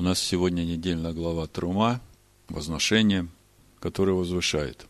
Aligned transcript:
У 0.00 0.02
нас 0.02 0.18
сегодня 0.18 0.62
недельная 0.62 1.12
глава 1.12 1.46
Трума, 1.46 2.00
возношение, 2.48 3.28
которое 3.80 4.12
возвышает. 4.12 4.86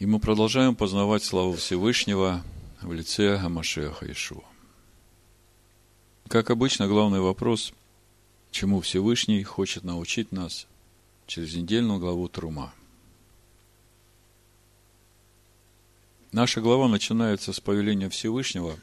И 0.00 0.04
мы 0.04 0.18
продолжаем 0.18 0.74
познавать 0.74 1.22
славу 1.22 1.52
Всевышнего 1.52 2.42
в 2.82 2.92
лице 2.92 3.36
Амашеха 3.36 4.10
Ишуа. 4.10 4.42
Как 6.26 6.50
обычно, 6.50 6.88
главный 6.88 7.20
вопрос, 7.20 7.72
чему 8.50 8.80
Всевышний 8.80 9.44
хочет 9.44 9.84
научить 9.84 10.32
нас 10.32 10.66
через 11.28 11.54
недельную 11.54 12.00
главу 12.00 12.26
Трума. 12.26 12.74
Наша 16.32 16.60
глава 16.60 16.88
начинается 16.88 17.52
с 17.52 17.60
повеления 17.60 18.08
Всевышнего 18.08 18.76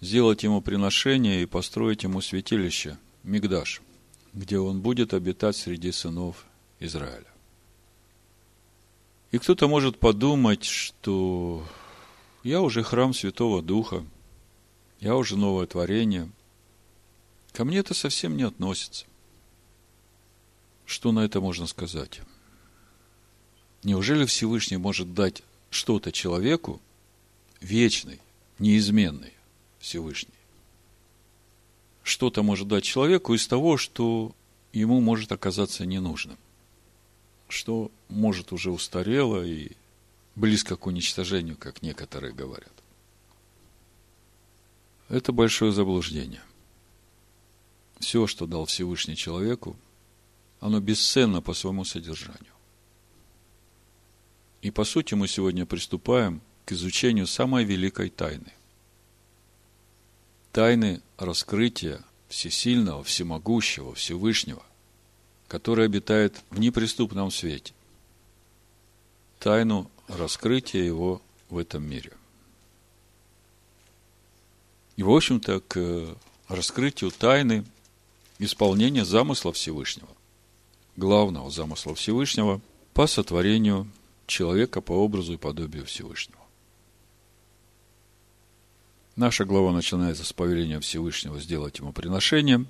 сделать 0.00 0.44
ему 0.44 0.60
приношение 0.62 1.42
и 1.42 1.46
построить 1.46 2.04
ему 2.04 2.20
святилище, 2.20 2.96
Мигдаш– 3.24 3.82
где 4.36 4.58
он 4.58 4.82
будет 4.82 5.14
обитать 5.14 5.56
среди 5.56 5.90
сынов 5.90 6.44
Израиля. 6.78 7.26
И 9.32 9.38
кто-то 9.38 9.66
может 9.66 9.98
подумать, 9.98 10.64
что 10.64 11.66
я 12.44 12.60
уже 12.60 12.82
храм 12.82 13.14
Святого 13.14 13.62
Духа, 13.62 14.04
я 15.00 15.16
уже 15.16 15.36
новое 15.36 15.66
творение. 15.66 16.30
Ко 17.52 17.64
мне 17.64 17.78
это 17.78 17.94
совсем 17.94 18.36
не 18.36 18.42
относится. 18.42 19.06
Что 20.84 21.12
на 21.12 21.20
это 21.20 21.40
можно 21.40 21.66
сказать? 21.66 22.20
Неужели 23.82 24.26
Всевышний 24.26 24.76
может 24.76 25.14
дать 25.14 25.42
что-то 25.70 26.12
человеку 26.12 26.80
вечный, 27.60 28.20
неизменный 28.58 29.32
Всевышний? 29.80 30.35
Что-то 32.06 32.44
может 32.44 32.68
дать 32.68 32.84
человеку 32.84 33.34
из 33.34 33.48
того, 33.48 33.76
что 33.76 34.32
ему 34.72 35.00
может 35.00 35.32
оказаться 35.32 35.84
ненужным, 35.84 36.38
что 37.48 37.90
может 38.08 38.52
уже 38.52 38.70
устарело 38.70 39.44
и 39.44 39.72
близко 40.36 40.76
к 40.76 40.86
уничтожению, 40.86 41.56
как 41.56 41.82
некоторые 41.82 42.32
говорят. 42.32 42.72
Это 45.08 45.32
большое 45.32 45.72
заблуждение. 45.72 46.42
Все, 47.98 48.28
что 48.28 48.46
дал 48.46 48.66
Всевышний 48.66 49.16
человеку, 49.16 49.76
оно 50.60 50.78
бесценно 50.78 51.42
по 51.42 51.54
своему 51.54 51.84
содержанию. 51.84 52.54
И 54.62 54.70
по 54.70 54.84
сути 54.84 55.14
мы 55.14 55.26
сегодня 55.26 55.66
приступаем 55.66 56.40
к 56.66 56.72
изучению 56.72 57.26
самой 57.26 57.64
великой 57.64 58.10
тайны– 58.10 58.52
тайны 60.56 61.02
раскрытия 61.18 62.02
всесильного, 62.28 63.04
всемогущего, 63.04 63.94
Всевышнего, 63.94 64.62
который 65.48 65.84
обитает 65.84 66.42
в 66.48 66.58
неприступном 66.58 67.30
свете. 67.30 67.74
Тайну 69.38 69.90
раскрытия 70.08 70.82
его 70.82 71.20
в 71.50 71.58
этом 71.58 71.82
мире. 71.86 72.14
И, 74.96 75.02
в 75.02 75.10
общем-то, 75.10 75.60
к 75.60 76.16
раскрытию 76.48 77.10
тайны 77.10 77.66
исполнения 78.38 79.04
замысла 79.04 79.52
Всевышнего, 79.52 80.08
главного 80.96 81.50
замысла 81.50 81.94
Всевышнего 81.94 82.62
по 82.94 83.06
сотворению 83.06 83.86
человека 84.26 84.80
по 84.80 84.92
образу 84.92 85.34
и 85.34 85.36
подобию 85.36 85.84
Всевышнего. 85.84 86.45
Наша 89.16 89.46
глава 89.46 89.72
начинается 89.72 90.24
с 90.24 90.32
повеления 90.34 90.78
Всевышнего 90.78 91.40
сделать 91.40 91.78
ему 91.78 91.94
приношение, 91.94 92.66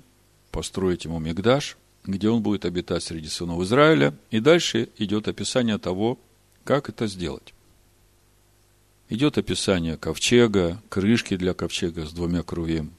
построить 0.49 1.03
ему 1.03 1.19
Мигдаш, 1.19 1.75
где 2.05 2.29
он 2.29 2.41
будет 2.41 2.63
обитать 2.63 3.03
среди 3.03 3.27
сынов 3.27 3.61
Израиля, 3.63 4.17
и 4.31 4.39
дальше 4.39 4.87
идет 4.97 5.27
описание 5.27 5.77
того, 5.77 6.17
как 6.63 6.87
это 6.87 7.07
сделать. 7.07 7.53
Идет 9.09 9.37
описание 9.37 9.97
ковчега, 9.97 10.81
крышки 10.87 11.35
для 11.35 11.53
ковчега 11.53 12.05
с 12.05 12.13
двумя 12.13 12.43
крувем. 12.43 12.93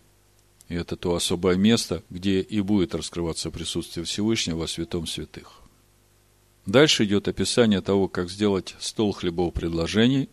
И 0.69 0.75
это 0.75 0.97
то 0.97 1.15
особое 1.15 1.57
место, 1.57 2.03
где 2.11 2.43
и 2.43 2.61
будет 2.61 2.95
раскрываться 2.95 3.51
присутствие 3.51 4.05
Всевышнего 4.05 4.59
во 4.59 4.69
святом 4.69 5.07
святых. 5.07 5.63
Дальше 6.67 7.07
идет 7.07 7.29
описание 7.29 7.81
того, 7.81 8.09
как 8.09 8.29
сделать 8.29 8.75
стол 8.79 9.13
хлебов 9.13 9.55
предложений, 9.55 10.29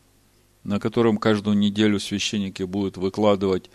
на 0.66 0.80
котором 0.80 1.18
каждую 1.18 1.56
неделю 1.56 2.00
священники 2.00 2.64
будут 2.64 2.98
выкладывать 2.98 3.70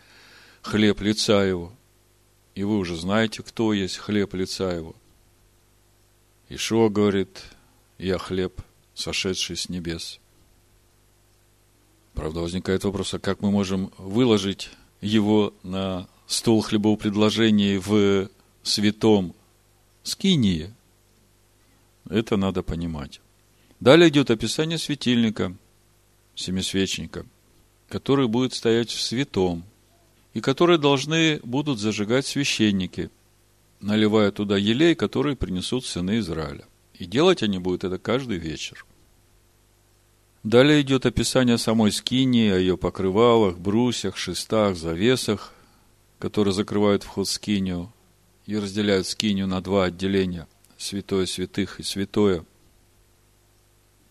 хлеб 0.61 1.01
лица 1.01 1.45
его. 1.45 1.73
И 2.57 2.65
вы 2.65 2.79
уже 2.79 2.97
знаете, 2.97 3.43
кто 3.43 3.73
есть 3.73 3.97
хлеб 3.97 4.35
лица 4.35 4.73
его. 4.73 4.95
Ишуа 6.49 6.89
говорит, 6.89 7.45
я 7.97 8.19
хлеб, 8.19 8.61
сошедший 8.93 9.57
с 9.57 9.69
небес. 9.69 10.19
Правда, 12.15 12.41
возникает 12.41 12.83
вопрос, 12.83 13.15
а 13.15 13.21
как 13.21 13.41
мы 13.41 13.53
можем 13.53 13.93
выложить 13.97 14.71
его 15.01 15.55
на 15.63 16.09
стол 16.27 16.61
хлебов 16.61 16.99
предложений 16.99 17.79
в 17.79 18.29
святом 18.65 19.33
скинии? 20.03 20.75
Это 22.09 22.37
надо 22.37 22.65
понимать. 22.65 23.21
Далее 23.79 24.09
идет 24.09 24.33
описание 24.33 24.77
светильника– 24.77 25.55
семисвечника, 26.41 27.27
который 27.89 28.29
будет 28.29 28.55
стоять 28.55 28.91
в 28.91 29.01
святом, 29.01 29.65
и 30.35 30.41
которые 30.41 30.79
должны 30.79 31.41
будут 31.43 31.79
зажигать 31.79 32.27
священники, 32.27 33.11
наливая 33.81 34.31
туда 34.31 34.57
елей, 34.57 34.95
который 34.95 35.37
принесут 35.37 35.85
сыны 35.85 36.19
Израиля. 36.19 36.65
И 36.95 37.07
делать 37.07 37.43
они 37.43 37.59
будут 37.59 37.85
это 37.85 37.99
каждый 37.99 38.39
вечер. 38.39 38.85
Далее 40.43 40.81
идет 40.81 41.05
описание 41.05 41.59
самой 41.59 41.93
скинии, 41.93 42.51
о 42.51 42.59
ее 42.59 42.79
покрывалах, 42.79 43.59
брусьях, 43.59 44.17
шестах, 44.17 44.77
завесах, 44.77 45.53
которые 46.19 46.55
закрывают 46.55 47.03
вход 47.03 47.29
в 47.29 47.31
скинию 47.31 47.93
и 48.47 48.57
разделяют 48.57 49.07
скинию 49.07 49.47
на 49.47 49.61
два 49.61 49.85
отделения– 49.85 50.47
святое 50.81 51.27
святых 51.27 51.79
и 51.79 51.83
святое. 51.83 52.45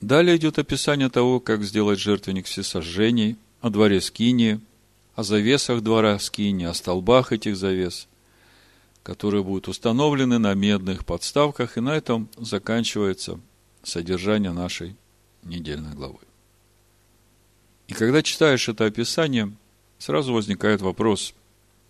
Далее 0.01 0.37
идет 0.37 0.57
описание 0.59 1.09
того, 1.09 1.39
как 1.39 1.63
сделать 1.63 1.99
жертвенник 1.99 2.45
всесожжений, 2.45 3.37
о 3.59 3.69
дворе 3.69 3.99
Скинии, 3.99 4.61
о 5.15 5.23
завесах 5.23 5.81
двора 5.81 6.17
Скинии, 6.19 6.65
о 6.65 6.73
столбах 6.73 7.33
этих 7.33 7.57
завес, 7.57 8.07
которые 9.03 9.43
будут 9.43 9.67
установлены 9.67 10.37
на 10.37 10.53
медных 10.53 11.05
подставках, 11.05 11.77
и 11.77 11.81
на 11.81 11.89
этом 11.89 12.29
заканчивается 12.37 13.41
содержание 13.83 14.53
нашей 14.53 14.95
недельной 15.43 15.93
главы. 15.93 16.19
И 17.87 17.93
когда 17.93 18.21
читаешь 18.21 18.69
это 18.69 18.85
описание, 18.85 19.51
сразу 19.97 20.33
возникает 20.33 20.79
вопрос, 20.79 21.33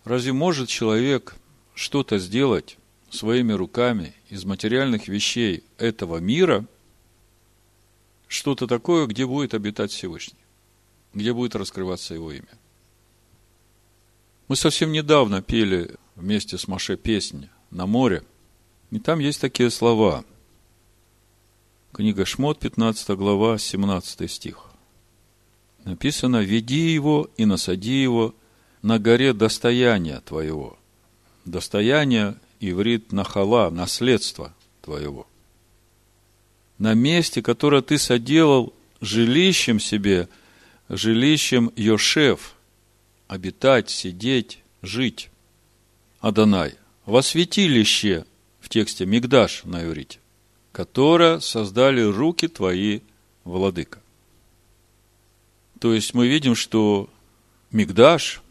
разве 0.04 0.34
может 0.34 0.70
человек 0.70 1.36
что-то 1.76 2.18
сделать 2.18 2.78
своими 3.12 3.54
руками 3.54 4.16
из 4.30 4.46
материальных 4.46 5.08
вещей 5.08 5.64
этого 5.78 6.18
мира– 6.18 6.66
что-то 8.40 8.68
такое, 8.68 9.06
где 9.06 9.26
будет 9.26 9.54
обитать 9.54 9.92
Всевышний, 9.92 10.40
где 11.14 11.34
будет 11.34 11.58
раскрываться 11.58 12.14
его 12.14 12.32
имя. 12.32 12.48
Мы 14.48 14.56
совсем 14.56 14.94
недавно 14.94 15.42
пели 15.42 15.98
вместе 16.16 16.58
с 16.58 16.66
Маше 16.66 16.96
песнь 16.96 17.50
на 17.70 17.86
море, 17.86 18.24
и 18.92 19.00
там 19.00 19.20
есть 19.20 19.42
такие 19.42 19.70
слова. 19.70 20.24
Книга 21.92 22.24
Шмот, 22.24 22.60
15 22.60 23.10
глава, 23.18 23.58
17 23.58 24.32
стих. 24.32 24.72
Написано, 25.84 26.38
«Веди 26.38 26.94
его 26.94 27.30
и 27.36 27.44
насади 27.44 28.02
его 28.02 28.34
на 28.82 29.00
горе 29.00 29.34
достояния 29.34 30.22
твоего». 30.22 30.80
Достояние, 31.44 32.38
иврит, 32.62 33.12
нахала, 33.12 33.70
наследство 33.70 34.56
твоего 34.82 35.28
на 36.80 36.94
месте, 36.94 37.42
которое 37.42 37.82
ты 37.82 37.98
соделал 37.98 38.74
жилищем 39.02 39.80
себе, 39.80 40.28
жилищем 40.88 41.72
Йошев, 41.76 42.56
обитать, 43.28 43.90
сидеть, 43.90 44.60
жить. 44.82 45.30
Адонай, 46.20 46.76
во 47.06 47.22
святилище, 47.22 48.26
в 48.60 48.70
тексте 48.70 49.06
Мигдаш 49.06 49.64
на 49.66 49.86
иврите, 49.86 50.20
которое 50.72 51.40
создали 51.40 52.02
руки 52.02 52.48
твои, 52.48 53.02
владыка. 53.44 54.00
То 55.80 55.94
есть 55.94 56.14
мы 56.14 56.28
видим, 56.28 56.56
что 56.56 57.10
Мигдаш 57.72 58.42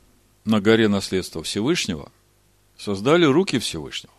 на 0.45 0.61
горе 0.61 0.89
наследства 0.89 1.43
Всевышнего 1.43 2.11
создали 2.79 3.25
руки 3.25 3.59
Всевышнего. 3.59 4.15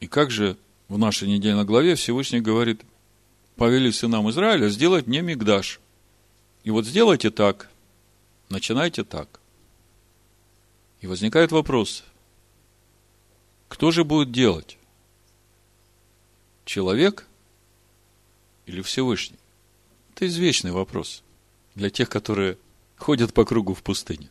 И 0.00 0.08
как 0.08 0.30
же 0.30 0.56
в 0.92 0.98
нашей 0.98 1.26
недельной 1.26 1.64
главе 1.64 1.94
Всевышний 1.94 2.42
говорит, 2.42 2.82
повели 3.56 3.90
сынам 3.90 4.28
Израиля 4.28 4.68
сделать 4.68 5.06
мне 5.06 5.22
мигдаш. 5.22 5.80
И 6.64 6.70
вот 6.70 6.84
сделайте 6.84 7.30
так, 7.30 7.70
начинайте 8.50 9.02
так. 9.02 9.40
И 11.00 11.06
возникает 11.06 11.50
вопрос, 11.50 12.04
Кто 13.68 13.90
же 13.90 14.04
будет 14.04 14.32
делать? 14.32 14.76
Человек 16.66 17.26
или 18.66 18.82
Всевышний? 18.82 19.38
Это 20.14 20.26
извечный 20.26 20.72
вопрос 20.72 21.22
для 21.74 21.88
тех, 21.88 22.10
которые 22.10 22.58
ходят 22.98 23.32
по 23.32 23.46
кругу 23.46 23.72
в 23.72 23.82
пустыне. 23.82 24.28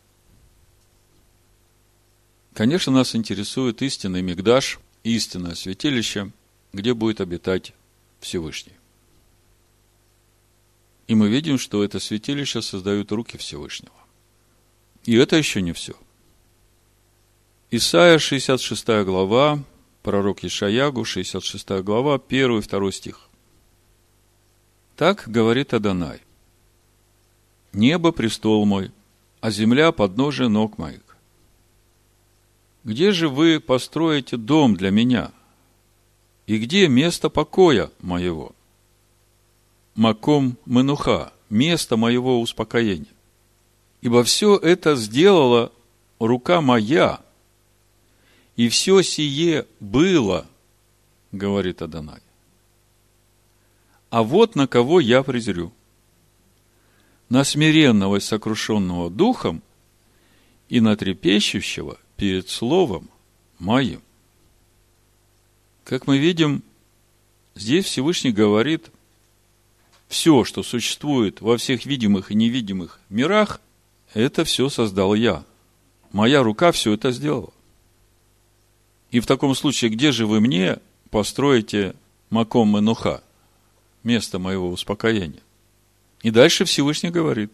Конечно, 2.54 2.92
нас 2.92 3.16
интересует 3.16 3.82
истинный 3.82 4.22
Мигдаш, 4.22 4.78
истинное 5.02 5.56
святилище, 5.56 6.30
где 6.72 6.94
будет 6.94 7.20
обитать 7.20 7.72
Всевышний. 8.20 8.72
И 11.06 11.14
мы 11.14 11.28
видим, 11.28 11.58
что 11.58 11.84
это 11.84 12.00
святилище 12.00 12.62
создают 12.62 13.12
руки 13.12 13.36
Всевышнего. 13.36 13.94
И 15.04 15.14
это 15.16 15.36
еще 15.36 15.60
не 15.60 15.72
все. 15.72 15.94
Исайя, 17.70 18.18
66 18.18 18.86
глава, 19.04 19.62
пророк 20.02 20.44
Ишаягу, 20.44 21.04
66 21.04 21.68
глава, 21.82 22.14
1 22.14 22.58
и 22.58 22.62
2 22.62 22.92
стих. 22.92 23.28
Так 24.96 25.24
говорит 25.26 25.74
Адонай. 25.74 26.20
Небо– 27.72 28.12
престол 28.12 28.64
мой, 28.66 28.92
а 29.40 29.50
земля– 29.50 29.90
подножие 29.92 30.48
ног 30.48 30.78
моих. 30.78 31.00
Где 32.84 33.12
же 33.12 33.28
вы 33.28 33.60
построите 33.60 34.36
дом 34.36 34.76
для 34.76 34.90
меня? 34.90 35.32
И 36.52 36.58
где 36.58 36.86
место 36.86 37.30
покоя 37.30 37.90
моего? 38.02 38.54
Маком 39.94 40.58
Менуха, 40.66 41.32
место 41.48 41.96
моего 41.96 42.42
успокоения. 42.42 43.14
Ибо 44.02 44.22
все 44.22 44.58
это 44.58 44.94
сделала 44.94 45.72
рука 46.18 46.60
моя, 46.60 47.22
и 48.56 48.68
все 48.68 49.00
сие 49.00 49.66
было, 49.80 50.46
говорит 51.30 51.80
Адонай. 51.80 52.20
А 54.10 54.22
вот 54.22 54.54
на 54.54 54.66
кого 54.66 55.00
я 55.00 55.22
презрю. 55.22 55.72
На 57.30 57.44
смиренного 57.44 58.16
и 58.16 58.20
сокрушенного 58.20 59.08
духом 59.08 59.62
и 60.68 60.82
на 60.82 60.98
трепещущего 60.98 61.96
перед 62.16 62.50
словом 62.50 63.08
моим. 63.58 64.02
Как 65.84 66.06
мы 66.06 66.18
видим, 66.18 66.62
здесь 67.54 67.86
Всевышний 67.86 68.32
говорит, 68.32 68.90
все, 70.08 70.44
что 70.44 70.62
существует 70.62 71.40
во 71.40 71.56
всех 71.56 71.86
видимых 71.86 72.30
и 72.30 72.34
невидимых 72.34 73.00
мирах, 73.08 73.60
это 74.14 74.44
все 74.44 74.68
создал 74.68 75.14
я. 75.14 75.44
Моя 76.12 76.42
рука 76.42 76.72
все 76.72 76.92
это 76.92 77.10
сделала. 77.10 77.52
И 79.10 79.20
в 79.20 79.26
таком 79.26 79.54
случае, 79.54 79.90
где 79.90 80.12
же 80.12 80.26
вы 80.26 80.40
мне 80.40 80.78
построите 81.10 81.94
маком 82.30 82.74
Менуха? 82.74 83.22
место 84.04 84.38
моего 84.38 84.70
успокоения. 84.70 85.40
И 86.22 86.30
дальше 86.30 86.64
Всевышний 86.64 87.10
говорит, 87.10 87.52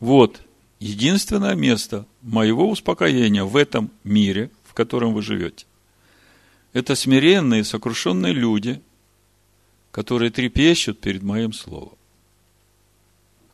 вот, 0.00 0.40
единственное 0.80 1.54
место 1.54 2.06
моего 2.22 2.68
успокоения 2.68 3.44
в 3.44 3.56
этом 3.56 3.90
мире, 4.02 4.50
в 4.64 4.74
котором 4.74 5.14
вы 5.14 5.22
живете, 5.22 5.66
это 6.74 6.94
смиренные, 6.94 7.64
сокрушенные 7.64 8.34
люди, 8.34 8.82
которые 9.90 10.30
трепещут 10.30 11.00
перед 11.00 11.22
моим 11.22 11.54
словом. 11.54 11.96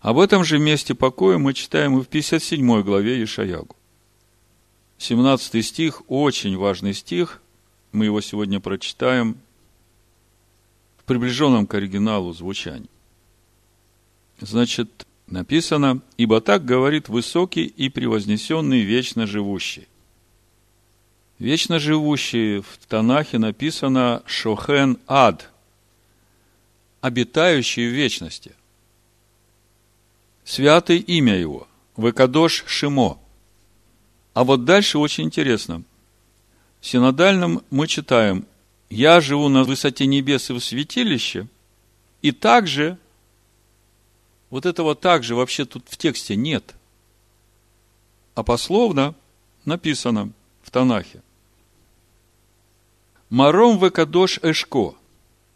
Об 0.00 0.18
этом 0.18 0.42
же 0.42 0.58
месте 0.58 0.96
покоя 0.96 1.38
мы 1.38 1.54
читаем 1.54 1.96
и 1.98 2.02
в 2.02 2.08
57 2.08 2.82
главе 2.82 3.22
Ишаягу. 3.22 3.76
17 4.98 5.64
стих, 5.64 6.02
очень 6.08 6.56
важный 6.56 6.94
стих, 6.94 7.40
мы 7.92 8.06
его 8.06 8.20
сегодня 8.20 8.58
прочитаем– 8.58 9.36
приближенном 11.10 11.66
к 11.66 11.74
оригиналу 11.74 12.32
звучании. 12.32 12.88
Значит, 14.40 15.08
написано, 15.26 16.02
ибо 16.16 16.40
так 16.40 16.64
говорит 16.64 17.08
высокий 17.08 17.64
и 17.64 17.88
превознесенный 17.88 18.82
вечно 18.82 19.26
живущий. 19.26 19.88
Вечно 21.40 21.78
живущий 21.78 22.58
в 22.60 22.86
Танахе 22.86 23.38
написано 23.38 24.22
Шохен 24.26 24.98
Ад, 25.06 25.48
обитающий 27.00 27.88
в 27.88 27.94
вечности. 27.94 28.54
Святое 30.44 30.98
имя 30.98 31.34
его, 31.34 31.66
Векадош 31.96 32.64
Шимо. 32.66 33.18
А 34.34 34.44
вот 34.44 34.66
дальше 34.66 34.98
очень 34.98 35.24
интересно. 35.24 35.82
В 36.82 36.86
синодальном 36.86 37.62
мы 37.70 37.88
читаем 37.88 38.44
я 38.90 39.22
живу 39.22 39.48
на 39.48 39.64
высоте 39.64 40.04
небес 40.04 40.50
и 40.50 40.52
в 40.52 40.60
святилище, 40.60 41.46
и 42.20 42.32
также, 42.32 42.98
вот 44.50 44.66
этого 44.66 44.94
также 44.94 45.34
вообще 45.34 45.64
тут 45.64 45.84
в 45.88 45.96
тексте 45.96 46.36
нет. 46.36 46.74
А 48.34 48.42
пословно 48.42 49.14
написано 49.64 50.32
в 50.62 50.70
Танахе. 50.70 51.22
Маром 53.30 53.78
векадош 53.78 54.40
эшко, 54.42 54.94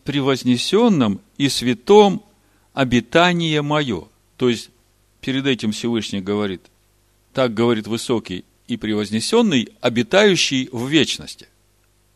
превознесенном 0.04 1.20
и 1.36 1.48
святом 1.48 2.22
обитание 2.72 3.62
мое. 3.62 4.06
То 4.36 4.48
есть, 4.48 4.70
перед 5.20 5.46
этим 5.46 5.72
Всевышний 5.72 6.20
говорит, 6.20 6.62
так 7.32 7.52
говорит 7.52 7.88
высокий 7.88 8.44
и 8.68 8.76
превознесенный, 8.76 9.70
обитающий 9.80 10.68
в 10.70 10.86
вечности. 10.86 11.48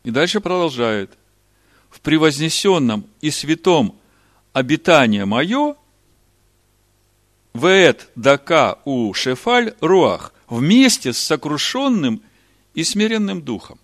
И 0.05 0.11
дальше 0.11 0.39
продолжает. 0.39 1.11
В 1.89 1.99
превознесенном 1.99 3.05
и 3.19 3.29
святом 3.29 3.95
обитание 4.53 5.25
мое, 5.25 5.75
веет 7.53 8.09
дака 8.15 8.79
у 8.85 9.13
шефаль 9.13 9.73
руах, 9.81 10.33
вместе 10.47 11.11
с 11.11 11.17
сокрушенным 11.17 12.21
и 12.73 12.83
смиренным 12.85 13.41
духом. 13.41 13.77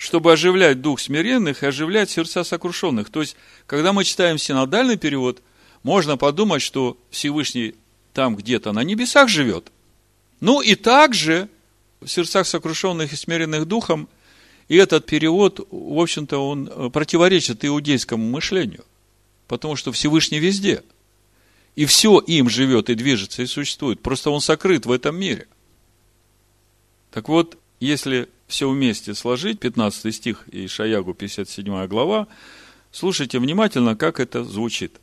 Чтобы 0.00 0.32
оживлять 0.32 0.80
дух 0.80 0.98
смиренных 0.98 1.62
и 1.62 1.66
оживлять 1.66 2.08
сердца 2.08 2.42
сокрушенных. 2.42 3.10
То 3.10 3.20
есть, 3.20 3.36
когда 3.66 3.92
мы 3.92 4.04
читаем 4.04 4.38
синодальный 4.38 4.96
перевод, 4.96 5.42
можно 5.82 6.16
подумать, 6.16 6.62
что 6.62 6.96
Всевышний 7.10 7.74
там 8.14 8.34
где-то 8.34 8.72
на 8.72 8.82
небесах 8.82 9.28
живет. 9.28 9.70
Ну 10.40 10.62
и 10.62 10.74
также 10.74 11.48
в 12.00 12.08
сердцах 12.08 12.46
сокрушенных 12.46 13.12
и 13.12 13.16
смиренных 13.16 13.66
духом– 13.66 14.08
и 14.70 14.76
этот 14.76 15.04
перевод, 15.04 15.66
в 15.68 15.98
общем-то, 15.98 16.38
он 16.38 16.68
э, 16.68 16.90
противоречит 16.90 17.64
иудейскому 17.64 18.24
мышлению, 18.24 18.84
потому 19.48 19.74
что 19.74 19.90
Всевышний 19.90 20.38
везде. 20.38 20.84
И 21.74 21.86
все 21.86 22.20
им 22.20 22.48
живет 22.48 22.88
и 22.88 22.94
движется 22.94 23.42
и 23.42 23.46
существует. 23.46 24.00
Просто 24.00 24.30
он 24.30 24.40
сокрыт 24.40 24.86
в 24.86 24.92
этом 24.92 25.18
мире. 25.18 25.48
Так 27.10 27.28
вот, 27.28 27.58
если 27.80 28.28
все 28.46 28.70
вместе 28.70 29.14
сложить, 29.14 29.60
15 29.60 30.14
стих 30.14 30.48
и 30.48 30.66
Шаягу 30.66 31.14
57 31.14 31.86
глава, 31.86 32.28
слушайте 32.92 33.38
внимательно, 33.38 33.96
как 33.96 34.20
это 34.20 34.44
звучит. 34.44 35.00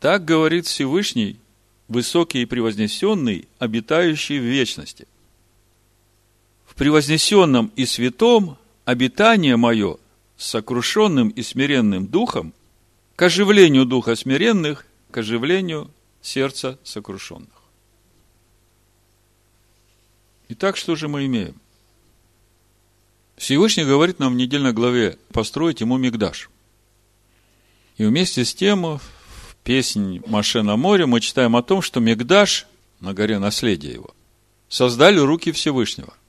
Так 0.00 0.24
говорит 0.24 0.66
Всевышний, 0.66 1.38
высокий 1.88 2.42
и 2.42 2.46
превознесенный, 2.46 3.48
обитающий 3.58 4.38
в 4.38 4.44
вечности– 4.44 5.06
превознесенном 6.78 7.72
и 7.74 7.84
святом 7.84 8.56
обитание 8.84 9.56
мое 9.56 9.96
с 10.36 10.46
сокрушенным 10.46 11.28
и 11.30 11.42
смиренным 11.42 12.06
духом 12.06 12.54
к 13.16 13.22
оживлению 13.22 13.84
духа 13.84 14.14
смиренных, 14.14 14.86
к 15.10 15.18
оживлению 15.18 15.90
сердца 16.22 16.78
сокрушенных. 16.84 17.57
Итак, 20.48 20.76
что 20.76 20.96
же 20.96 21.08
мы 21.08 21.26
имеем? 21.26 21.60
Всевышний 23.36 23.84
говорит 23.84 24.18
нам 24.18 24.32
в 24.32 24.36
недельной 24.36 24.72
главе 24.72 25.18
построить 25.32 25.80
ему 25.80 25.96
мигдаш. 25.96 26.50
И 27.96 28.04
вместе 28.04 28.44
с 28.44 28.54
тем 28.54 28.98
в 28.98 29.56
песне 29.62 30.22
Маше 30.26 30.62
на 30.62 30.76
море 30.76 31.06
мы 31.06 31.20
читаем 31.20 31.56
о 31.56 31.62
том, 31.62 31.82
что 31.82 32.00
мигдаш 32.00 32.66
на 33.00 33.14
горе 33.14 33.38
наследия 33.38 33.92
его 33.92 34.14
создали 34.68 35.18
руки 35.18 35.52
Всевышнего– 35.52 36.14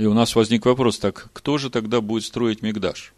и 0.00 0.06
у 0.06 0.14
нас 0.14 0.34
возник 0.34 0.64
вопрос, 0.64 0.98
так 0.98 1.28
кто 1.34 1.58
же 1.58 1.68
тогда 1.68 2.00
будет 2.00 2.24
строить 2.24 2.62
Мигдаш? 2.62 3.12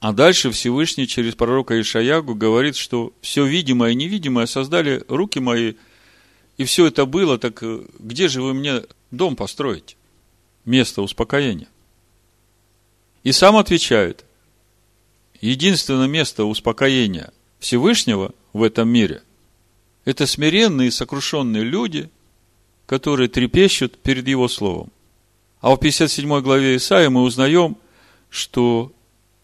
А 0.00 0.12
дальше 0.12 0.50
Всевышний 0.50 1.06
через 1.06 1.36
пророка 1.36 1.80
Ишаягу 1.80 2.34
говорит, 2.34 2.74
что 2.74 3.12
все 3.20 3.46
видимое 3.46 3.92
и 3.92 3.94
невидимое 3.94 4.46
создали 4.46 5.04
руки 5.06 5.38
мои, 5.38 5.74
и 6.56 6.64
все 6.64 6.86
это 6.86 7.06
было, 7.06 7.38
так 7.38 7.62
э, 7.62 7.82
где 7.98 8.28
же 8.28 8.42
вы 8.42 8.54
мне 8.54 8.82
дом 9.10 9.36
построите? 9.36 9.96
Место 10.64 11.02
успокоения. 11.02 11.68
И 13.22 13.32
сам 13.32 13.56
отвечает, 13.56 14.24
единственное 15.40 16.08
место 16.08 16.44
успокоения 16.44 17.32
Всевышнего 17.58 18.32
в 18.52 18.62
этом 18.62 18.88
мире– 18.88 19.22
это 20.04 20.26
смиренные 20.26 20.88
и 20.88 20.92
сокрушенные 20.92 21.64
люди, 21.64 22.08
которые 22.86 23.28
трепещут 23.28 23.98
перед 23.98 24.26
Его 24.28 24.48
Словом. 24.48 24.92
А 25.60 25.74
в 25.74 25.78
57 25.78 26.40
главе 26.42 26.76
Исаия 26.76 27.10
мы 27.10 27.22
узнаем, 27.22 27.76
что 28.30 28.92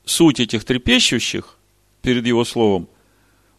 суть 0.05 0.41
этих 0.41 0.65
трепещущих 0.65 1.57
перед 2.01 2.27
его 2.27 2.45
словом 2.45 2.89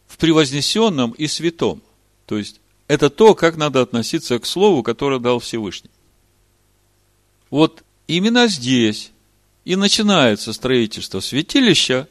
в 0.06 0.16
превознесенном 0.16 1.12
и 1.12 1.26
святом. 1.26 1.82
То 2.26 2.38
есть, 2.38 2.60
это 2.88 3.10
то, 3.10 3.34
как 3.34 3.56
надо 3.56 3.80
относиться 3.80 4.38
к 4.38 4.46
слову, 4.46 4.82
которое 4.82 5.20
дал 5.20 5.38
Всевышний. 5.38 5.90
Вот 7.50 7.82
именно 8.06 8.46
здесь 8.46 9.12
и 9.64 9.76
начинается 9.76 10.52
строительство 10.52 11.20
святилища, 11.20 12.08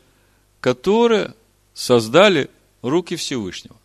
которое 0.60 1.36
создали 1.74 2.50
руки 2.82 3.15
Всевышнего. 3.15 3.75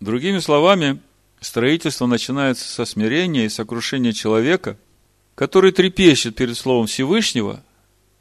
Другими 0.00 0.38
словами, 0.38 1.00
строительство 1.40 2.06
начинается 2.06 2.68
со 2.68 2.84
смирения 2.84 3.46
и 3.46 3.50
сокрушения 3.50 4.12
человека, 4.12 4.76
который 5.34 5.72
трепещет 5.72 6.36
перед 6.36 6.56
Словом 6.56 6.86
Всевышнего 6.86 7.62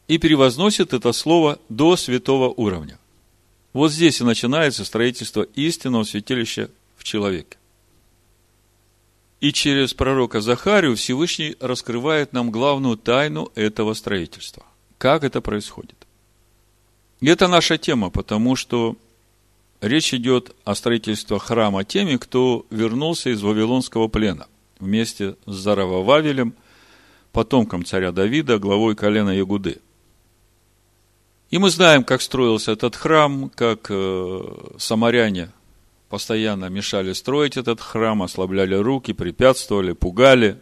и 0.08 0.18
перевозносит 0.18 0.94
это 0.94 1.12
Слово 1.12 1.60
до 1.70 1.98
святого 1.98 2.50
уровня. 2.50 2.98
Вот 3.74 3.92
здесь 3.92 4.22
и 4.22 4.24
начинается 4.24 4.86
строительство 4.86 5.42
истинного 5.42 6.03
святилища 6.03 6.70
в 6.96 7.03
человеке. 7.03 7.58
И 9.42 9.51
через 9.51 9.94
пророка 9.94 10.39
Захарию 10.39 10.96
Всевышний 10.96 11.58
раскрывает 11.60 12.32
нам 12.32 12.50
главную 12.50 12.98
тайну 12.98 13.51
этого 13.56 13.94
строительства. 13.94 14.63
Как 14.98 15.24
это 15.24 15.42
происходит? 15.42 15.98
И 17.20 17.27
это 17.27 17.48
наша 17.48 17.77
тема, 17.77 18.10
потому 18.10 18.56
что 18.56 18.96
речь 19.82 20.13
идет 20.13 20.56
о 20.63 20.75
строительстве 20.75 21.39
храма 21.39 21.84
теми, 21.84 22.15
кто 22.18 22.65
вернулся 22.70 23.32
из 23.32 23.42
Вавилонского 23.42 24.08
плена 24.08 24.48
вместе 24.80 25.36
с 25.46 25.56
Заравававелем, 25.56 26.53
потомком 27.32 27.84
царя 27.84 28.12
Давида, 28.12 28.60
главой 28.60 28.96
колена 28.96 29.32
Ягуды. 29.32 29.82
И 31.54 31.60
мы 31.60 31.70
знаем, 31.70 32.04
как 32.04 32.24
строился 32.24 32.72
этот 32.72 32.96
храм, 32.96 33.52
как 33.54 33.86
э, 33.92 34.42
самаряне 34.80 35.52
постоянно 36.10 36.66
мешали 36.66 37.14
строить 37.14 37.58
этот 37.58 37.80
храм, 37.80 38.24
ослабляли 38.24 38.74
руки, 38.74 39.14
препятствовали, 39.14 39.92
пугали. 39.94 40.60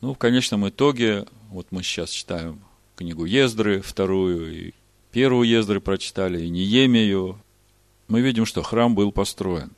Ну, 0.00 0.14
в 0.14 0.16
конечном 0.16 0.66
итоге, 0.66 1.26
вот 1.50 1.66
мы 1.72 1.82
сейчас 1.82 2.08
читаем 2.08 2.58
книгу 2.96 3.26
Ездры, 3.26 3.82
вторую, 3.82 4.68
и 4.68 4.72
первую 5.12 5.46
Ездры 5.46 5.78
прочитали, 5.78 6.42
и 6.42 6.48
Неемию. 6.48 7.38
Мы 8.08 8.22
видим, 8.22 8.46
что 8.46 8.62
храм 8.62 8.94
был 8.94 9.12
построен. 9.12 9.72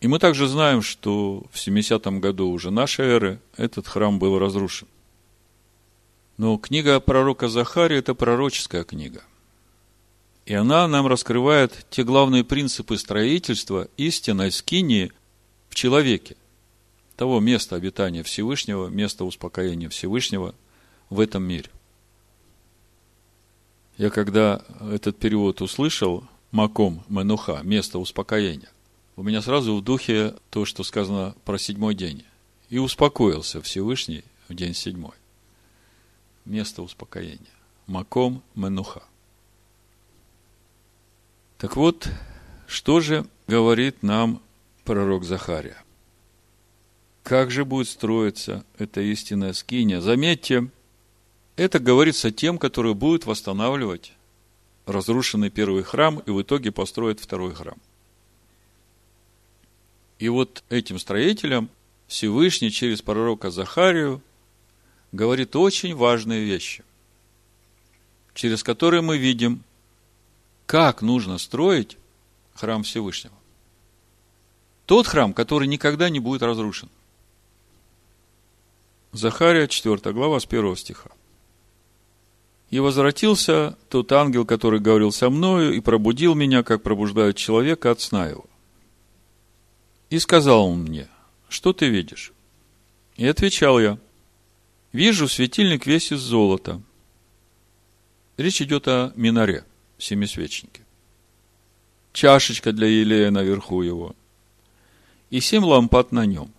И 0.00 0.06
мы 0.06 0.20
также 0.20 0.46
знаем, 0.46 0.82
что 0.82 1.42
в 1.50 1.56
70-м 1.56 2.20
году 2.20 2.48
уже 2.48 2.70
нашей 2.70 3.06
эры 3.06 3.40
этот 3.56 3.88
храм 3.88 4.20
был 4.20 4.38
разрушен. 4.38 4.86
Но 6.40 6.56
книга 6.56 7.00
пророка 7.00 7.50
Захария– 7.50 7.98
это 7.98 8.14
пророческая 8.14 8.82
книга. 8.82 9.22
И 10.46 10.54
она 10.54 10.88
нам 10.88 11.06
раскрывает 11.06 11.86
те 11.90 12.02
главные 12.02 12.44
принципы 12.44 12.96
строительства 12.96 13.88
истинной 13.98 14.50
скинии 14.50 15.12
в 15.68 15.74
человеке, 15.74 16.38
того 17.16 17.40
места 17.40 17.76
обитания 17.76 18.22
Всевышнего, 18.22 18.86
места 18.88 19.26
успокоения 19.26 19.90
Всевышнего 19.90 20.54
в 21.10 21.20
этом 21.20 21.42
мире. 21.42 21.68
Я 23.98 24.08
когда 24.08 24.64
этот 24.80 25.18
перевод 25.18 25.60
услышал, 25.60 26.24
Маком 26.52 27.04
Менуха, 27.10 27.60
место 27.64 27.98
успокоения, 27.98 28.70
у 29.16 29.22
меня 29.22 29.42
сразу 29.42 29.76
в 29.76 29.84
духе 29.84 30.34
то, 30.48 30.64
что 30.64 30.84
сказано 30.84 31.34
про 31.44 31.58
седьмой 31.58 31.94
день. 31.94 32.24
И 32.70 32.78
успокоился 32.78 33.60
Всевышний 33.60 34.24
в 34.48 34.54
день 34.54 34.72
седьмой. 34.72 35.19
Место 36.50 36.82
успокоения. 36.82 37.38
Маком 37.86 38.42
Менуха. 38.56 39.04
Так 41.58 41.76
вот, 41.76 42.08
что 42.66 42.98
же 42.98 43.24
говорит 43.46 44.02
нам 44.02 44.42
пророк 44.82 45.22
Захария? 45.22 45.76
Как 47.22 47.52
же 47.52 47.64
будет 47.64 47.86
строиться 47.86 48.64
эта 48.78 49.00
истинная 49.00 49.52
скиния? 49.52 50.00
Заметьте, 50.00 50.68
это 51.54 51.78
говорится 51.78 52.32
тем, 52.32 52.58
которые 52.58 52.94
будут 52.94 53.26
восстанавливать 53.26 54.12
разрушенный 54.86 55.50
первый 55.50 55.84
храм 55.84 56.18
и 56.18 56.32
в 56.32 56.42
итоге 56.42 56.72
построят 56.72 57.20
второй 57.20 57.54
храм. 57.54 57.78
И 60.18 60.28
вот 60.28 60.64
этим 60.68 60.98
строителям 60.98 61.70
Всевышний 62.08 62.72
через 62.72 63.02
пророка 63.02 63.52
Захарию 63.52 64.20
говорит 65.12 65.56
очень 65.56 65.94
важные 65.94 66.44
вещи, 66.44 66.84
через 68.34 68.62
которые 68.62 69.02
мы 69.02 69.18
видим, 69.18 69.62
как 70.66 71.02
нужно 71.02 71.38
строить 71.38 71.96
храм 72.54 72.82
Всевышнего. 72.82 73.34
Тот 74.86 75.06
храм, 75.06 75.32
который 75.32 75.68
никогда 75.68 76.10
не 76.10 76.20
будет 76.20 76.42
разрушен. 76.42 76.88
Захария, 79.12 79.66
4 79.66 80.12
глава, 80.12 80.38
с 80.38 80.46
1 80.46 80.76
стиха. 80.76 81.10
«И 82.70 82.78
возвратился 82.78 83.76
тот 83.88 84.12
ангел, 84.12 84.44
который 84.44 84.78
говорил 84.78 85.10
со 85.10 85.28
мною, 85.30 85.74
и 85.74 85.80
пробудил 85.80 86.36
меня, 86.36 86.62
как 86.62 86.84
пробуждают 86.84 87.36
человека 87.36 87.90
от 87.90 88.00
сна 88.00 88.28
его. 88.28 88.44
И 90.08 90.18
сказал 90.20 90.66
он 90.66 90.82
мне, 90.82 91.08
что 91.48 91.72
ты 91.72 91.88
видишь? 91.88 92.32
И 93.16 93.26
отвечал 93.26 93.80
я, 93.80 93.98
вижу 94.92 95.28
светильник 95.28 95.86
весь 95.86 96.12
из 96.12 96.20
золота. 96.20 96.80
Речь 98.36 98.62
идет 98.62 98.88
о 98.88 99.12
минаре 99.16 99.64
семисвечнике. 99.98 100.82
Чашечка 102.12 102.72
для 102.72 102.86
елея 102.86 103.30
наверху 103.30 103.82
его. 103.82 104.14
И 105.30 105.40
семь 105.40 105.64
лампад 105.64 106.12
на 106.12 106.26
нем. 106.26 106.50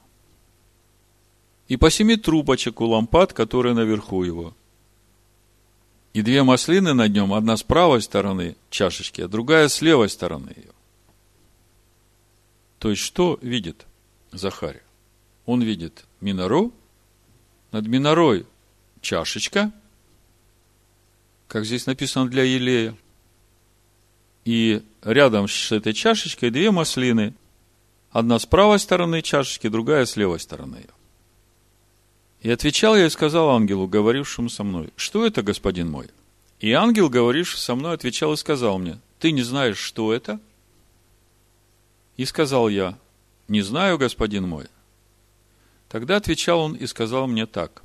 И 1.67 1.77
по 1.77 1.89
семи 1.89 2.15
трубочек 2.15 2.81
у 2.81 2.85
лампад, 2.85 3.33
которые 3.33 3.73
наверху 3.73 4.23
его. 4.23 4.53
И 6.13 6.21
две 6.21 6.43
маслины 6.43 6.93
над 6.93 7.11
нем, 7.13 7.33
одна 7.33 7.55
с 7.55 7.63
правой 7.63 8.01
стороны 8.01 8.55
чашечки, 8.69 9.21
а 9.21 9.27
другая 9.27 9.69
с 9.69 9.81
левой 9.81 10.09
стороны 10.09 10.51
ее. 10.55 10.71
То 12.79 12.89
есть, 12.89 13.01
что 13.01 13.39
видит 13.41 13.85
Захария? 14.31 14.83
Он 15.45 15.61
видит 15.61 16.05
минору, 16.19 16.73
над 17.71 17.87
минорой 17.87 18.45
чашечка, 19.01 19.71
как 21.47 21.65
здесь 21.65 21.85
написано 21.85 22.29
для 22.29 22.43
елея, 22.43 22.95
и 24.45 24.81
рядом 25.03 25.47
с 25.47 25.71
этой 25.71 25.93
чашечкой 25.93 26.49
две 26.49 26.71
маслины. 26.71 27.33
Одна 28.09 28.39
с 28.39 28.45
правой 28.45 28.79
стороны 28.79 29.21
чашечки, 29.21 29.69
другая 29.69 30.05
с 30.05 30.15
левой 30.15 30.39
стороны. 30.39 30.85
И 32.41 32.49
отвечал 32.49 32.97
я 32.97 33.05
и 33.05 33.09
сказал 33.09 33.51
ангелу, 33.51 33.87
говорившему 33.87 34.49
со 34.49 34.63
мной, 34.63 34.89
что 34.95 35.25
это, 35.25 35.43
господин 35.43 35.89
мой? 35.89 36.09
И 36.59 36.71
ангел, 36.73 37.09
говоривший 37.09 37.59
со 37.59 37.75
мной, 37.75 37.93
отвечал 37.93 38.33
и 38.33 38.37
сказал 38.37 38.79
мне, 38.79 38.99
ты 39.19 39.31
не 39.31 39.43
знаешь, 39.43 39.77
что 39.77 40.11
это? 40.11 40.39
И 42.17 42.25
сказал 42.25 42.67
я, 42.67 42.97
не 43.47 43.61
знаю, 43.61 43.97
господин 43.97 44.47
мой. 44.47 44.65
Тогда 45.91 46.15
отвечал 46.15 46.62
он 46.62 46.75
и 46.75 46.88
сказал 46.88 47.27
мне 47.27 47.45
так. 47.45 47.83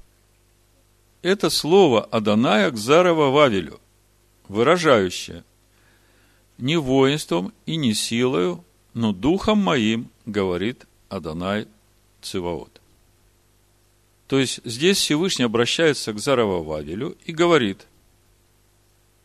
Это 1.23 1.51
слово 1.51 2.05
Аданая 2.05 2.71
к 2.71 2.77
Зарова 2.77 3.31
Вавилю, 3.31 3.81
выражающее– 4.49 5.43
не 6.59 6.77
воинством 6.77 7.53
и 7.67 7.77
не 7.77 7.95
силою, 7.95 8.65
но 8.95 9.13
духом 9.13 9.59
моим, 9.59 10.09
говорит 10.25 10.87
Адонай 11.09 11.67
Циваот. 12.23 12.81
То 14.29 14.39
есть 14.39 14.61
здесь 14.65 14.99
Всевышний 14.99 15.45
обращается 15.45 16.13
к 16.13 16.19
Заравававелю 16.19 17.17
и 17.27 17.33
говорит, 17.33 17.87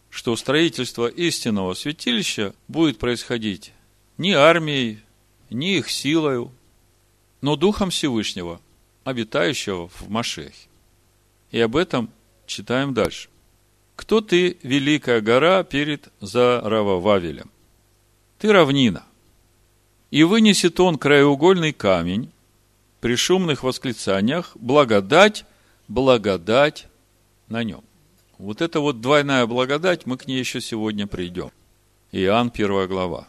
что 0.10 0.36
строительство 0.36 1.08
истинного 1.08 1.76
святилища 1.76 2.54
будет 2.68 2.98
происходить 2.98 3.74
не 4.18 4.34
армией, 4.34 5.00
не 5.52 5.78
их 5.78 5.90
силою, 5.90 6.52
но 7.42 7.56
Духом 7.56 7.92
Всевышнего, 7.92 8.60
обитающего 9.04 9.88
в 9.88 10.10
Машехе. 10.10 10.68
И 11.52 11.60
об 11.60 11.76
этом 11.76 12.10
читаем 12.46 12.94
дальше. 12.94 13.30
Кто 13.96 14.22
ты, 14.22 14.58
великая 14.64 15.22
гора, 15.22 15.64
перед 15.64 16.10
Заравававелем? 16.22 17.52
Ты 18.40 18.52
равнина. 18.52 19.04
И 20.10 20.24
вынесет 20.24 20.80
он 20.80 20.98
краеугольный 20.98 21.74
камень 21.74 22.32
при 23.00 23.16
шумных 23.16 23.64
восклицаниях, 23.64 24.52
благодать, 24.56 25.46
благодать 25.88 26.88
на 27.48 27.64
нем. 27.64 27.84
Вот 28.38 28.62
это 28.62 28.80
вот 28.80 29.02
двойная 29.02 29.46
благодать, 29.46 30.06
мы 30.06 30.18
к 30.18 30.26
ней 30.28 30.40
еще 30.40 30.62
сегодня 30.62 31.06
придем. 31.06 31.52
Иоанн, 32.12 32.50
первая 32.50 32.88
глава. 32.88 33.28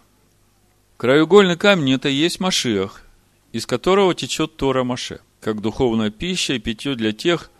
Краеугольный 0.96 1.56
камень– 1.56 1.92
это 1.94 2.08
и 2.08 2.14
есть 2.14 2.40
Машиах, 2.40 3.02
из 3.52 3.66
которого 3.66 4.14
течет 4.14 4.56
Тора 4.56 4.84
Маше. 4.84 5.20
Как 5.42 5.60
духовная 5.60 6.10
пища 6.10 6.54
и 6.54 6.60
питье 6.60 6.94
для 6.94 7.12
тех, 7.12 7.50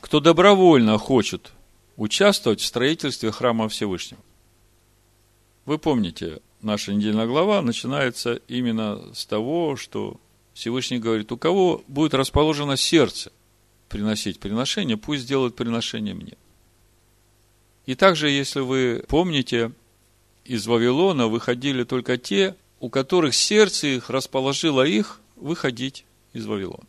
кто 0.00 0.20
добровольно 0.20 0.98
хочет 0.98 1.52
участвовать 1.96 2.60
в 2.60 2.66
строительстве 2.66 3.32
храма 3.32 3.68
Всевышнего. 3.68 4.20
Вы 5.64 5.78
помните, 5.78 6.40
наша 6.60 6.92
недельная 6.92 7.26
глава 7.26 7.62
начинается 7.62 8.34
именно 8.46 9.14
с 9.14 9.24
того, 9.24 9.76
что 9.76 10.20
Всевышний 10.52 10.98
говорит, 10.98 11.32
у 11.32 11.38
кого 11.38 11.82
будет 11.88 12.12
расположено 12.12 12.76
сердце 12.76 13.32
приносить 13.88 14.38
приношение, 14.38 14.98
пусть 14.98 15.22
сделает 15.22 15.56
приношение 15.56 16.14
мне. 16.14 16.34
И 17.86 17.94
также, 17.94 18.28
если 18.28 18.60
вы 18.60 19.02
помните, 19.08 19.72
из 20.44 20.66
Вавилона 20.66 21.26
выходили 21.26 21.84
только 21.84 22.18
те, 22.18 22.54
у 22.80 22.90
которых 22.90 23.34
сердце 23.34 23.86
их 23.86 24.10
расположило 24.10 24.86
их 24.86 25.20
выходить 25.36 26.04
из 26.34 26.44
Вавилона. 26.46 26.86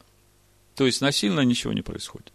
То 0.81 0.87
есть 0.87 0.99
насильно 0.99 1.41
ничего 1.41 1.73
не 1.73 1.83
происходит. 1.83 2.33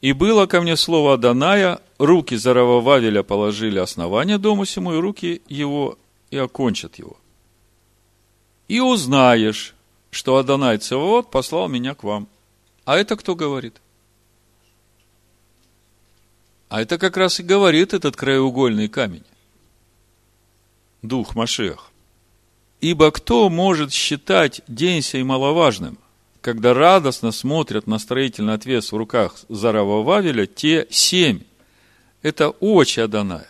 И 0.00 0.12
было 0.12 0.46
ко 0.46 0.60
мне 0.60 0.76
слово 0.76 1.14
Аданая, 1.14 1.78
руки 1.98 2.34
Заравававеля 2.34 3.22
положили 3.22 3.78
основание 3.78 4.36
дому 4.36 4.64
сему, 4.64 4.92
и 4.92 4.98
руки 4.98 5.42
его 5.48 5.96
и 6.32 6.36
окончат 6.36 6.96
его. 6.96 7.16
И 8.66 8.80
узнаешь, 8.80 9.76
что 10.10 10.38
Адонай 10.38 10.78
Цевод 10.78 11.30
послал 11.30 11.68
меня 11.68 11.94
к 11.94 12.02
вам. 12.02 12.26
А 12.84 12.96
это 12.96 13.14
кто 13.14 13.36
говорит? 13.36 13.80
А 16.68 16.82
это 16.82 16.98
как 16.98 17.16
раз 17.16 17.38
и 17.38 17.44
говорит 17.44 17.94
этот 17.94 18.16
краеугольный 18.16 18.88
камень. 18.88 19.24
Дух 21.02 21.36
Машех. 21.36 21.92
Ибо 22.80 23.12
кто 23.12 23.48
может 23.48 23.92
считать 23.92 24.62
день 24.66 25.00
сей 25.00 25.22
маловажным, 25.22 25.96
когда 26.42 26.74
радостно 26.74 27.30
смотрят 27.30 27.86
на 27.86 27.98
строительный 27.98 28.54
отвес 28.54 28.90
в 28.92 28.96
руках 28.96 29.36
Зарава 29.48 30.02
Вавеля, 30.02 30.46
те 30.46 30.86
семь. 30.90 31.42
Это 32.20 32.50
очи 32.50 33.00
Аданая. 33.00 33.48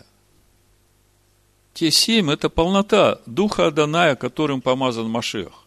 Те 1.73 1.91
семь– 1.91 2.31
это 2.33 2.51
полнота 2.51 3.21
Духа 3.25 3.69
Аданая, 3.69 4.15
которым 4.15 4.61
помазан 4.61 5.09
Машех. 5.09 5.65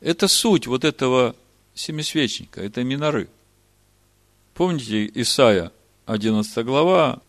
Это 0.00 0.26
суть 0.26 0.66
вот 0.66 0.84
этого 0.84 1.36
семисвечника, 1.74 2.60
это 2.60 2.82
миноры. 2.82 3.28
Помните 4.54 5.08
Исаия 5.14 5.70
11 6.06 6.64
глава, 6.64 7.20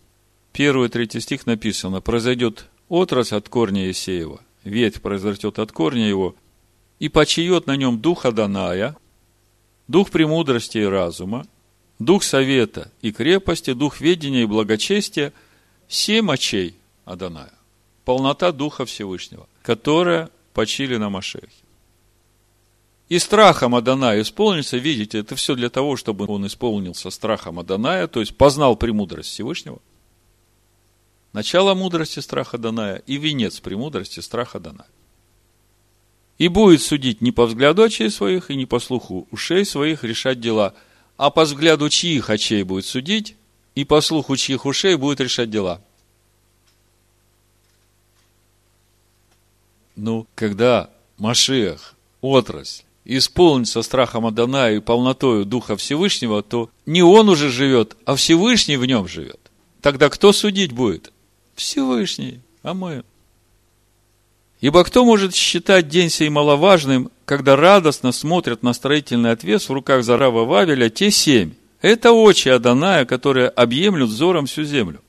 1-3 0.53 1.19
стих 1.19 1.45
написано, 1.45 2.01
произойдет 2.01 2.65
отрасль 2.87 3.35
от 3.35 3.47
корня 3.47 3.91
Исеева, 3.91 4.41
ветвь 4.63 5.01
произрастет 5.01 5.59
от 5.59 5.71
корня 5.71 6.07
его, 6.07 6.35
и 6.99 7.09
почиет 7.09 7.65
на 7.65 7.75
нем 7.75 7.99
дух 7.99 8.25
Аданая, 8.25 8.95
дух 9.87 10.11
премудрости 10.11 10.77
и 10.77 10.85
разума, 10.85 11.47
дух 11.97 12.23
совета 12.23 12.91
и 13.01 13.11
крепости, 13.11 13.73
дух 13.73 14.01
ведения 14.01 14.43
и 14.43 14.45
благочестия, 14.45 15.33
семь 15.87 16.31
очей 16.31 16.75
Аданая. 17.05 17.53
Полнота 18.05 18.51
Духа 18.51 18.85
Всевышнего, 18.85 19.47
которая 19.61 20.29
почили 20.53 20.97
на 20.97 21.09
Машехе. 21.09 21.47
И 23.07 23.17
страхом 23.17 23.75
Аданая 23.75 24.21
исполнится, 24.21 24.77
видите, 24.77 25.19
это 25.19 25.35
все 25.35 25.55
для 25.55 25.69
того, 25.69 25.95
чтобы 25.95 26.25
он 26.27 26.45
исполнился 26.45 27.09
страхом 27.09 27.59
Аданая, 27.59 28.07
то 28.07 28.19
есть 28.19 28.35
познал 28.35 28.75
премудрость 28.75 29.29
Всевышнего. 29.29 29.79
Начало 31.33 31.73
мудрости 31.73 32.19
страха 32.19 32.57
Аданая 32.57 32.97
и 33.07 33.17
венец 33.17 33.59
премудрости 33.59 34.19
страха 34.19 34.57
Аданая. 34.57 34.87
И 36.39 36.48
будет 36.48 36.81
судить 36.81 37.22
не 37.22 37.31
по 37.31 37.46
взгляду 37.46 37.84
очей 37.84 38.10
своих 38.10 38.50
и 38.50 38.55
не 38.55 38.65
по 38.65 38.79
слуху 38.79 39.27
ушей 39.29 39.65
своих 39.65 40.03
решать 40.03 40.39
дела, 40.39 40.74
а 41.17 41.29
по 41.29 41.43
взгляду 41.43 41.89
чьих 41.89 42.30
очей 42.30 42.63
будет 42.63 42.86
судить 42.86 43.36
и 43.75 43.84
по 43.84 44.02
слуху 44.02 44.36
чьих 44.38 44.65
ушей 44.65 44.95
будет 44.95 45.19
решать 45.19 45.52
дела. 45.52 45.82
Ну, 49.97 50.25
когда 50.34 50.89
Машех, 51.17 51.95
отрасль, 52.21 52.84
исполнится 53.04 53.82
страхом 53.82 54.25
Адана 54.25 54.71
и 54.71 54.80
полнотою 54.80 55.43
Духа 55.43 55.75
Всевышнего, 55.75 56.41
то 56.41 56.69
не 56.86 57.02
он 57.02 57.28
уже 57.28 57.49
живет, 57.49 57.97
а 58.06 58.15
Всевышний 58.15 58.78
в 58.78 58.86
нем 58.86 59.10
живет. 59.10 59.39
Тогда 59.82 60.10
кто 60.10 60.32
судить 60.32 60.71
будет? 60.71 61.12
Всевышний, 61.56 62.39
а 62.63 62.73
мы. 62.73 63.04
Ибо 64.62 64.84
кто 64.84 65.06
может 65.06 65.34
считать 65.34 65.88
день 65.88 66.10
сей 66.10 66.30
маловажным, 66.30 67.12
когда 67.26 67.56
радостно 67.56 68.12
смотрят 68.12 68.62
на 68.62 68.74
строительный 68.74 69.32
отвес 69.32 69.69
в 69.69 69.74
руках 69.74 70.04
Зарава 70.04 70.43
Вавеля 70.43 70.89
те 70.89 71.12
семь? 71.12 71.54
Это 71.82 72.12
очи 72.12 72.50
Аданая, 72.50 73.06
которые 73.06 73.48
объемлют 73.48 74.10
взором 74.10 74.48
всю 74.48 74.63
землю. 74.63 75.02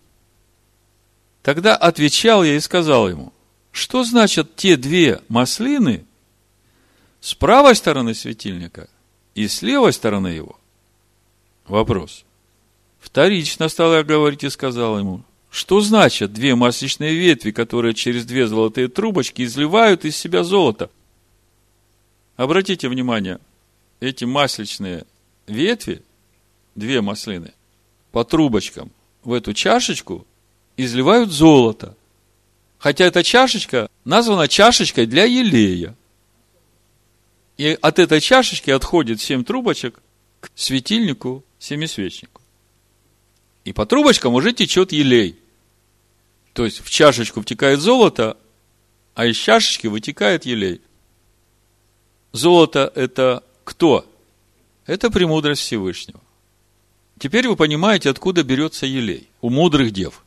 Тогда 1.42 1.74
отвечал 1.74 2.44
я 2.44 2.54
и 2.54 2.60
сказал 2.60 3.08
ему, 3.08 3.32
что 3.72 4.04
значат 4.04 4.54
те 4.54 4.76
две 4.76 5.20
маслины 5.28 6.04
с 7.20 7.34
правой 7.34 7.74
стороны 7.74 8.14
светильника 8.14 8.88
и 9.34 9.48
с 9.48 9.62
левой 9.62 9.92
стороны 9.92 10.28
его? 10.28 10.60
Вопрос. 11.66 12.24
Вторично 13.00 13.68
стал 13.68 13.94
я 13.94 14.04
говорить 14.04 14.44
и 14.44 14.50
сказал 14.50 14.98
ему, 14.98 15.24
что 15.50 15.80
значит 15.80 16.32
две 16.32 16.54
масличные 16.54 17.14
ветви, 17.14 17.50
которые 17.50 17.94
через 17.94 18.24
две 18.24 18.46
золотые 18.46 18.88
трубочки 18.88 19.42
изливают 19.42 20.04
из 20.04 20.16
себя 20.16 20.44
золото? 20.44 20.90
Обратите 22.36 22.88
внимание, 22.88 23.38
эти 23.98 24.24
масличные 24.24 25.04
ветви, 25.46 26.02
две 26.76 27.00
маслины, 27.00 27.52
по 28.12 28.24
трубочкам 28.24 28.90
в 29.24 29.32
эту 29.32 29.52
чашечку 29.52 30.26
изливают 30.76 31.30
золото. 31.30 31.96
Хотя 32.78 33.04
эта 33.04 33.22
чашечка 33.22 33.90
названа 34.04 34.48
чашечкой 34.48 35.06
для 35.06 35.24
елея. 35.24 35.94
И 37.58 37.76
от 37.82 37.98
этой 37.98 38.20
чашечки 38.20 38.70
отходит 38.70 39.20
семь 39.20 39.44
трубочек 39.44 40.00
к 40.40 40.50
светильнику 40.54 41.44
семисвечнику. 41.58 42.39
И 43.64 43.72
по 43.72 43.86
трубочкам 43.86 44.34
уже 44.34 44.52
течет 44.52 44.92
елей. 44.92 45.38
То 46.52 46.64
есть 46.64 46.80
в 46.80 46.90
чашечку 46.90 47.42
втекает 47.42 47.80
золото, 47.80 48.36
а 49.14 49.26
из 49.26 49.36
чашечки 49.36 49.86
вытекает 49.86 50.46
елей. 50.46 50.80
Золото– 52.32 52.92
это 52.94 53.44
кто? 53.64 54.06
Это 54.86 55.10
премудрость 55.10 55.62
Всевышнего. 55.62 56.20
Теперь 57.18 57.48
вы 57.48 57.56
понимаете, 57.56 58.10
откуда 58.10 58.42
берется 58.42 58.86
елей 58.86 59.28
у 59.40 59.50
мудрых 59.50 59.90
дев. 59.92 60.24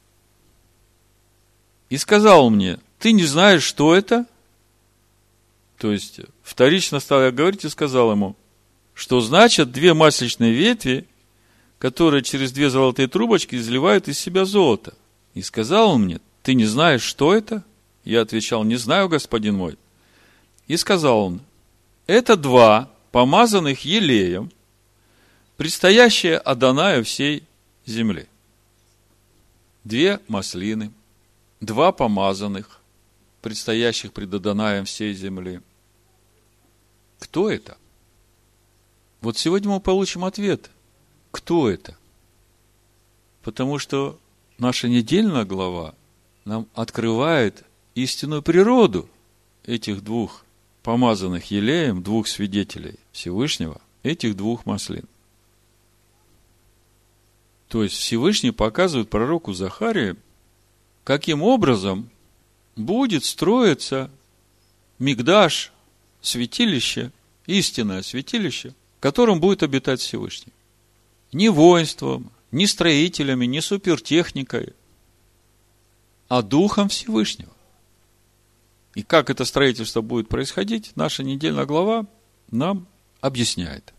И 1.90 1.98
сказал 1.98 2.50
мне, 2.50 2.80
ты 3.00 3.12
не 3.12 3.26
знаешь, 3.26 3.64
что 3.64 3.96
это? 3.96 4.26
То 5.78 5.92
есть, 5.92 6.20
вторично 6.44 7.00
стал 7.00 7.24
я 7.24 7.32
говорить 7.32 7.66
и 7.66 7.70
сказал 7.70 8.12
ему, 8.12 8.36
что 8.94 9.22
значит 9.22 9.72
две 9.72 9.94
масличные 9.94 10.54
ветви, 10.54 11.08
которые 11.84 12.24
через 12.24 12.54
две 12.54 12.70
золотые 12.70 13.10
трубочки 13.10 13.56
изливают 13.56 14.08
из 14.08 14.18
себя 14.18 14.46
золото. 14.46 14.94
И 15.34 15.42
сказал 15.42 15.90
он 15.90 16.04
мне, 16.04 16.22
ты 16.42 16.54
не 16.54 16.64
знаешь, 16.64 17.02
что 17.02 17.36
это? 17.36 17.62
Я 18.06 18.22
отвечал, 18.22 18.64
не 18.64 18.78
знаю, 18.78 19.10
господин 19.10 19.56
мой. 19.58 19.78
И 20.68 20.78
сказал 20.78 21.20
он, 21.26 21.42
это 22.08 22.38
два 22.38 22.90
помазанных 23.12 23.84
елеем, 23.84 24.50
предстоящие 25.58 26.38
Адонаю 26.38 27.04
всей 27.04 27.44
земли. 27.86 28.28
Две 29.84 30.22
маслины, 30.30 30.90
два 31.60 31.92
помазанных, 31.92 32.80
предстоящих 33.42 34.14
пред 34.14 34.34
Адонаем 34.34 34.86
всей 34.86 35.14
земли. 35.14 35.60
Кто 37.20 37.52
это? 37.52 37.76
Вот 39.20 39.38
сегодня 39.38 39.70
мы 39.70 39.82
получим 39.82 40.24
ответ. 40.24 40.70
Кто 41.34 41.68
это? 41.68 41.98
Потому 43.42 43.80
что 43.80 44.20
наша 44.60 44.88
недельная 44.88 45.46
глава 45.46 45.96
нам 46.46 46.68
открывает 46.76 47.66
истинную 47.96 48.44
природу 48.44 49.10
этих 49.66 50.04
двух 50.04 50.46
помазанных 50.84 51.50
елеем, 51.50 52.04
двух 52.04 52.28
свидетелей 52.28 52.96
Всевышнего, 53.12 53.82
этих 54.04 54.38
двух 54.38 54.68
маслин. 54.68 55.06
То 57.68 57.84
есть 57.84 57.96
Всевышний 57.96 58.52
показывает 58.52 59.10
пророку 59.10 59.54
Захарии, 59.54 60.16
каким 61.04 61.42
образом 61.42 62.10
будет 62.76 63.26
строиться 63.26 64.12
мигдаш, 65.00 65.72
святилище, 66.22 67.12
истинное 67.48 68.04
святилище, 68.04 68.76
в 69.00 69.02
котором 69.02 69.40
будет 69.40 69.64
обитать 69.64 70.00
Всевышний. 70.00 70.54
Не 71.34 71.50
воинством, 71.50 72.32
не 72.52 72.68
строителями, 72.68 73.46
не 73.46 73.62
супертехникой, 73.62 74.74
а 76.28 76.42
Духом 76.42 76.90
Всевышнего. 76.90 77.52
И 78.96 79.04
как 79.04 79.30
это 79.30 79.44
строительство 79.44 80.02
будет 80.02 80.30
происходить, 80.30 80.92
наша 80.96 81.24
недельная 81.24 81.66
глава 81.66 82.06
нам 82.52 82.88
объясняет. 83.22 83.94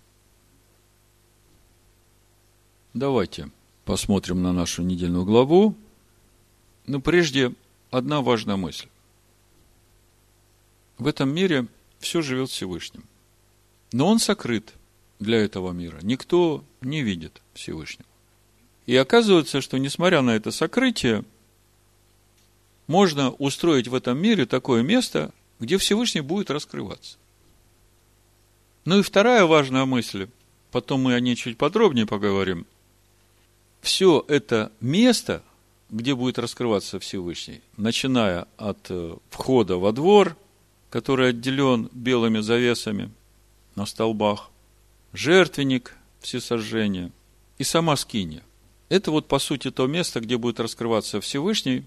Давайте 2.93 3.51
посмотрим 3.85 4.43
на 4.43 4.53
нашу 4.53 4.83
недельную 4.83 5.25
главу. 5.25 5.75
Но 6.87 7.01
прежде 7.01 7.53
одна 7.91 8.21
важная 8.21 8.57
мысль. 8.57 8.87
В 10.99 11.09
этом 11.09 11.31
мире 11.31 11.67
все 11.99 12.23
живет 12.23 12.51
Всевышним. 12.51 13.05
Но 13.91 14.07
он 14.07 14.21
сокрыт 14.21 14.75
для 15.25 15.45
этого 15.45 15.73
мира. 15.73 15.99
Никто 16.03 16.65
не 16.81 17.03
видит 17.03 17.43
Всевышнего. 17.55 18.09
И 18.87 18.95
оказывается, 18.97 19.61
что 19.61 19.79
несмотря 19.79 20.21
на 20.21 20.37
это 20.37 20.51
сокрытие, 20.51 21.25
можно 22.87 23.31
устроить 23.31 23.89
в 23.89 23.95
этом 23.95 24.19
мире 24.19 24.47
такое 24.47 24.83
место, 24.83 25.33
где 25.59 25.79
Всевышний 25.79 26.21
будет 26.21 26.51
раскрываться. 26.51 27.17
Ну 28.85 28.99
и 28.99 29.03
вторая 29.03 29.47
важная 29.47 29.87
мысль, 29.87 30.29
потом 30.71 31.03
мы 31.03 31.15
о 31.15 31.21
ней 31.21 31.37
чуть 31.37 31.57
подробнее 31.57 32.07
поговорим. 32.07 32.67
Все 33.81 34.25
это 34.29 34.71
место, 34.81 35.43
где 35.91 36.15
будет 36.15 36.39
раскрываться 36.39 36.99
Всевышний, 36.99 37.63
начиная 37.77 38.47
от 38.59 38.91
э, 38.91 39.17
входа 39.31 39.77
во 39.77 39.93
двор, 39.93 40.37
который 40.91 41.31
отделен 41.31 41.89
белыми 41.93 42.41
завесами 42.41 43.11
на 43.75 43.87
столбах, 43.87 44.51
жертвенник 45.15 45.97
всесожжения 46.21 47.11
и 47.57 47.65
сама 47.65 47.97
скиния. 47.97 48.43
Это 48.91 49.11
вот, 49.11 49.27
по 49.27 49.39
сути, 49.39 49.71
то 49.71 49.87
место, 49.87 50.21
где 50.21 50.37
будет 50.37 50.61
раскрываться 50.61 51.21
Всевышний. 51.21 51.85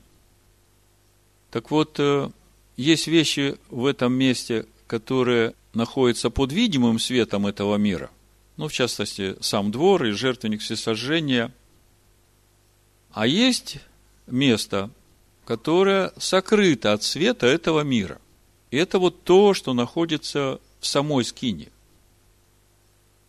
Так 1.51 1.69
вот, 1.69 1.99
э, 1.99 2.31
есть 2.75 3.07
вещи 3.07 3.57
в 3.69 3.85
этом 3.85 4.13
месте, 4.13 4.65
которые 4.87 5.53
находится 5.73 6.29
под 6.29 6.51
видимым 6.51 6.99
светом 6.99 7.45
этого 7.45 7.75
мира, 7.75 8.09
ну, 8.55 8.67
в 8.67 8.73
частности, 8.73 9.35
сам 9.41 9.71
двор 9.71 10.05
и 10.05 10.11
жертвенник 10.11 10.61
всесожжения. 10.61 11.53
А 13.11 13.27
есть 13.27 13.77
место, 14.25 14.89
которое 15.45 16.11
сокрыто 16.17 16.93
от 16.93 17.03
света 17.03 17.45
этого 17.45 17.81
мира. 17.81 18.19
И 18.71 18.77
это 18.77 18.99
вот 18.99 19.23
то, 19.23 19.53
что 19.53 19.73
находится 19.73 20.59
в 20.79 20.87
самой 20.87 21.23
скине. 21.23 21.69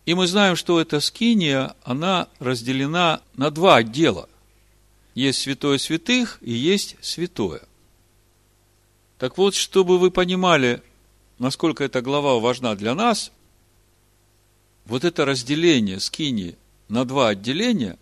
И 0.09 0.15
мы 0.15 0.25
знаем, 0.25 0.55
что 0.55 0.81
эта 0.81 1.01
скиния, 1.01 1.75
она 1.83 2.29
разделена 2.39 3.21
на 3.35 3.51
два 3.51 3.75
отдела. 3.75 4.27
Есть 5.13 5.41
святое 5.41 5.77
святых 5.77 6.39
и 6.41 6.51
есть 6.51 6.95
святое. 6.99 7.61
Так 9.19 9.37
вот, 9.37 9.53
чтобы 9.53 9.99
вы 9.99 10.09
понимали, 10.09 10.81
насколько 11.37 11.83
эта 11.83 12.01
глава 12.01 12.39
важна 12.39 12.73
для 12.73 12.95
нас, 12.95 13.31
вот 14.85 15.03
это 15.03 15.25
разделение 15.25 15.99
скини 15.99 16.55
на 16.87 17.05
два 17.05 17.27
отделения, 17.27 17.99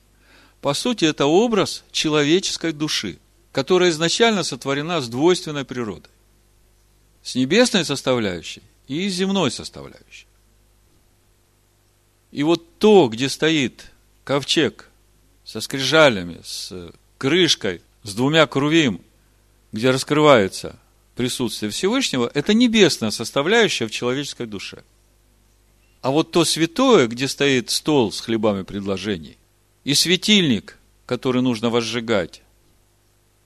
по 0.62 0.74
сути, 0.74 1.04
это 1.04 1.26
образ 1.26 1.84
человеческой 1.92 2.72
души, 2.72 3.20
которая 3.52 3.90
изначально 3.90 4.44
сотворена 4.44 5.02
с 5.02 5.10
двойственной 5.10 5.66
природой. 5.66 6.12
С 7.22 7.36
небесной 7.36 7.84
составляющей 7.84 8.64
и 8.88 9.10
земной 9.10 9.52
составляющей. 9.52 10.27
И 12.38 12.44
вот 12.44 12.78
то, 12.78 13.08
где 13.08 13.30
стоит 13.30 13.90
ковчег 14.24 14.92
со 15.44 15.60
скрижалями, 15.60 16.40
с 16.44 16.92
крышкой, 17.18 17.82
с 18.04 18.14
двумя 18.14 18.46
крувим, 18.46 19.02
где 19.72 19.90
раскрывается 19.90 20.78
присутствие 21.16 21.72
Всевышнего, 21.72 22.30
это 22.32 22.54
небесная 22.54 23.10
составляющая 23.10 23.88
в 23.88 23.92
человеческой 23.92 24.46
душе. 24.46 24.84
А 26.04 26.12
вот 26.12 26.30
то 26.30 26.46
святое, 26.46 27.08
где 27.08 27.28
стоит 27.28 27.72
стол 27.72 28.12
с 28.12 28.22
хлебами 28.22 28.62
предложений, 28.62 29.38
и 29.84 29.96
светильник, 29.96 30.78
который 31.08 31.42
нужно 31.42 31.72
возжигать, 31.72 32.44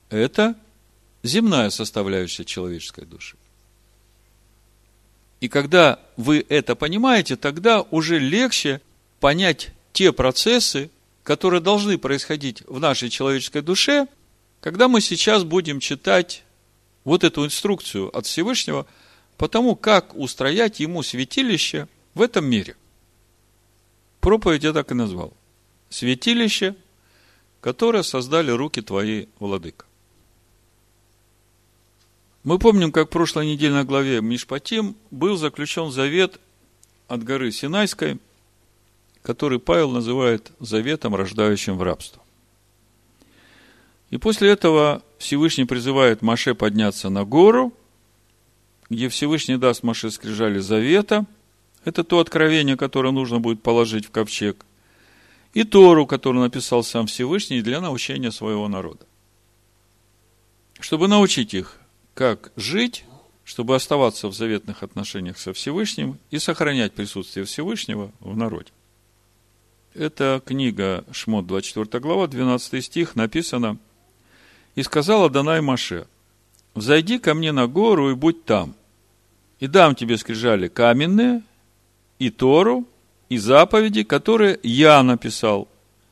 это 0.09 0.53
земная 1.23 1.69
составляющая 1.69 2.43
человеческой 2.43 3.05
души. 3.05 3.37
И 5.41 5.49
когда 5.49 5.99
вы 6.17 6.45
это 6.47 6.75
понимаете, 6.75 7.35
тогда 7.35 7.81
уже 7.81 8.19
легче 8.19 8.79
понять 9.19 9.71
те 9.91 10.13
процессы, 10.13 10.89
которые 11.23 11.61
должны 11.61 11.97
происходить 11.97 12.61
в 12.67 12.79
нашей 12.79 13.09
человеческой 13.09 13.63
душе, 13.63 14.07
когда 14.61 14.87
мы 14.87 15.01
сейчас 15.01 15.43
будем 15.43 15.79
читать 15.79 16.43
вот 17.03 17.23
эту 17.23 17.43
инструкцию 17.43 18.15
от 18.15 18.27
Всевышнего 18.27 18.85
по 19.37 19.49
тому, 19.49 19.75
как 19.75 20.15
устроять 20.15 20.79
ему 20.79 21.01
святилище 21.01 21.87
в 22.13 22.21
этом 22.21 22.45
мире. 22.45 22.75
Проповедь 24.19 24.63
я 24.63 24.73
так 24.73 24.91
и 24.91 24.93
назвал. 24.93 25.33
Святилище, 25.89 26.75
которое 27.59 28.03
создали 28.03 28.51
руки 28.51 28.81
твои, 28.81 29.25
владыка. 29.39 29.85
Мы 32.43 32.57
помним, 32.57 32.91
как 32.91 33.07
в 33.07 33.11
прошлой 33.11 33.45
недельной 33.45 33.83
главе 33.83 34.21
Мишпатим 34.21 34.95
был 35.11 35.37
заключен 35.37 35.91
завет 35.91 36.39
от 37.07 37.23
горы 37.23 37.51
Синайской, 37.51 38.19
который 39.21 39.59
Павел 39.59 39.91
называет 39.91 40.51
заветом, 40.59 41.15
рождающим 41.15 41.77
в 41.77 41.83
рабство. 41.83 42.21
И 44.09 44.17
после 44.17 44.49
этого 44.49 45.03
Всевышний 45.19 45.65
призывает 45.65 46.23
Маше 46.23 46.55
подняться 46.55 47.09
на 47.09 47.25
гору, 47.25 47.73
где 48.89 49.07
Всевышний 49.07 49.57
даст 49.57 49.83
Маше 49.83 50.09
скрижали 50.09 50.59
завета. 50.59 51.25
Это 51.85 52.03
то 52.03 52.19
откровение, 52.19 52.75
которое 52.75 53.11
нужно 53.11 53.39
будет 53.39 53.61
положить 53.61 54.07
в 54.07 54.11
ковчег. 54.11 54.65
И 55.53 55.63
Тору, 55.63 56.07
которую 56.07 56.43
написал 56.43 56.83
сам 56.83 57.05
Всевышний 57.05 57.61
для 57.61 57.81
научения 57.81 58.31
своего 58.31 58.67
народа. 58.67 59.05
Чтобы 60.79 61.07
научить 61.07 61.53
их, 61.53 61.80
как 62.21 62.51
жить, 62.55 63.05
чтобы 63.43 63.75
оставаться 63.75 64.27
в 64.27 64.33
заветных 64.33 64.83
отношениях 64.83 65.39
со 65.39 65.53
Всевышним 65.53 66.19
и 66.29 66.37
сохранять 66.37 66.93
присутствие 66.93 67.45
Всевышнего 67.45 68.11
в 68.19 68.37
народе. 68.37 68.69
Это 69.95 70.41
книга 70.45 71.03
Шмот, 71.11 71.47
24 71.47 71.99
глава, 71.99 72.27
12 72.27 72.85
стих, 72.85 73.15
написано– 73.15 73.77
и 74.75 74.83
сказала 74.83 75.29
Данай 75.29 75.61
Маше, 75.61 76.07
«Взойди 76.75 77.19
ко 77.19 77.33
мне 77.33 77.51
на 77.51 77.67
гору 77.67 78.11
и 78.11 78.15
будь 78.15 78.45
там, 78.45 78.75
и 79.59 79.67
дам 79.67 79.95
тебе 79.95 80.17
скрижали 80.17 80.67
каменные, 80.67 81.43
и 82.19 82.29
Тору, 82.29 82.85
и 83.29 83.37
заповеди, 83.37 84.03
которые 84.03 84.59
я 84.63 85.03
написал 85.03 85.67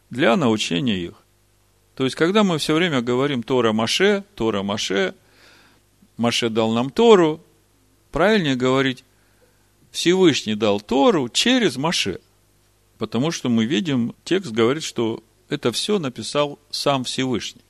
для 0.10 0.36
научения 0.36 0.98
их». 0.98 1.14
То 1.96 2.04
есть, 2.04 2.16
когда 2.16 2.44
мы 2.44 2.58
все 2.58 2.74
время 2.74 3.02
говорим 3.02 3.44
Тора 3.44 3.74
Маше, 3.74 4.24
Тора 4.36 4.64
Маше, 4.64 5.14
Маше 6.20 6.50
дал 6.50 6.74
нам 6.74 6.90
Тору, 6.90 7.42
правильнее 8.12 8.56
говорить, 8.56 9.06
Всевышний 9.90 10.54
дал 10.54 10.82
Тору 10.82 11.30
через 11.30 11.78
Маше. 11.78 12.20
Потому 12.98 13.32
что 13.32 13.48
мы 13.48 13.66
видим, 13.66 14.14
текст 14.26 14.52
говорит, 14.52 14.84
что 14.84 15.24
это 15.48 15.72
все 15.72 15.98
написал 15.98 16.60
сам 16.70 17.06
Всевышний. 17.06 17.62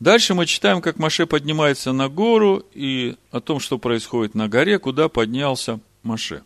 Дальше 0.00 0.34
мы 0.34 0.44
читаем, 0.44 0.82
как 0.82 0.98
Маше 0.98 1.26
поднимается 1.26 1.92
на 1.92 2.10
гору 2.10 2.62
и 2.74 3.16
о 3.30 3.40
том, 3.40 3.58
что 3.58 3.78
происходит 3.78 4.34
на 4.34 4.46
горе, 4.46 4.78
куда 4.78 5.08
поднялся 5.08 5.80
Маше. 6.02 6.42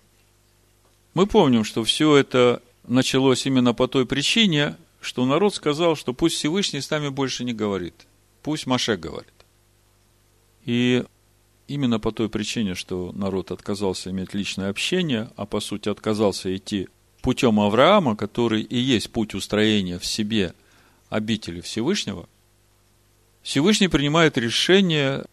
Мы 1.13 1.27
помним, 1.27 1.65
что 1.65 1.83
все 1.83 2.17
это 2.17 2.63
началось 2.87 3.45
именно 3.47 3.75
по 3.75 3.89
той 3.89 4.07
причине, 4.07 4.77
что 5.01 5.27
народ 5.27 5.57
сказал, 5.57 5.97
что 5.97 6.15
пусть 6.15 6.37
Всевышний 6.37 6.81
с 6.81 6.89
нами 6.89 7.09
больше 7.09 7.43
не 7.43 7.53
говорит, 7.53 8.07
пусть 8.43 8.69
Маше 8.69 8.97
говорит. 8.97 9.42
И 10.65 11.05
именно 11.69 11.99
по 11.99 12.13
той 12.13 12.29
причине, 12.29 12.75
что 12.75 13.13
народ 13.13 13.51
отказался 13.51 14.11
иметь 14.11 14.35
личное 14.35 14.71
общение, 14.71 15.31
а 15.37 15.47
по 15.47 15.61
сути 15.61 15.89
отказался 15.89 16.55
идти 16.55 16.89
путем 17.23 17.61
Авраама, 17.61 18.17
который 18.17 18.63
и 18.63 18.77
есть 18.77 19.11
путь 19.11 19.35
устроения 19.35 19.99
в 19.99 20.07
себе 20.07 20.55
обители 21.09 21.61
Всевышнего, 21.61 22.29
Всевышний 23.43 23.89
принимает 23.89 24.39
решение 24.39 25.25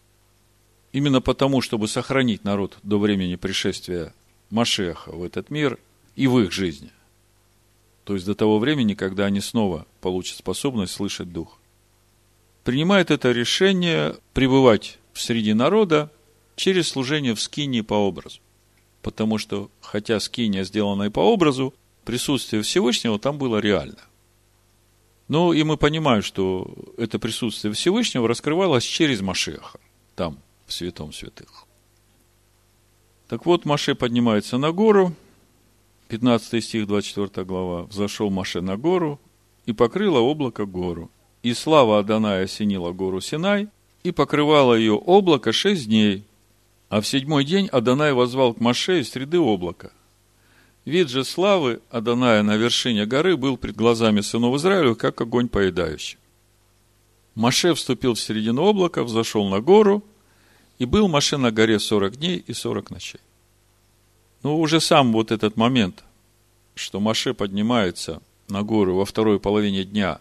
именно 0.92 1.20
потому, 1.20 1.60
чтобы 1.60 1.88
сохранить 1.88 2.44
народ 2.44 2.78
до 2.82 2.98
времени 2.98 3.36
пришествия 3.36 4.12
Машеха 4.50 5.10
в 5.12 5.22
этот 5.22 5.50
мир 5.50 5.78
и 6.16 6.26
в 6.26 6.38
их 6.40 6.52
жизни. 6.52 6.90
То 8.04 8.14
есть 8.14 8.26
до 8.26 8.34
того 8.34 8.58
времени, 8.58 8.94
когда 8.94 9.26
они 9.26 9.40
снова 9.40 9.86
получат 10.00 10.38
способность 10.38 10.92
слышать 10.92 11.32
Дух. 11.32 11.58
Принимает 12.64 13.10
это 13.10 13.30
решение 13.30 14.16
пребывать 14.34 14.98
среди 15.14 15.54
народа 15.54 16.10
через 16.56 16.88
служение 16.88 17.34
в 17.34 17.40
скинии 17.40 17.80
по 17.80 17.94
образу. 17.94 18.40
Потому 19.02 19.38
что, 19.38 19.70
хотя 19.80 20.20
скиния 20.20 20.64
сделана 20.64 21.04
и 21.04 21.08
по 21.08 21.20
образу, 21.20 21.74
присутствие 22.04 22.62
Всевышнего 22.62 23.18
там 23.18 23.38
было 23.38 23.58
реально. 23.58 23.98
Ну, 25.28 25.52
и 25.52 25.62
мы 25.62 25.76
понимаем, 25.76 26.22
что 26.22 26.74
это 26.98 27.18
присутствие 27.18 27.72
Всевышнего 27.72 28.26
раскрывалось 28.28 28.84
через 28.84 29.20
Машеха, 29.20 29.78
там, 30.16 30.38
в 30.66 30.72
святом 30.72 31.12
святых. 31.12 31.66
Так 33.28 33.46
вот, 33.46 33.64
Маше 33.64 33.94
поднимается 33.94 34.58
на 34.58 34.72
гору, 34.72 35.14
15 36.08 36.64
стих, 36.64 36.88
24 36.88 37.46
глава. 37.46 37.84
«Взошел 37.84 38.28
Маше 38.28 38.60
на 38.60 38.76
гору, 38.76 39.20
и 39.66 39.72
покрыло 39.72 40.18
облако 40.18 40.66
гору. 40.66 41.10
И 41.42 41.54
слава 41.54 42.00
Адоная 42.00 42.44
осенила 42.44 42.92
гору 42.92 43.20
Синай, 43.20 43.68
и 44.02 44.12
покрывало 44.12 44.74
ее 44.74 44.94
облако 44.94 45.52
шесть 45.52 45.86
дней. 45.86 46.24
А 46.88 47.00
в 47.00 47.06
седьмой 47.06 47.44
день 47.44 47.68
Адонай 47.68 48.12
возвал 48.12 48.54
к 48.54 48.60
Маше 48.60 49.00
из 49.00 49.10
среды 49.10 49.38
облака. 49.38 49.92
Вид 50.84 51.08
же 51.08 51.24
славы 51.24 51.80
Адоная 51.90 52.42
на 52.42 52.56
вершине 52.56 53.06
горы 53.06 53.36
был 53.36 53.56
пред 53.56 53.76
глазами 53.76 54.22
сынов 54.22 54.56
Израиля, 54.56 54.94
как 54.94 55.20
огонь 55.20 55.48
поедающий. 55.48 56.18
Маше 57.34 57.74
вступил 57.74 58.14
в 58.14 58.20
середину 58.20 58.64
облака, 58.64 59.04
взошел 59.04 59.48
на 59.48 59.60
гору, 59.60 60.02
и 60.78 60.86
был 60.86 61.08
Маше 61.08 61.36
на 61.36 61.52
горе 61.52 61.78
сорок 61.78 62.16
дней 62.16 62.38
и 62.44 62.52
сорок 62.54 62.90
ночей. 62.90 63.20
Ну, 64.42 64.58
уже 64.58 64.80
сам 64.80 65.12
вот 65.12 65.30
этот 65.30 65.56
момент, 65.56 66.02
что 66.74 66.98
Маше 66.98 67.34
поднимается 67.34 68.22
на 68.48 68.62
гору 68.62 68.96
во 68.96 69.04
второй 69.04 69.38
половине 69.38 69.84
дня 69.84 70.20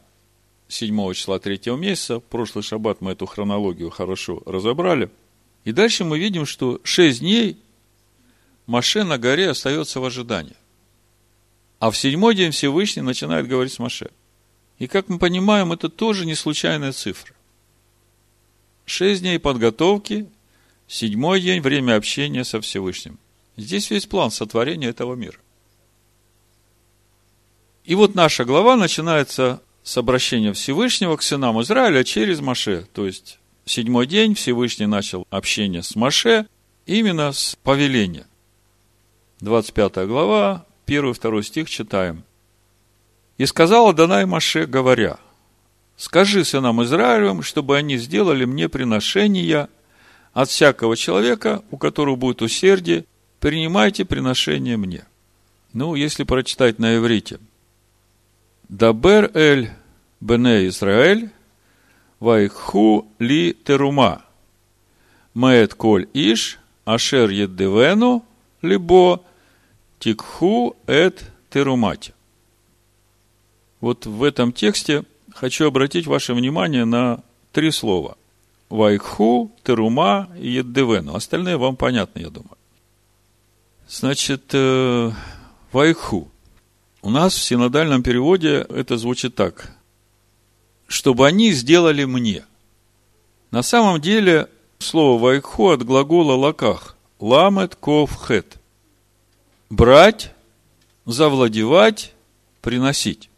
7 0.69 1.13
числа 1.13 1.39
третьего 1.39 1.75
месяца, 1.75 2.19
в 2.19 2.23
прошлый 2.23 2.63
шаббат 2.63 3.01
мы 3.01 3.11
эту 3.11 3.25
хронологию 3.25 3.89
хорошо 3.89 4.41
разобрали, 4.45 5.09
и 5.65 5.73
дальше 5.73 6.05
мы 6.05 6.17
видим, 6.17 6.45
что 6.45 6.79
шесть 6.83 7.19
дней 7.19 7.57
Маше 8.65 9.03
на 9.03 9.17
горе 9.17 9.49
остается 9.49 9.99
в 9.99 10.05
ожидании. 10.05 10.55
А 11.79 11.91
в 11.91 11.97
седьмой 11.97 12.35
день 12.35 12.51
Всевышний 12.51 13.01
начинает 13.01 13.47
говорить 13.47 13.73
с 13.73 13.79
Маше. 13.79 14.11
И 14.77 14.87
как 14.87 15.09
мы 15.09 15.19
понимаем, 15.19 15.73
это 15.73 15.89
тоже 15.89 16.25
не 16.25 16.35
случайная 16.35 16.93
цифра. 16.93 17.35
Шесть 18.85 19.21
дней 19.21 19.39
подготовки, 19.39 20.29
седьмой 20.87 21.41
день– 21.41 21.61
время 21.63 21.95
общения 21.95 22.45
со 22.45 22.61
Всевышним– 22.61 23.19
Здесь 23.59 23.91
весь 23.91 24.05
план 24.05 24.31
сотворения 24.31 24.87
этого 24.87 25.15
мира. 25.15 25.37
И 27.83 27.93
вот 27.93 28.15
наша 28.15 28.45
глава 28.45 28.77
начинается 28.77 29.61
с 29.89 29.97
обращения 29.97 30.53
Всевышнего 30.53 31.17
к 31.17 31.23
сынам 31.23 31.59
Израиля 31.63 32.03
через 32.03 32.41
Маше. 32.41 32.85
То 32.93 33.07
есть, 33.07 33.39
седьмой 33.65 34.05
день 34.05 34.35
Всевышний 34.35 34.85
начал 34.85 35.25
общение 35.31 35.81
с 35.81 35.95
Маше 35.95 36.45
именно 36.85 37.31
с 37.31 37.57
повеления. 37.63 38.27
25 39.41 40.07
глава, 40.07 40.67
1-2 40.85 41.41
стих 41.41 41.71
читаем. 41.71 42.23
«И 43.39 43.47
сказала 43.47 43.91
Данай 43.91 44.27
Маше, 44.27 44.67
говоря, 44.67 45.17
«Скажи 45.97 46.45
сынам 46.45 46.83
Израилевым, 46.83 47.41
чтобы 47.41 47.75
они 47.75 47.97
сделали 47.97 48.45
мне 48.45 48.69
приношения 48.69 49.69
от 50.33 50.49
всякого 50.49 50.95
человека, 50.97 51.63
у 51.71 51.77
которого 51.77 52.15
будет 52.15 52.43
усердие, 52.43 53.05
принимайте 53.39 54.05
приношение 54.05 54.77
мне. 54.77 55.05
Ну, 55.73 55.95
если 55.95 56.25
прочитать 56.25 56.77
на 56.77 56.95
иврите. 56.95 57.39
Дабер 58.67 59.31
эль 59.33 59.71
бене 60.21 60.67
Израиль, 60.67 61.29
вайху 62.19 63.07
ли 63.19 63.53
терума. 63.53 64.23
Меет 65.33 65.73
коль 65.73 66.07
иш, 66.13 66.59
ашер 66.85 67.29
еддевену, 67.29 68.25
либо 68.61 69.21
тикху 69.99 70.75
эт 70.87 71.23
терумати. 71.49 72.13
Вот 73.79 74.05
в 74.05 74.23
этом 74.23 74.51
тексте 74.51 75.03
хочу 75.33 75.67
обратить 75.67 76.07
ваше 76.07 76.33
внимание 76.33 76.85
на 76.85 77.23
три 77.53 77.71
слова. 77.71 78.17
Вайху, 78.69 79.51
терума 79.63 80.29
и 80.37 80.49
еддевену. 80.49 81.15
Остальные 81.15 81.57
вам 81.57 81.75
понятны, 81.75 82.19
я 82.19 82.29
думаю. 82.29 82.57
Значит, 83.87 84.51
э, 84.53 85.11
вайху. 85.71 86.29
У 87.01 87.09
нас 87.09 87.33
в 87.33 87.41
синодальном 87.41 88.03
переводе 88.03 88.65
это 88.69 88.97
звучит 88.97 89.35
так. 89.35 89.78
Чтобы 90.89 91.25
они 91.25 91.53
сделали 91.53 92.03
мне. 92.03 92.43
На 93.51 93.63
самом 93.63 94.01
деле, 94.01 94.49
слово 94.79 95.21
вайху 95.21 95.69
от 95.69 95.83
глагола 95.83 96.33
лаках. 96.33 96.97
Ламет 97.21 97.75
ков 97.75 98.11
хет. 98.27 98.57
Брать, 99.69 100.33
завладевать, 101.05 102.13
приносить. 102.61 103.29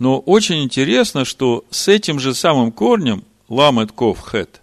Но 0.00 0.18
очень 0.18 0.64
интересно, 0.64 1.24
что 1.24 1.64
с 1.70 1.86
этим 1.86 2.18
же 2.18 2.34
самым 2.34 2.72
корнем 2.72 3.22
ламет 3.48 3.92
ков 3.92 4.18
хет 4.28 4.60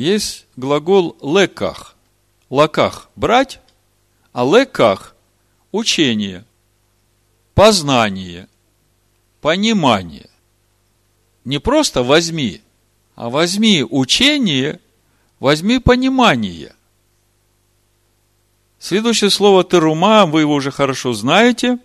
есть 0.00 0.46
глагол 0.56 1.14
леках– 1.20 1.94
лаках– 2.50 3.10
брать, 3.16 3.60
а 4.32 4.44
леках– 4.44 5.14
учение, 5.72 6.44
познание, 7.54 8.48
понимание. 9.40 10.28
Не 11.44 11.58
просто 11.58 12.02
возьми, 12.02 12.60
а 13.14 13.28
возьми 13.28 13.84
учение, 13.88 14.80
возьми 15.38 15.78
понимание. 15.78 16.74
Следующее 18.78 19.30
слово 19.30 19.62
терума, 19.62 20.26
вы 20.26 20.40
его 20.40 20.54
уже 20.54 20.70
хорошо 20.70 21.12
знаете. 21.12 21.78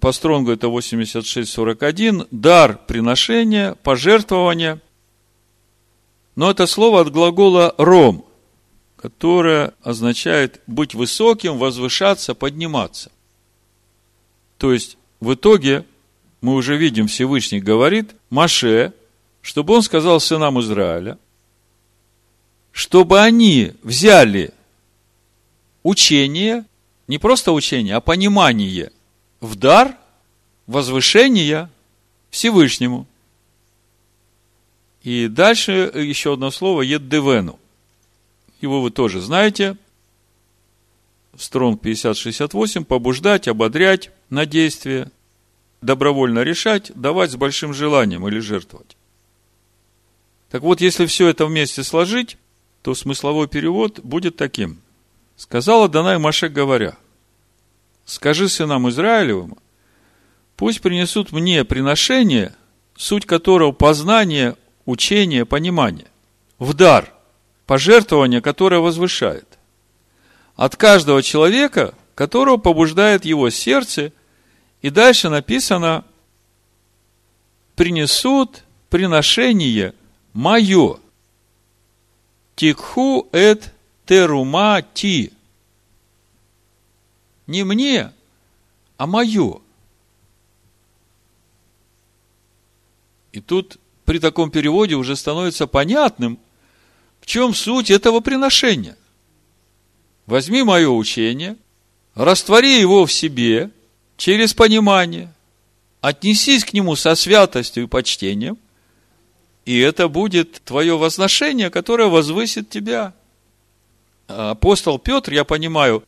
По 0.00 0.12
стронгу 0.12 0.52
это 0.52 0.66
86.41. 0.66 2.28
Дар 2.30 2.78
приношения, 2.86 3.74
пожертвования. 3.82 4.80
Но 6.36 6.50
это 6.50 6.66
слово 6.66 7.00
от 7.00 7.10
глагола 7.10 7.74
ром, 7.78 8.24
которое 8.96 9.74
означает 9.82 10.60
быть 10.66 10.94
высоким, 10.94 11.58
возвышаться, 11.58 12.34
подниматься. 12.34 13.10
То 14.56 14.72
есть, 14.72 14.98
в 15.20 15.34
итоге, 15.34 15.84
мы 16.40 16.54
уже 16.54 16.76
видим, 16.76 17.06
Всевышний 17.06 17.60
говорит 17.60 18.14
Маше, 18.30 18.92
чтобы 19.42 19.74
он 19.74 19.82
сказал 19.82 20.20
сынам 20.20 20.60
Израиля, 20.60 21.18
чтобы 22.72 23.20
они 23.20 23.72
взяли 23.82 24.52
учение, 25.82 26.64
не 27.06 27.18
просто 27.18 27.52
учение, 27.52 27.96
а 27.96 28.00
понимание 28.00 28.92
в 29.40 29.56
дар 29.56 29.96
возвышения 30.66 31.70
Всевышнему. 32.30 33.06
И 35.02 35.28
дальше 35.28 35.90
еще 35.94 36.34
одно 36.34 36.50
слово– 36.50 36.82
еддевену– 36.82 37.58
его 38.60 38.82
вы 38.82 38.90
тоже 38.90 39.20
знаете. 39.20 39.76
Стронг 41.36 41.80
5068. 41.80 42.84
Побуждать, 42.84 43.46
ободрять 43.46 44.10
на 44.30 44.46
действие, 44.46 45.10
добровольно 45.80 46.40
решать, 46.40 46.90
давать 46.94 47.30
с 47.30 47.36
большим 47.36 47.74
желанием 47.74 48.26
или 48.28 48.38
жертвовать. 48.38 48.96
Так 50.50 50.62
вот, 50.62 50.80
если 50.80 51.06
все 51.06 51.28
это 51.28 51.46
вместе 51.46 51.82
сложить, 51.82 52.38
то 52.82 52.94
смысловой 52.94 53.48
перевод 53.48 54.00
будет 54.00 54.36
таким. 54.36 54.80
Сказала 55.36 55.88
Данай 55.88 56.18
Маше, 56.18 56.48
говоря, 56.48 56.96
скажи 58.04 58.48
сынам 58.48 58.88
Израилевым, 58.88 59.56
пусть 60.56 60.80
принесут 60.80 61.32
мне 61.32 61.64
приношение, 61.64 62.54
суть 62.96 63.26
которого 63.26 63.72
познание, 63.72 64.56
учение, 64.86 65.44
понимание, 65.44 66.08
в 66.58 66.74
дар– 66.74 67.12
пожертвование, 67.68 68.40
которое 68.40 68.80
возвышает. 68.80 69.46
От 70.56 70.74
каждого 70.76 71.22
человека, 71.22 71.94
которого 72.14 72.56
побуждает 72.56 73.26
его 73.26 73.50
сердце, 73.50 74.12
и 74.82 74.90
дальше 74.90 75.28
написано, 75.28 76.04
принесут 77.74 78.64
приношение 78.90 79.94
мое. 80.32 80.98
Тикху 82.56 83.28
эт 83.32 83.72
терума 84.06 84.82
ти. 84.94 85.32
Не 87.46 87.64
мне, 87.64 88.12
а 88.96 89.06
мое. 89.06 89.60
И 93.32 93.40
тут 93.40 93.78
при 94.04 94.18
таком 94.18 94.50
переводе 94.50 94.94
уже 94.94 95.16
становится 95.16 95.66
понятным, 95.66 96.38
чем 97.28 97.52
суть 97.52 97.90
этого 97.90 98.20
приношения? 98.20 98.96
Возьми 100.24 100.62
мое 100.62 100.88
учение, 100.88 101.56
раствори 102.14 102.80
его 102.80 103.04
в 103.04 103.12
себе 103.12 103.70
через 104.18 104.52
понимание, 104.52 105.32
отнесись 106.02 106.64
к 106.64 106.74
нему 106.74 106.96
со 106.96 107.14
святостью 107.14 107.84
и 107.84 107.86
почтением, 107.86 108.58
и 109.64 109.78
это 109.78 110.08
будет 110.08 110.60
твое 110.64 110.98
возношение, 110.98 111.70
которое 111.70 112.08
возвысит 112.08 112.68
тебя. 112.68 113.14
Апостол 114.26 114.98
Петр, 114.98 115.32
я 115.32 115.44
понимаю, 115.44 116.04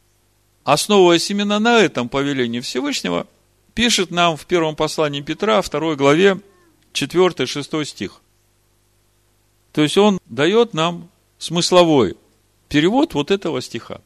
основываясь 0.65 1.31
именно 1.31 1.59
на 1.59 1.79
этом 1.81 2.09
повелении 2.09 2.61
Всевышнего, 2.61 3.27
пишет 3.75 4.11
нам 4.11 4.37
в 4.37 4.45
первом 4.45 4.77
послании 4.77 5.23
Петра, 5.23 5.63
второй 5.63 5.97
главе, 5.97 6.41
4-6 6.93 7.85
стих. 7.85 8.21
То 9.73 9.83
есть 9.83 9.97
он 9.97 10.19
дает 10.27 10.75
нам 10.75 11.09
смысловой 11.39 12.17
перевод 12.69 13.15
вот 13.15 13.31
этого 13.31 13.63
стиха. 13.63 14.01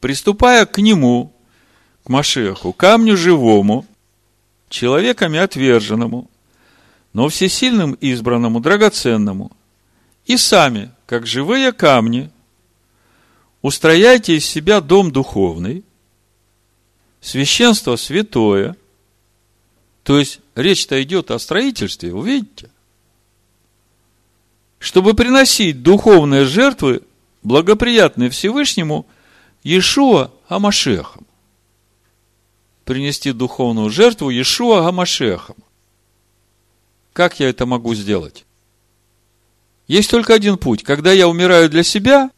приступая 0.00 0.66
к 0.66 0.78
нему, 0.78 1.32
Машеху, 2.08 2.72
камню 2.72 3.16
живому, 3.16 3.86
человеками 4.68 5.38
отверженному, 5.38 6.30
но 7.12 7.28
всесильным 7.28 7.92
избранному, 7.94 8.60
драгоценному, 8.60 9.52
и 10.26 10.36
сами, 10.36 10.90
как 11.06 11.26
живые 11.26 11.72
камни, 11.72 12.30
устрояйте 13.62 14.36
из 14.36 14.44
себя 14.44 14.80
дом 14.80 15.10
духовный, 15.10 15.84
священство 17.20 17.96
святое, 17.96 18.76
то 20.02 20.18
есть 20.18 20.40
речь-то 20.54 21.02
идет 21.02 21.30
о 21.30 21.38
строительстве, 21.38 22.12
вы 22.12 22.26
видите? 22.26 22.70
Чтобы 24.78 25.14
приносить 25.14 25.82
духовные 25.82 26.44
жертвы, 26.44 27.02
благоприятные 27.42 28.30
Всевышнему, 28.30 29.06
Иешуа 29.62 30.30
Амашехом. 30.48 31.27
Принести 32.88 33.32
духовную 33.32 33.90
жертву 33.90 34.30
Иешуа 34.30 34.88
Амашехом. 34.88 35.56
Как 37.12 37.38
я 37.38 37.50
это 37.50 37.66
могу 37.66 37.94
сделать? 37.94 38.46
Есть 39.88 40.10
только 40.10 40.32
один 40.32 40.56
путь. 40.56 40.84
Когда 40.84 41.12
я 41.12 41.28
умираю 41.28 41.68
для 41.68 41.82
себя 41.82 42.30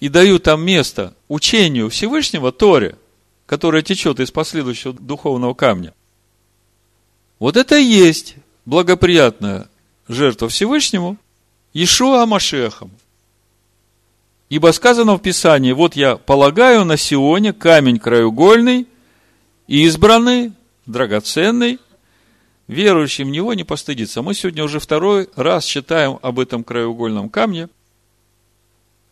и 0.00 0.10
даю 0.10 0.40
там 0.40 0.62
место 0.62 1.14
учению 1.28 1.88
Всевышнего 1.88 2.52
Торе, 2.52 2.98
которое 3.46 3.82
течет 3.82 4.20
из 4.20 4.30
последующего 4.30 4.92
духовного 4.92 5.54
камня, 5.54 5.94
вот 7.38 7.56
это 7.56 7.78
и 7.78 7.84
есть 7.84 8.36
благоприятная 8.66 9.70
жертва 10.06 10.50
Всевышнему 10.50 11.16
Ишуа 11.72 12.24
Амашехом. 12.24 12.90
Ибо 14.50 14.70
сказано 14.72 15.14
в 15.14 15.20
Писании, 15.20 15.72
вот 15.72 15.96
я 15.96 16.16
полагаю 16.18 16.84
на 16.84 16.98
Сионе 16.98 17.54
камень 17.54 17.98
краеугольный, 17.98 18.86
избранный, 19.66 20.52
драгоценный, 20.86 21.78
верующий 22.66 23.24
в 23.24 23.28
него 23.28 23.54
не 23.54 23.64
постыдится. 23.64 24.22
Мы 24.22 24.34
сегодня 24.34 24.64
уже 24.64 24.80
второй 24.80 25.28
раз 25.36 25.64
читаем 25.64 26.18
об 26.22 26.40
этом 26.40 26.64
краеугольном 26.64 27.28
камне, 27.28 27.68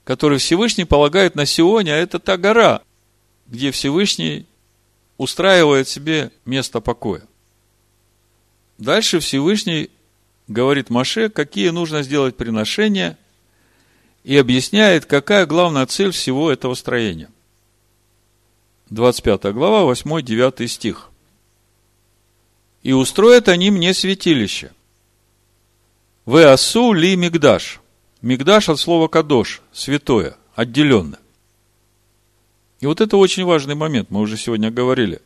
который 0.04 0.38
Всевышний 0.38 0.84
полагает 0.84 1.34
на 1.34 1.46
Сионе, 1.46 1.94
а 1.94 1.98
это 1.98 2.18
та 2.18 2.36
гора, 2.36 2.82
где 3.46 3.70
Всевышний 3.70 4.46
устраивает 5.18 5.88
себе 5.88 6.30
место 6.44 6.80
покоя. 6.80 7.22
Дальше 8.78 9.20
Всевышний 9.20 9.90
говорит 10.48 10.90
Маше, 10.90 11.28
какие 11.28 11.68
нужно 11.68 12.02
сделать 12.02 12.36
приношения, 12.36 13.16
и 14.24 14.36
объясняет, 14.36 15.04
какая 15.06 15.46
главная 15.46 15.86
цель 15.86 16.12
всего 16.12 16.50
этого 16.50 16.74
строения. 16.74 17.28
25 18.92 19.52
глава, 19.52 19.90
8-9 19.92 20.66
стих 20.66 21.12
и 22.82 22.92
устроят 22.92 23.48
они 23.48 23.70
мне 23.70 23.94
святилище. 23.94 24.72
Вы 26.24 26.44
асу 26.44 26.92
ли 26.92 27.16
мигдаш. 27.16 27.80
Мигдаш 28.20 28.68
от 28.68 28.78
слова 28.78 29.08
кадош, 29.08 29.62
святое, 29.72 30.36
отделенно. 30.54 31.18
И 32.80 32.86
вот 32.86 33.00
это 33.00 33.16
очень 33.16 33.44
важный 33.44 33.74
момент, 33.74 34.10
мы 34.10 34.20
уже 34.20 34.36
сегодня 34.36 34.70
говорили. 34.70 35.20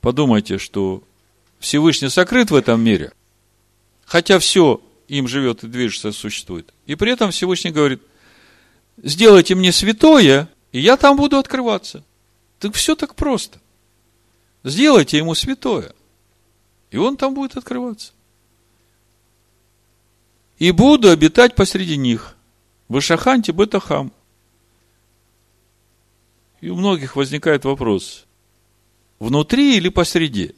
Подумайте, 0.00 0.58
что 0.58 1.02
Всевышний 1.60 2.08
сокрыт 2.08 2.50
в 2.50 2.56
этом 2.56 2.80
мире, 2.80 3.12
хотя 4.04 4.38
все 4.38 4.80
им 5.08 5.28
живет 5.28 5.62
и 5.64 5.68
движется, 5.68 6.12
существует. 6.12 6.72
И 6.86 6.94
при 6.94 7.12
этом 7.12 7.30
Всевышний 7.30 7.70
говорит, 7.70 8.02
сделайте 9.02 9.54
мне 9.54 9.72
святое, 9.72 10.48
и 10.72 10.80
я 10.80 10.96
там 10.96 11.16
буду 11.16 11.38
открываться. 11.38 12.04
Так 12.64 12.74
все 12.74 12.94
так 12.94 13.14
просто. 13.14 13.60
Сделайте 14.62 15.18
ему 15.18 15.34
святое– 15.34 15.92
и 16.94 16.96
он 16.96 17.16
там 17.16 17.34
будет 17.34 17.56
открываться. 17.56 18.12
И 20.58 20.70
буду 20.70 21.10
обитать 21.10 21.56
посреди 21.56 21.96
них. 21.96 22.36
В 22.86 23.00
Ишаханте 23.00 23.50
Бетахам. 23.50 24.12
И 26.60 26.68
у 26.68 26.76
многих 26.76 27.16
возникает 27.16 27.64
вопрос. 27.64 28.26
Внутри 29.18 29.76
или 29.76 29.88
посреди? 29.88 30.54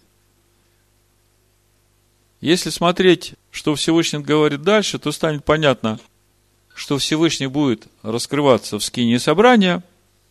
Если 2.43 2.69
смотреть, 2.69 3.33
что 3.51 3.75
Всевышний 3.75 4.19
говорит 4.19 4.61
дальше, 4.61 4.99
то 4.99 5.13
станет 5.13 5.43
понятно, 5.43 5.99
что 6.75 6.99
Всевышний 6.99 7.47
будет 7.47 7.87
раскрываться 8.03 8.79
в 8.79 8.85
скине 8.85 9.19
собрания 9.19 9.83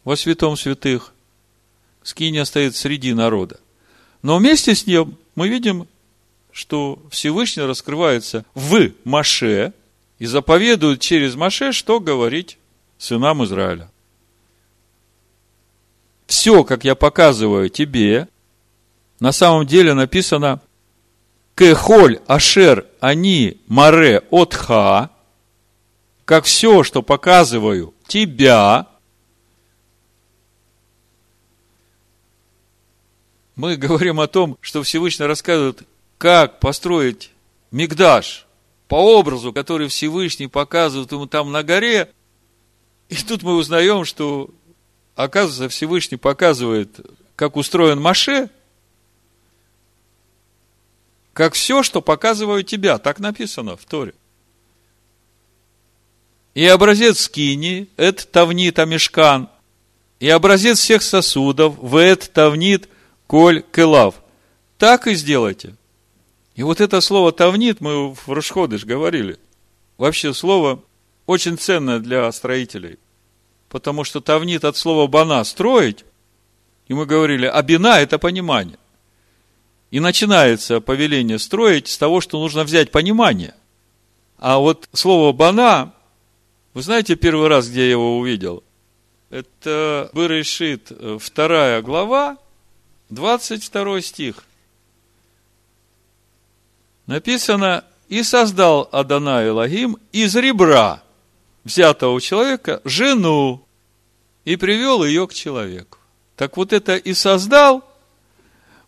во 0.03 0.15
святом 0.15 0.55
святых. 0.55 1.14
Скиния 2.05 2.45
стоит 2.45 2.77
среди 2.77 3.13
народа. 3.13 3.59
Но 4.21 4.37
вместе 4.37 4.73
с 4.73 4.87
ним 4.87 5.17
мы 5.35 5.49
видим 5.49 5.87
что 6.55 6.99
Всевышний 7.11 7.63
раскрывается 7.63 8.45
в 8.53 8.91
Маше 9.03 9.73
и 10.19 10.25
заповедует 10.25 11.01
через 11.01 11.35
Маше, 11.35 11.73
что 11.73 11.99
говорить 11.99 12.57
сынам 12.97 13.43
Израиля. 13.43 13.91
Все, 16.27 16.63
как 16.63 16.85
я 16.85 16.95
показываю 16.95 17.69
тебе, 17.69 18.29
на 19.19 19.33
самом 19.33 19.67
деле 19.67 19.93
написано 19.93 20.61
Кехоль 21.55 22.21
Ашер 22.25 22.85
Ани 23.01 23.57
Маре 23.67 24.23
Отха, 24.29 25.09
как 26.23 26.45
все, 26.45 26.83
что 26.83 27.01
показываю 27.01 27.93
тебя, 28.07 28.87
мы 33.55 33.77
говорим 33.77 34.19
о 34.19 34.27
том, 34.27 34.57
что 34.61 34.83
Всевышний 34.83 35.25
рассказывает 35.25 35.83
как 36.17 36.59
построить 36.59 37.31
Мигдаш 37.71 38.45
по 38.87 38.95
образу, 38.95 39.53
который 39.53 39.87
Всевышний 39.87 40.47
показывает 40.47 41.11
ему 41.11 41.25
там 41.25 41.51
на 41.51 41.63
горе. 41.63 42.11
И 43.09 43.15
тут 43.15 43.43
мы 43.43 43.55
узнаем, 43.55 44.05
что, 44.05 44.49
оказывается, 45.15 45.69
Всевышний 45.69 46.17
показывает, 46.17 46.99
как 47.35 47.55
устроен 47.55 48.01
Маше, 48.01 48.49
как 51.33 51.53
все, 51.53 51.83
что 51.83 52.01
показываю 52.01 52.63
тебя. 52.63 52.97
Так 52.97 53.19
написано 53.19 53.75
в 53.75 53.85
Торе. 53.85 54.13
И 56.53 56.65
образец 56.65 57.19
скини, 57.19 57.89
это 57.97 58.25
тавнит 58.25 58.79
амишкан, 58.79 59.49
и 60.21 60.29
образец 60.29 60.79
всех 60.79 61.03
сосудов, 61.03 61.77
в 61.77 61.97
это 61.97 62.29
тавнит 62.29 62.87
коль 63.27 63.61
келав. 63.71 64.15
Так 64.77 65.07
и 65.07 65.15
сделайте– 65.15 65.75
и 66.55 66.63
вот 66.63 66.79
это 66.79 67.01
слово 67.01 67.33
«тавнит» 67.33 67.81
мы 67.81 68.13
в 68.13 68.27
Рушходыш 68.27 68.85
говорили. 68.85 69.37
Вообще 69.97 70.33
слово 70.33 70.81
очень 71.25 71.57
ценное 71.57 71.99
для 71.99 72.31
строителей. 72.31 72.97
Потому 73.67 74.05
что 74.05 74.21
тавнит 74.21 74.63
от 74.63 74.77
слова 74.77 75.07
«бана»– 75.07 75.43
строить. 75.43 76.05
И 76.87 76.93
мы 76.93 77.05
говорили, 77.05 77.45
а 77.45 77.61
бина– 77.61 77.99
это 77.99 78.17
понимание. 78.17 78.77
И 79.91 79.99
начинается 79.99 80.79
повеление 80.79 81.39
строить 81.39 81.89
с 81.89 81.97
того, 81.97 82.21
что 82.21 82.39
нужно 82.39 82.63
взять 82.63 82.89
понимание. 82.89 83.53
А 84.37 84.57
вот 84.59 84.87
слово 84.93 85.33
«бана», 85.33 85.93
вы 86.73 86.83
знаете 86.83 87.15
первый 87.15 87.49
раз, 87.49 87.67
где 87.67 87.81
я 87.81 87.91
его 87.91 88.17
увидел? 88.17 88.63
Это 89.29 90.09
Берешит, 90.13 90.91
вторая 91.19 91.81
глава, 91.81 92.37
22 93.09 94.01
стих– 94.01 94.43
написано, 97.07 97.83
и 98.07 98.23
создал 98.23 98.87
Адана 98.91 99.47
Элогим 99.47 99.97
из 100.11 100.35
ребра 100.35 101.03
взятого 101.63 102.13
у 102.13 102.19
человека 102.19 102.81
жену 102.83 103.65
и 104.43 104.55
привел 104.57 105.03
ее 105.03 105.27
к 105.27 105.33
человеку. 105.33 105.97
Так 106.35 106.57
вот 106.57 106.73
это 106.73 106.95
и 106.95 107.13
создал 107.13 107.83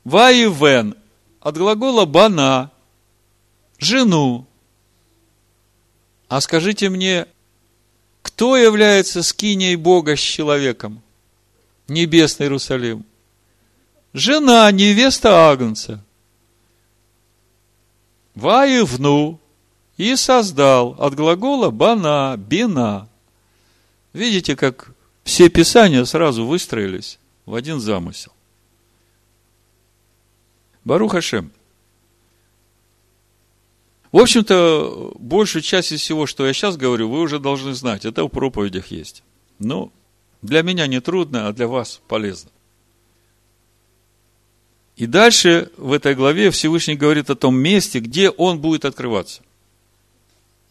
Ваивен 0.04 0.96
от 1.40 1.58
глагола 1.58 2.06
бана, 2.06 2.72
жену. 3.80 4.46
А 6.28 6.42
скажите 6.42 6.90
мне, 6.90 7.26
кто 8.22 8.56
является 8.56 9.24
скиней 9.24 9.76
Бога 9.76 10.16
с 10.16 10.20
человеком? 10.20 11.02
Небесный 11.88 12.46
Иерусалим. 12.46 13.06
Жена, 14.18 14.72
невеста 14.72 15.52
Агнца. 15.52 16.04
Ваевну 18.34 19.40
и 19.98 20.16
создал 20.16 20.96
от 20.98 21.14
глагола 21.14 21.70
бана, 21.70 22.36
бина. 22.36 23.10
Видите, 24.14 24.56
как 24.56 24.90
все 25.24 25.50
писания 25.50 26.04
сразу 26.04 26.48
выстроились 26.48 27.20
в 27.46 27.54
один 27.54 27.80
замысел. 27.80 28.32
Барух 30.84 31.12
Хашем. 31.12 31.52
В 34.12 34.18
общем-то, 34.18 35.12
большую 35.20 35.62
часть 35.62 35.92
из 35.92 36.02
всего, 36.02 36.26
что 36.26 36.48
я 36.48 36.54
сейчас 36.54 36.76
говорю, 36.76 37.08
вы 37.08 37.20
уже 37.20 37.38
должны 37.38 37.76
знать. 37.76 38.04
Это 38.04 38.24
в 38.24 38.30
проповедях 38.30 38.88
есть. 38.88 39.22
Но 39.60 39.92
Для 40.42 40.64
меня 40.64 40.88
не 40.88 41.02
трудно, 41.02 41.48
а 41.48 41.54
для 41.54 41.68
вас 41.68 42.02
полезно. 42.08 42.50
И 44.98 45.06
дальше 45.06 45.72
в 45.78 45.94
этой 45.94 46.16
главе 46.16 46.50
Всевышний 46.50 46.96
говорит 46.96 47.30
о 47.30 47.36
том 47.36 47.56
месте, 47.56 48.00
где 48.00 48.32
он 48.32 48.60
будет 48.60 48.84
открываться. 48.84 49.44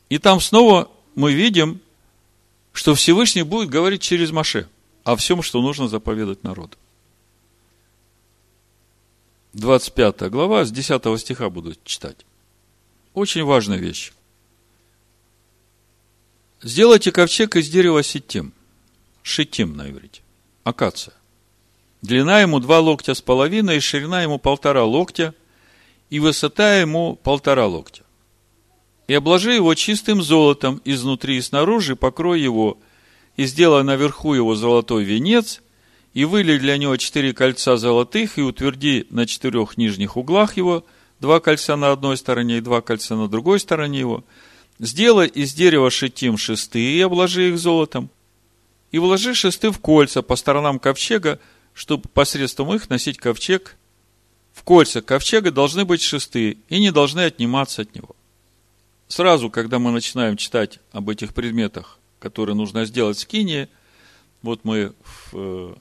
И 0.09 0.19
там 0.19 0.41
снова 0.41 0.91
мы 1.15 1.33
видим, 1.33 1.81
что 2.73 2.97
Всевышний 2.97 3.43
будет 3.43 3.69
говорить 3.69 4.03
через 4.03 4.33
Маше 4.33 4.69
о 5.05 5.15
всем, 5.15 5.43
что 5.43 5.63
нужно 5.63 5.87
заповедать 5.87 6.43
народу. 6.43 6.77
25 9.53 10.29
глава, 10.29 10.65
с 10.65 10.73
10 10.73 11.21
стиха 11.21 11.49
буду 11.49 11.77
читать. 11.85 12.27
Очень 13.15 13.45
важная 13.45 13.79
вещь. 13.79 14.13
Сделайте 16.63 17.13
ковчег 17.13 17.55
из 17.55 17.69
дерева 17.69 18.03
сетим. 18.03 18.53
Шитим 19.23 19.77
на 19.77 19.89
иврите. 19.89 20.21
Акация. 20.65 21.15
Длина 22.07 22.41
ему 22.41 22.61
два 22.61 22.79
локтя 22.79 23.15
с 23.15 23.21
половиной, 23.21 23.79
и 23.79 23.81
ширина 23.81 24.23
ему 24.23 24.39
полтора 24.39 24.85
локтя, 24.85 25.35
и 26.09 26.21
высота 26.21 26.77
ему 26.77 27.17
полтора 27.17 27.67
локтя. 27.67 28.05
И 29.09 29.15
обложи 29.15 29.55
его 29.55 29.75
чистым 29.75 30.23
золотом 30.23 30.81
изнутри 30.85 31.37
и 31.37 31.41
снаружи, 31.41 31.97
покрой 31.97 32.41
его, 32.41 32.79
и 33.37 33.45
сделай 33.45 33.83
наверху 33.83 34.35
его 34.35 34.55
золотой 34.55 35.03
венец, 35.03 35.63
и 36.15 36.25
вылей 36.25 36.61
для 36.61 36.79
него 36.79 36.97
четыре 36.97 37.33
кольца 37.33 37.77
золотых, 37.77 38.39
и 38.39 38.43
утверди 38.43 39.09
на 39.11 39.27
четырех 39.27 39.77
нижних 39.77 40.17
углах 40.17 40.57
его 40.57 40.85
два 41.19 41.41
кольца 41.41 41.75
на 41.75 41.91
одной 41.91 42.17
стороне 42.17 42.59
и 42.59 42.61
два 42.61 42.83
кольца 42.83 43.17
на 43.17 43.27
другой 43.27 43.59
стороне 43.59 43.99
его. 43.99 44.25
Сделай 44.79 45.27
из 45.27 45.55
дерева 45.55 45.91
шитим 45.91 46.39
шесты 46.39 46.79
и 46.79 47.01
обложи 47.01 47.49
их 47.49 47.59
золотом. 47.59 48.11
И 48.93 49.01
вложи 49.01 49.35
шесты 49.35 49.73
в 49.73 49.81
кольца 49.81 50.23
по 50.23 50.37
сторонам 50.37 50.79
ковчега, 50.79 51.41
чтобы 51.77 52.09
посредством 52.09 52.75
их 52.75 52.89
носить 52.89 53.19
ковчег. 53.19 53.77
В 54.55 54.63
кольца 54.63 55.03
ковчега 55.03 55.51
должны 55.51 55.85
быть 55.85 56.01
шесты 56.01 56.57
и 56.71 56.81
не 56.81 56.91
должны 56.91 57.21
отниматься 57.21 57.83
от 57.83 57.95
него. 57.95 58.17
Сразу, 59.09 59.51
когда 59.51 59.79
мы 59.79 59.91
начинаем 59.91 60.39
читать 60.39 60.81
об 60.91 61.11
этих 61.11 61.35
предметах, 61.35 61.99
которые 62.19 62.57
нужно 62.57 62.87
сделать 62.87 63.19
в 63.19 63.21
скине, 63.21 63.69
вот 64.41 64.61
мы 64.65 64.95
в 65.03 65.35
э, 65.35 65.75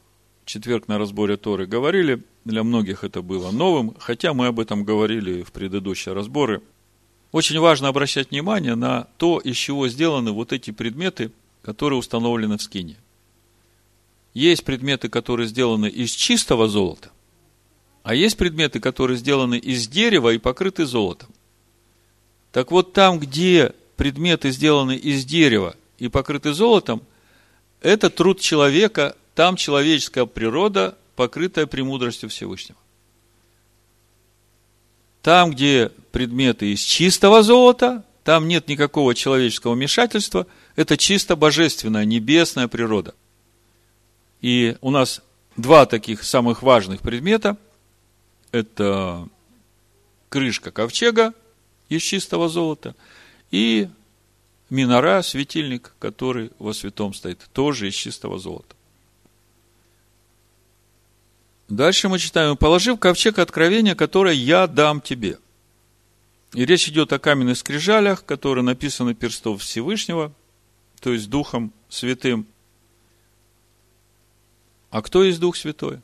четверг 0.43 0.89
на 0.89 0.98
разборе 0.98 1.38
Торы 1.38 1.66
говорили, 1.66 2.22
для 2.43 2.64
многих 2.64 3.06
это 3.06 3.22
было 3.22 3.52
новым, 3.52 3.96
хотя 3.98 4.34
мы 4.34 4.48
об 4.48 4.60
этом 4.60 4.84
говорили 4.84 5.43
в 5.43 5.54
предыдущие 5.54 6.14
разборы. 6.14 6.62
Очень 7.32 7.60
важно 7.60 7.88
обращать 7.88 8.32
внимание 8.32 8.76
на 8.76 9.08
то, 9.16 9.39
из 9.39 9.56
чего 9.56 9.88
сделаны 9.88 10.34
вот 10.34 10.52
эти 10.52 10.72
предметы, 10.72 11.32
которые 11.62 11.98
установлены 11.98 12.58
в 12.58 12.62
скине. 12.62 12.98
Есть 14.36 14.66
предметы, 14.66 15.08
которые 15.08 15.48
сделаны 15.48 15.88
из 15.88 16.12
чистого 16.12 16.68
золота, 16.68 17.10
а 18.04 18.14
есть 18.14 18.36
предметы, 18.36 18.82
которые 18.82 19.18
сделаны 19.18 19.58
из 19.58 19.88
дерева 19.88 20.34
и 20.34 20.38
покрыты 20.38 20.86
золотом. 20.86 21.30
Так 22.52 22.70
вот, 22.70 22.92
там, 22.92 23.18
где 23.18 23.74
предметы 23.96 24.52
сделаны 24.52 24.98
из 24.98 25.24
дерева 25.24 25.78
и 26.00 26.10
покрыты 26.10 26.54
золотом, 26.54 27.02
это 27.82 28.10
труд 28.10 28.42
человека 28.42 29.16
там 29.36 29.56
человеческая 29.56 30.26
природа, 30.26 30.98
покрытая 31.16 31.66
премудростью 31.66 32.30
Всевышнего. 32.30 32.78
Там, 35.22 35.52
где 35.52 35.92
предметы 36.12 36.74
из 36.74 36.82
чистого 36.82 37.42
золота, 37.42 38.04
там 38.26 38.50
нет 38.50 38.68
никакого 38.68 39.16
человеческого 39.16 39.76
вмешательства, 39.76 40.46
это 40.76 40.98
чисто 40.98 41.38
божественная, 41.38 42.04
небесная 42.04 42.68
природа. 42.68 43.16
И 44.42 44.78
у 44.82 44.92
нас 44.92 45.22
два 45.58 45.86
таких 45.86 46.24
самых 46.24 46.62
важных 46.62 47.02
предмета. 47.02 47.58
Это 48.52 49.28
крышка 50.30 50.72
ковчега 50.72 51.34
из 51.90 52.02
чистого 52.02 52.50
золота 52.50 52.96
и 53.52 53.90
минора, 54.70 55.22
светильник, 55.22 55.94
который 56.00 56.52
во 56.60 56.74
святом 56.74 57.14
стоит, 57.14 57.48
тоже 57.54 57.88
из 57.88 57.94
чистого 57.94 58.40
золота. 58.40 58.76
Дальше 61.68 62.10
мы 62.10 62.20
читаем, 62.20 62.58
положив 62.58 63.00
ковчег 63.00 63.40
откровения, 63.40 63.96
которое 63.96 64.36
я 64.36 64.68
дам 64.68 65.02
тебе. 65.02 65.40
И 66.54 66.66
речь 66.66 66.88
идет 66.88 67.12
о 67.12 67.20
каменных 67.20 67.58
скрижалях, 67.58 68.24
которые 68.24 68.64
написаны 68.64 69.16
перстов 69.16 69.62
Всевышнего, 69.62 70.32
то 71.02 71.12
есть 71.12 71.30
Духом 71.30 71.74
Святым. 71.90 72.46
А 74.96 75.02
кто 75.02 75.26
есть 75.26 75.41
Дух 75.41 75.58
Святой? 75.58 76.00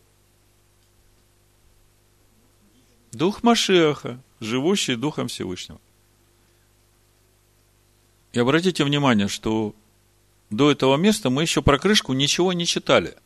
Дух 3.13 3.41
Машеха, 3.41 4.19
живущий 4.41 4.97
Духом 4.97 5.29
Всевышнего. 5.29 5.79
И 8.33 8.39
обратите 8.39 8.83
внимание, 8.83 9.29
что 9.29 9.73
до 10.49 10.71
этого 10.71 10.97
места 10.97 11.29
мы 11.29 11.43
еще 11.43 11.61
про 11.61 11.79
крышку 11.79 12.11
ничего 12.11 12.51
не 12.53 12.65
читали– 12.65 13.15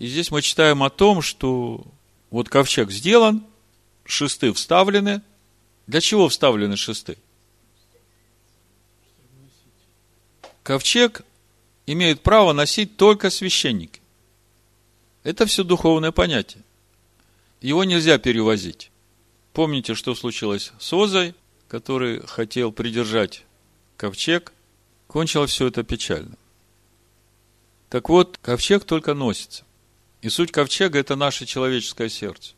и 0.00 0.06
здесь 0.06 0.30
мы 0.30 0.40
читаем 0.40 0.82
о 0.82 0.88
том, 0.88 1.20
что 1.20 1.84
вот 2.30 2.48
ковчег 2.48 2.90
сделан, 2.90 3.44
шесты 4.06 4.50
вставлены. 4.50 5.20
Для 5.86 6.00
чего 6.00 6.28
вставлены 6.30 6.76
шесты? 6.76 7.18
Ковчег 10.62 11.20
имеет 11.86 12.22
право 12.22 12.54
носить 12.54 12.96
только 12.96 13.28
священники. 13.28 13.99
Это 15.22 15.46
все 15.46 15.64
духовное 15.64 16.12
понятие. 16.12 16.62
Его 17.60 17.84
нельзя 17.84 18.18
перевозить. 18.18 18.90
Помните, 19.52 19.94
что 19.94 20.14
случилось 20.14 20.72
с 20.78 20.92
Озой, 20.92 21.34
который 21.68 22.26
хотел 22.26 22.72
придержать 22.72 23.44
ковчег? 23.96 24.52
Кончилось 25.06 25.50
все 25.50 25.66
это 25.66 25.82
печально. 25.82 26.36
Так 27.90 28.08
вот, 28.08 28.38
ковчег 28.40 28.84
только 28.84 29.14
носится. 29.14 29.64
И 30.22 30.28
суть 30.28 30.52
ковчега– 30.52 30.98
это 31.00 31.16
наше 31.16 31.44
человеческое 31.46 32.08
сердце. 32.08 32.54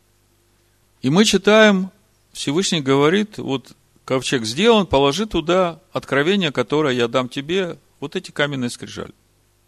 И 1.01 1.09
мы 1.09 1.25
читаем, 1.25 1.91
Всевышний 2.31 2.81
говорит, 2.81 3.37
вот 3.39 3.75
ковчег 4.05 4.45
сделан, 4.45 4.85
положи 4.85 5.25
туда 5.25 5.81
откровение, 5.91 6.51
которое 6.51 6.93
я 6.93 7.07
дам 7.07 7.29
тебе, 7.29 7.77
вот 7.99 8.15
эти 8.15 8.31
каменные 8.31 8.69
скрижали. 8.69 9.13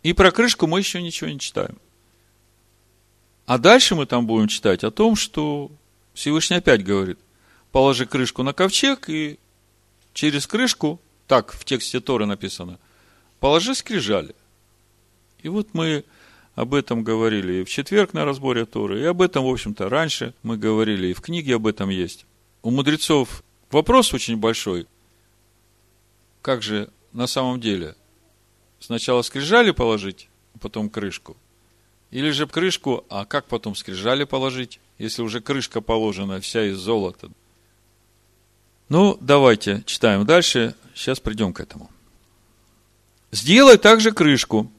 И 0.04 0.14
про 0.14 0.32
крышку 0.32 0.68
мы 0.68 0.80
еще 0.80 1.02
ничего 1.02 1.30
не 1.30 1.40
читаем. 1.40 1.78
А 3.46 3.58
дальше 3.58 3.96
мы 3.96 4.06
там 4.06 4.26
будем 4.26 4.48
читать 4.48 4.84
о 4.84 4.92
том, 4.92 5.16
что 5.16 5.72
Всевышний 6.14 6.58
опять 6.58 6.84
говорит, 6.84 7.20
положи 7.72 8.06
крышку 8.06 8.42
на 8.42 8.54
ковчег, 8.54 9.10
и 9.10 9.38
через 10.14 10.48
крышку, 10.48 11.00
так 11.28 11.52
в 11.54 11.64
тексте 11.64 12.00
Торы 12.00 12.26
написано, 12.26 12.80
положи 13.40 13.76
скрижали. 13.76 14.36
И 15.44 15.50
вот 15.50 15.70
мы 15.74 16.06
об 16.56 16.74
этом 16.74 17.04
говорили 17.04 17.62
и 17.62 17.64
в 17.64 17.70
четверг 17.70 18.14
на 18.14 18.26
разборе 18.26 18.66
Торы, 18.66 19.02
и 19.02 19.06
об 19.06 19.22
этом, 19.22 19.44
в 19.44 19.50
общем-то, 19.50 19.90
раньше 19.90 20.34
мы 20.42 20.58
говорили, 20.58 21.08
и 21.08 21.14
в 21.14 21.22
книге 21.22 21.56
об 21.56 21.68
этом 21.68 21.90
есть. 21.90 22.26
У 22.64 22.72
мудрецов 22.72 23.44
вопрос 23.70 24.14
очень 24.14 24.38
большой. 24.38 24.88
Как 26.42 26.64
же 26.64 26.90
на 27.12 27.28
самом 27.28 27.60
деле? 27.60 27.96
Сначала 28.80 29.22
скрижали 29.22 29.72
положить, 29.72 30.30
а 30.56 30.60
потом 30.60 30.90
крышку? 30.90 31.38
Или 32.16 32.30
же 32.30 32.48
крышку, 32.48 33.04
а 33.10 33.26
как 33.26 33.44
потом 33.48 33.76
скрижали 33.76 34.24
положить, 34.24 34.80
если 34.98 35.22
уже 35.22 35.42
крышка 35.42 35.82
положена 35.82 36.40
вся 36.40 36.64
из 36.64 36.78
золота? 36.78 37.30
Ну, 38.88 39.18
давайте 39.20 39.84
читаем 39.86 40.26
дальше. 40.26 40.76
Сейчас 40.94 41.20
придем 41.20 41.52
к 41.52 41.60
этому. 41.60 41.90
Сделай 43.32 43.78
также 43.78 44.14
крышку 44.14 44.72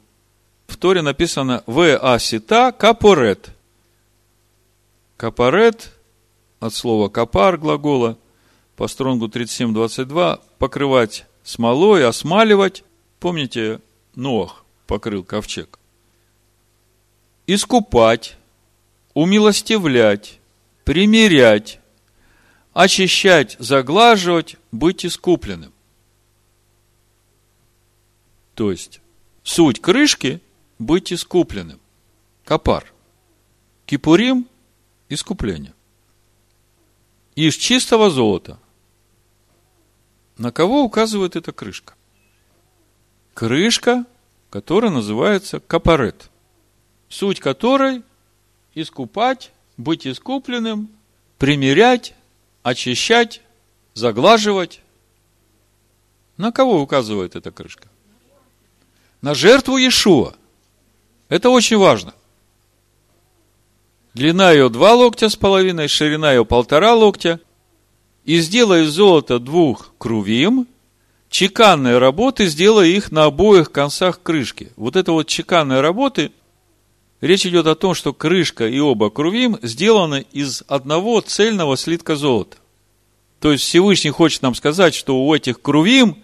в 0.67 0.79
Торе 0.79 1.03
написано 1.03 1.63
«В 1.67 1.99
асита 1.99 2.73
капорет». 2.73 3.51
Капорет 5.19 5.93
от 6.59 6.73
слова 6.73 7.11
капар 7.11 7.59
глагола 7.59 8.17
по 8.77 8.89
стронгу 8.89 9.27
37.22 9.29 10.41
покрывать 10.57 11.27
смолой, 11.45 12.07
осмаливать. 12.07 12.83
Помните, 13.21 13.83
Ноах 14.15 14.65
покрыл 14.87 15.23
ковчег. 15.23 15.79
Искупать, 17.47 18.37
умилостивлять, 19.15 20.41
примирять, 20.85 21.81
очищать, 22.73 23.57
заглаживать, 23.59 24.57
быть 24.73 25.07
искупленным. 25.07 25.73
То 28.55 28.71
есть, 28.71 29.01
суть 29.43 29.81
крышки 29.81 30.41
быть 30.79 31.13
искупленным. 31.13 31.81
Капар. 32.45 32.93
Кипурим– 33.87 34.47
искупление. 35.09 35.75
Из 37.37 37.55
чистого 37.55 38.11
золота. 38.11 38.59
На 40.37 40.51
кого 40.51 40.83
указывает 40.83 41.37
эта 41.37 41.53
крышка? 41.53 41.95
Крышка, 43.35 44.05
которая 44.51 44.91
называется 44.91 45.61
капарет. 45.61 46.31
Суть 47.09 47.41
которой 47.41 48.03
искупать, 48.75 49.53
быть 49.77 50.07
искупленным, 50.07 50.89
примирять, 51.39 52.15
очищать, 52.63 53.41
заглаживать. 53.95 54.81
На 56.37 56.53
кого 56.53 56.81
указывает 56.81 57.37
эта 57.37 57.51
крышка? 57.51 57.89
На 59.23 59.35
жертву 59.35 59.79
Иешуа. 59.79 60.35
Это 61.29 61.51
очень 61.51 61.79
важно. 61.79 62.15
Длина 64.15 64.53
ее 64.53 64.69
два 64.69 64.95
локтя 64.95 65.29
с 65.29 65.37
половиной, 65.37 65.89
ширина 65.89 66.33
ее 66.33 66.45
полтора 66.45 66.95
локтя. 66.95 67.41
И 68.25 68.41
сделай 68.41 68.85
из 68.85 68.91
золота 68.91 69.39
двух 69.39 69.93
крувим, 69.99 70.67
чеканные 71.29 71.99
работы, 71.99 72.47
сделай 72.47 72.93
их 72.93 73.13
на 73.13 73.25
обоих 73.25 73.71
концах 73.71 74.23
крышки. 74.23 74.73
Вот 74.77 74.97
это 74.97 75.13
вот 75.13 75.29
чеканные 75.29 75.81
работы, 75.81 76.33
речь 77.27 77.47
идет 77.47 77.67
о 77.67 77.75
том, 77.75 77.95
что 77.95 78.13
крышка 78.13 78.67
и 78.69 78.79
оба 78.79 79.11
крувим 79.11 79.59
сделаны 79.63 80.27
из 80.33 80.63
одного 80.69 81.21
цельного 81.21 81.77
слитка 81.77 82.17
золота. 82.17 82.57
То 83.41 83.53
есть 83.53 83.65
Всевышний 83.65 84.11
хочет 84.11 84.43
нам 84.43 84.55
сказать, 84.55 84.95
что 84.95 85.25
у 85.25 85.35
этих 85.35 85.61
крувим 85.61 86.23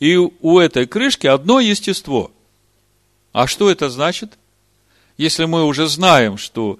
и 0.00 0.16
у 0.16 0.58
этой 0.58 0.86
крышки 0.86 1.26
одно 1.26 1.60
естество. 1.60 2.30
А 3.32 3.46
что 3.46 3.70
это 3.70 3.90
значит? 3.90 4.38
Если 5.16 5.44
мы 5.44 5.64
уже 5.64 5.86
знаем, 5.88 6.38
что 6.38 6.78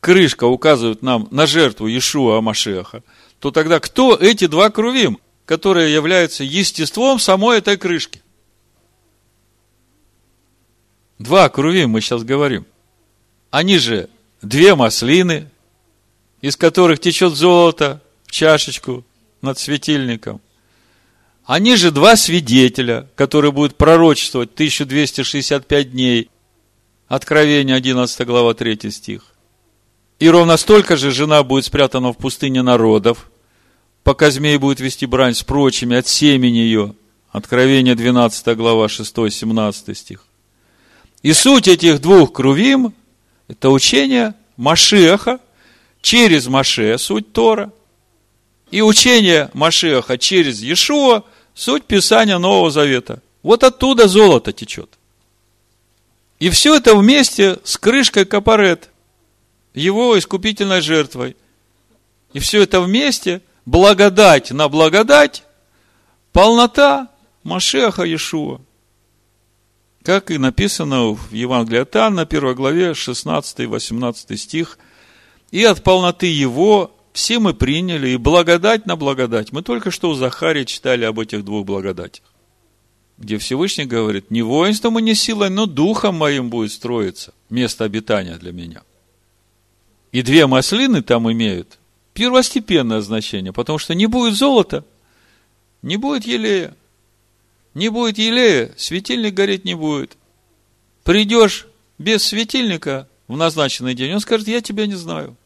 крышка 0.00 0.44
указывает 0.44 1.02
нам 1.02 1.28
на 1.30 1.46
жертву 1.46 1.86
Иешуа 1.86 2.38
Амашеха, 2.38 3.02
то 3.40 3.50
тогда 3.50 3.80
кто 3.80 4.16
эти 4.16 4.46
два 4.46 4.70
крувим, 4.70 5.18
которые 5.44 5.92
являются 5.92 6.44
естеством 6.44 7.18
самой 7.18 7.58
этой 7.58 7.76
крышки? 7.76 8.22
Два 11.18 11.48
крувим 11.48 11.90
мы 11.90 12.00
сейчас 12.00 12.24
говорим. 12.24 12.66
Они 13.50 13.78
же 13.78 14.08
две 14.42 14.74
маслины, 14.74 15.48
из 16.40 16.56
которых 16.56 17.00
течет 17.00 17.34
золото 17.34 18.02
в 18.26 18.32
чашечку 18.32 19.04
над 19.42 19.58
светильником. 19.58 20.40
Они 21.44 21.76
же 21.76 21.90
два 21.92 22.16
свидетеля, 22.16 23.08
которые 23.14 23.52
будут 23.52 23.76
пророчествовать 23.76 24.52
1265 24.54 25.92
дней. 25.92 26.28
Откровение 27.06 27.76
11 27.76 28.26
глава 28.26 28.54
3 28.54 28.90
стих. 28.90 29.22
И 30.18 30.28
ровно 30.28 30.56
столько 30.56 30.96
же 30.96 31.12
жена 31.12 31.42
будет 31.44 31.66
спрятана 31.66 32.12
в 32.12 32.16
пустыне 32.16 32.62
народов, 32.62 33.30
пока 34.02 34.30
змей 34.30 34.56
будет 34.56 34.80
вести 34.80 35.06
брань 35.06 35.34
с 35.34 35.44
прочими 35.44 35.96
от 35.96 36.08
семени 36.08 36.58
ее. 36.58 36.96
Откровение 37.30 37.94
12 37.94 38.56
глава 38.56 38.86
6-17 38.86 39.94
стих. 39.94 40.24
И 41.22 41.32
суть 41.32 41.68
этих 41.68 42.00
двух 42.00 42.32
крувим– 42.32 42.92
это 43.48 43.70
учение 43.70 44.34
Машеха 44.56 45.40
через 46.00 46.46
Маше, 46.46 46.98
суть 46.98 47.32
Тора, 47.32 47.72
и 48.70 48.82
учение 48.82 49.50
Машеха 49.54 50.18
через 50.18 50.60
Иешуа– 50.60 51.22
суть 51.56 51.84
Писания 51.84 52.38
Нового 52.38 52.70
Завета. 52.70 53.20
Вот 53.42 53.64
оттуда 53.64 54.06
золото 54.06 54.52
течет. 54.52 54.90
И 56.38 56.50
все 56.50 56.76
это 56.76 56.94
вместе 56.94 57.58
с 57.64 57.78
крышкой 57.78 58.26
капарет, 58.26 58.90
его 59.74 60.16
искупительной 60.18 60.82
жертвой. 60.82 61.34
И 62.34 62.38
все 62.38 62.62
это 62.62 62.80
вместе, 62.80 63.40
благодать 63.64 64.50
на 64.50 64.68
благодать, 64.68 65.44
полнота 66.32 67.08
Машеха 67.42 68.02
Иешуа. 68.02 68.60
Как 70.06 70.30
и 70.30 70.38
написано 70.38 71.14
в 71.14 71.32
Евангелии 71.32 71.80
от 71.80 71.96
Анна, 71.96 72.22
1 72.22 72.54
главе, 72.54 72.92
16-18 72.92 74.36
стих. 74.36 74.78
И 75.50 75.64
от 75.64 75.82
полноты 75.82 76.26
Его 76.26 76.94
все 77.12 77.40
мы 77.40 77.54
приняли, 77.54 78.10
и 78.10 78.16
благодать 78.16 78.86
на 78.86 78.94
благодать. 78.94 79.50
Мы 79.50 79.62
только 79.62 79.90
что 79.90 80.10
у 80.10 80.14
Захария 80.14 80.64
читали 80.64 81.04
об 81.04 81.18
этих 81.18 81.44
двух 81.44 81.66
благодатях. 81.66 82.24
Где 83.18 83.36
Всевышний 83.38 83.86
говорит, 83.86 84.30
не 84.30 84.42
воинством 84.42 84.96
и 85.00 85.02
не 85.02 85.16
силой, 85.16 85.50
но 85.50 85.66
духом 85.66 86.14
моим 86.14 86.50
будет 86.50 86.70
строиться 86.70 87.34
место 87.50 87.82
обитания 87.82 88.36
для 88.36 88.52
меня. 88.52 88.82
И 90.12 90.22
две 90.22 90.46
маслины 90.46 91.02
там 91.02 91.32
имеют 91.32 91.80
первостепенное 92.14 93.00
значение, 93.00 93.52
потому 93.52 93.78
что 93.78 93.92
не 93.96 94.06
будет 94.06 94.34
золота, 94.34 94.84
не 95.82 95.96
будет 95.96 96.26
елея. 96.26 96.76
Не 97.76 97.90
будет 97.90 98.16
елея, 98.16 98.72
светильник 98.78 99.34
гореть 99.34 99.66
не 99.66 99.74
будет. 99.74 100.16
Придешь 101.04 101.66
без 101.98 102.24
светильника 102.24 103.06
в 103.28 103.36
назначенный 103.36 103.92
день, 103.92 104.14
он 104.14 104.20
скажет, 104.20 104.48
я 104.48 104.62
тебя 104.62 104.86
не 104.86 104.94
знаю. 104.94 105.36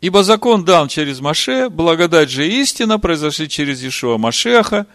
Ибо 0.00 0.24
закон 0.24 0.64
дан 0.64 0.88
через 0.88 1.20
Маше, 1.20 1.68
благодать 1.68 2.30
же 2.30 2.48
истина 2.48 2.98
произошли 2.98 3.48
через 3.48 3.80
Ишуа 3.84 4.18
Машеха. 4.18 4.88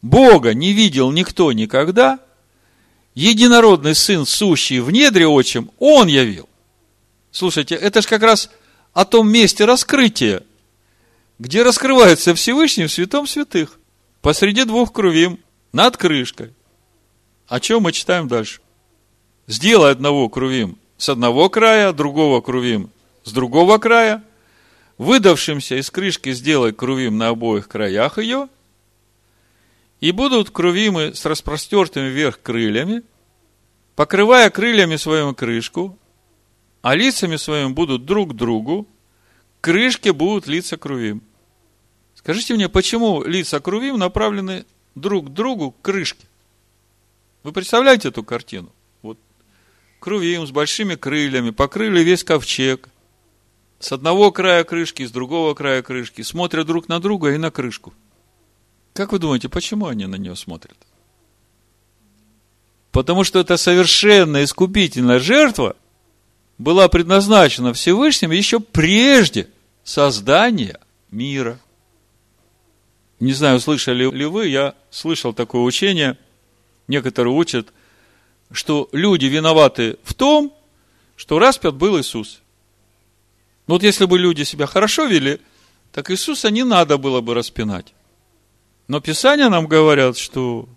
Бога 0.00 0.54
не 0.54 0.72
видел 0.72 1.10
никто 1.10 1.52
никогда. 1.52 2.18
Единородный 3.14 3.94
Сын, 3.94 4.24
сущий 4.24 4.78
в 4.78 4.90
недре 4.90 5.26
отчим, 5.26 5.70
Он 5.78 6.06
явил. 6.06 6.48
Слушайте, 7.30 7.74
это 7.74 8.00
же 8.00 8.08
как 8.08 8.22
раз 8.22 8.48
о 8.94 9.04
том 9.04 9.30
месте 9.30 9.66
раскрытия, 9.66 10.44
где 11.38 11.62
раскрывается 11.62 12.34
Всевышний 12.34 12.86
в 12.86 12.92
святом 12.92 13.26
святых, 13.26 13.78
посреди 14.26 14.64
двух 14.64 14.92
крувим, 14.92 15.38
над 15.72 15.96
крышкой. 15.96 16.52
О 17.46 17.60
чем 17.60 17.84
мы 17.84 17.92
читаем 17.92 18.26
дальше? 18.26 18.60
Сделай 19.46 19.92
одного 19.92 20.28
крувим 20.28 20.78
с 20.96 21.08
одного 21.08 21.48
края, 21.48 21.92
другого 21.92 22.40
крувим 22.40 22.90
с 23.22 23.30
другого 23.30 23.78
края– 23.78 24.24
выдавшимся 24.98 25.76
из 25.78 25.92
крышки 25.92 26.32
сделай 26.32 26.72
крувим 26.72 27.18
на 27.18 27.28
обоих 27.28 27.68
краях 27.68 28.18
ее, 28.18 28.48
и 30.00 30.10
будут 30.10 30.50
крувимы 30.50 31.14
с 31.14 31.24
распростертыми 31.24 32.08
вверх 32.08 32.42
крыльями, 32.42 33.02
покрывая 33.94 34.50
крыльями 34.50 34.96
своим 34.96 35.36
крышку, 35.36 35.96
а 36.82 36.96
лицами 36.96 37.36
своими 37.36 37.68
будут 37.68 38.04
друг 38.04 38.34
другу, 38.34 38.88
к 39.60 39.64
крышке 39.66 40.12
будут 40.12 40.48
лица 40.48 40.76
крувим. 40.76 41.22
Скажите 42.26 42.54
мне, 42.54 42.68
почему 42.68 43.22
лица 43.22 43.60
крувим 43.60 43.98
направлены 43.98 44.66
друг 44.96 45.28
к 45.28 45.28
другу 45.30 45.70
к 45.70 45.80
крышке? 45.80 46.26
Вы 47.44 47.52
представляете 47.52 48.08
эту 48.08 48.24
картину? 48.24 48.72
Вот 49.00 49.16
крувим 50.00 50.44
с 50.44 50.50
большими 50.50 50.96
крыльями, 50.96 51.50
покрыли 51.50 52.00
весь 52.00 52.24
ковчег– 52.24 52.88
с 53.78 53.92
одного 53.92 54.32
края 54.32 54.64
крышки, 54.64 55.06
с 55.06 55.10
другого 55.12 55.54
края 55.54 55.82
крышки, 55.82 56.22
смотрят 56.22 56.66
друг 56.66 56.88
на 56.88 56.98
друга 56.98 57.32
и 57.32 57.38
на 57.38 57.52
крышку. 57.52 57.94
Как 58.92 59.12
вы 59.12 59.20
думаете, 59.20 59.48
почему 59.48 59.86
они 59.86 60.06
на 60.06 60.16
нее 60.16 60.34
смотрят? 60.34 60.76
Потому 62.90 63.22
что 63.22 63.38
это 63.38 63.56
совершенно 63.56 64.42
искупительная 64.42 65.20
жертва 65.20 65.76
была 66.58 66.88
предназначена 66.88 67.72
Всевышним 67.74 68.32
еще 68.32 68.58
прежде 68.58 69.48
создания 69.84 70.80
мира. 71.10 71.60
Не 73.20 73.32
знаю, 73.32 73.60
слышали 73.60 74.10
ли 74.10 74.26
вы, 74.26 74.48
я 74.48 74.74
слышал 74.90 75.32
такое 75.32 75.62
учение. 75.62 76.18
Некоторые 76.86 77.34
учат, 77.34 77.72
что 78.50 78.88
люди 78.92 79.26
виноваты 79.26 79.96
в 80.04 80.14
том, 80.14 80.52
что 81.16 81.38
распят 81.38 81.74
был 81.74 81.98
Иисус. 81.98 82.42
Но 83.66 83.74
вот 83.74 83.82
если 83.82 84.04
бы 84.04 84.18
люди 84.18 84.42
себя 84.42 84.66
хорошо 84.66 85.06
вели, 85.06 85.40
так 85.92 86.10
Иисуса 86.10 86.50
не 86.50 86.62
надо 86.62 86.98
было 86.98 87.20
бы 87.20 87.34
распинать. 87.34 87.94
Но 88.86 89.00
Писания 89.00 89.48
нам 89.48 89.66
говорят, 89.66 90.18
что 90.18 90.68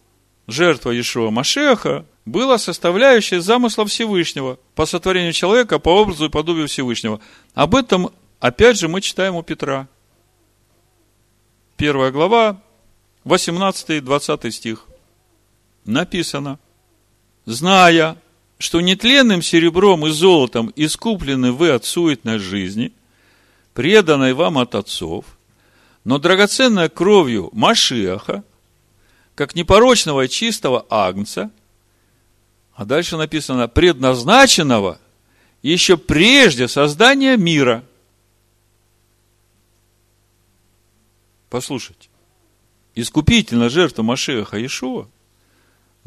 жертва 0.47 0.91
Иешуа 0.91 1.29
Машеха 1.29 2.05
была 2.25 2.57
составляющей 2.57 3.39
замысла 3.39 3.85
Всевышнего 3.85 4.57
по 4.75 4.85
сотворению 4.85 5.33
человека 5.33 5.77
по 5.77 5.89
образу 5.89 6.25
и 6.25 6.29
подобию 6.29 6.67
Всевышнего. 6.67 7.19
Об 7.53 7.75
этом, 7.75 8.11
опять 8.39 8.79
же, 8.79 8.87
мы 8.87 9.01
читаем 9.01 9.35
у 9.35 9.43
Петра. 9.43 9.87
Первая 11.79 12.11
глава, 12.11 12.61
18-20 13.23 14.51
стих. 14.51 14.85
Написано, 15.85 16.59
зная, 17.45 18.17
что 18.57 18.81
нетленным 18.81 19.41
серебром 19.41 20.05
и 20.05 20.09
золотом 20.09 20.73
искуплены 20.75 21.53
вы 21.53 21.69
от 21.69 21.85
суетной 21.85 22.37
жизни, 22.37 22.91
преданной 23.73 24.33
вам 24.33 24.57
от 24.57 24.75
отцов, 24.75 25.23
но 26.03 26.19
драгоценной 26.19 26.89
кровью 26.89 27.49
Машиаха, 27.53 28.43
как 29.33 29.55
непорочного 29.55 30.25
и 30.25 30.27
чистого 30.27 30.85
агнца, 30.89 31.49
а 32.73 32.83
дальше 32.83 33.15
написано, 33.15 33.69
предназначенного 33.69 34.99
еще 35.61 35.95
прежде 35.95 36.67
создания 36.67 37.37
мира. 37.37 37.85
Послушайте, 41.49 42.09
искупительная 42.95 43.69
жертва 43.69 44.03
Машеха 44.03 44.57
Иешуа– 44.57 45.07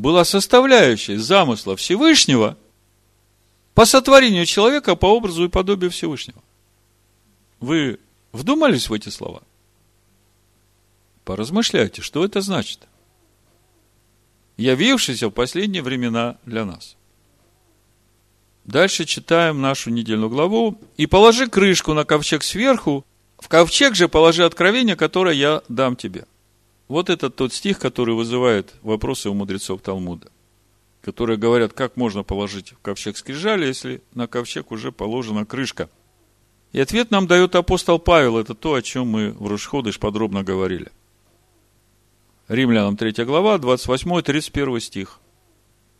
была 0.02 0.24
составляющей 0.24 1.16
замысла 1.16 1.76
Всевышнего 1.76 2.56
по 3.74 3.84
сотворению 3.84 4.46
человека 4.46 4.96
по 4.96 5.06
образу 5.06 5.44
и 5.44 5.48
подобию 5.48 5.90
Всевышнего. 5.90 6.42
Вы 7.60 8.00
вдумались 8.32 8.88
в 8.88 8.92
эти 8.92 9.08
слова? 9.08 9.42
Поразмышляйте, 11.24 12.02
что 12.02 12.24
это 12.24 12.40
значит. 12.40 12.80
Явившийся 14.56 15.28
в 15.28 15.30
последние 15.30 15.82
времена 15.82 16.36
для 16.44 16.64
нас. 16.64 16.96
Дальше 18.64 19.04
читаем 19.04 19.60
нашу 19.60 19.90
недельную 19.90 20.30
главу. 20.30 20.78
«И 20.96 21.06
положи 21.06 21.48
крышку 21.48 21.94
на 21.94 22.04
ковчег 22.04 22.42
сверху, 22.42 23.04
в 23.42 23.48
ковчег 23.48 23.94
же 23.94 24.08
положи 24.08 24.44
откровение, 24.44 24.96
которое 24.96 25.34
я 25.34 25.62
дам 25.68 25.96
тебе». 25.96 26.26
Вот 26.88 27.08
это 27.08 27.30
тот 27.30 27.52
стих, 27.52 27.78
который 27.78 28.14
вызывает 28.14 28.74
вопросы 28.82 29.30
у 29.30 29.34
мудрецов 29.34 29.80
Талмуда, 29.80 30.30
которые 31.00 31.38
говорят, 31.38 31.72
как 31.72 31.96
можно 31.96 32.22
положить 32.22 32.72
в 32.72 32.78
ковчег 32.80 33.16
скрижали, 33.16 33.66
если 33.66 34.02
на 34.14 34.26
ковчег 34.26 34.70
уже 34.70 34.92
положена 34.92 35.46
крышка. 35.46 35.88
И 36.72 36.80
ответ 36.80 37.10
нам 37.10 37.26
дает 37.26 37.54
апостол 37.54 37.98
Павел, 37.98 38.38
это 38.38 38.54
то, 38.54 38.74
о 38.74 38.82
чем 38.82 39.08
мы 39.08 39.30
в 39.30 39.46
Рушходыш 39.46 39.98
подробно 39.98 40.42
говорили. 40.42 40.90
Римлянам 42.48 42.96
3 42.96 43.24
глава, 43.24 43.56
28-31 43.56 44.80
стих. 44.80 45.18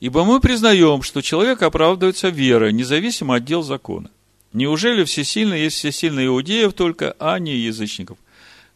Ибо 0.01 0.25
мы 0.25 0.41
признаем, 0.41 1.03
что 1.03 1.23
человек 1.23 1.63
оправдывается 1.63 2.29
верой, 2.29 2.73
независимо 2.73 3.37
от 3.37 3.45
дел 3.45 3.63
закона. 3.63 4.11
Неужели 4.53 5.05
всесильный 5.05 5.63
есть 5.63 5.77
всесильный 5.79 6.27
иудеев 6.27 6.75
только, 6.75 7.17
а 7.19 7.39
не 7.39 7.57
язычников? 7.57 8.19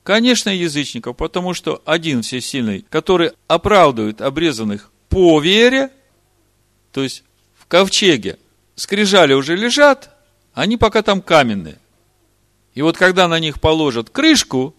Конечно, 0.02 0.50
язычников, 0.50 1.16
потому 1.16 1.52
что 1.52 1.82
один 1.84 2.22
всесильный, 2.22 2.86
который 2.88 3.32
оправдывает 3.48 4.20
обрезанных 4.20 4.90
по 5.08 5.40
вере, 5.40 5.90
то 6.92 7.02
есть 7.02 7.24
в 7.58 7.66
ковчеге 7.66 8.38
скрижали 8.74 9.34
уже 9.34 9.56
лежат, 9.56 10.10
они 10.54 10.76
пока 10.76 11.02
там 11.02 11.20
каменные. 11.20 11.78
И 12.74 12.82
вот 12.82 12.96
когда 12.96 13.26
на 13.28 13.38
них 13.38 13.60
положат 13.60 14.10
крышку, 14.10 14.74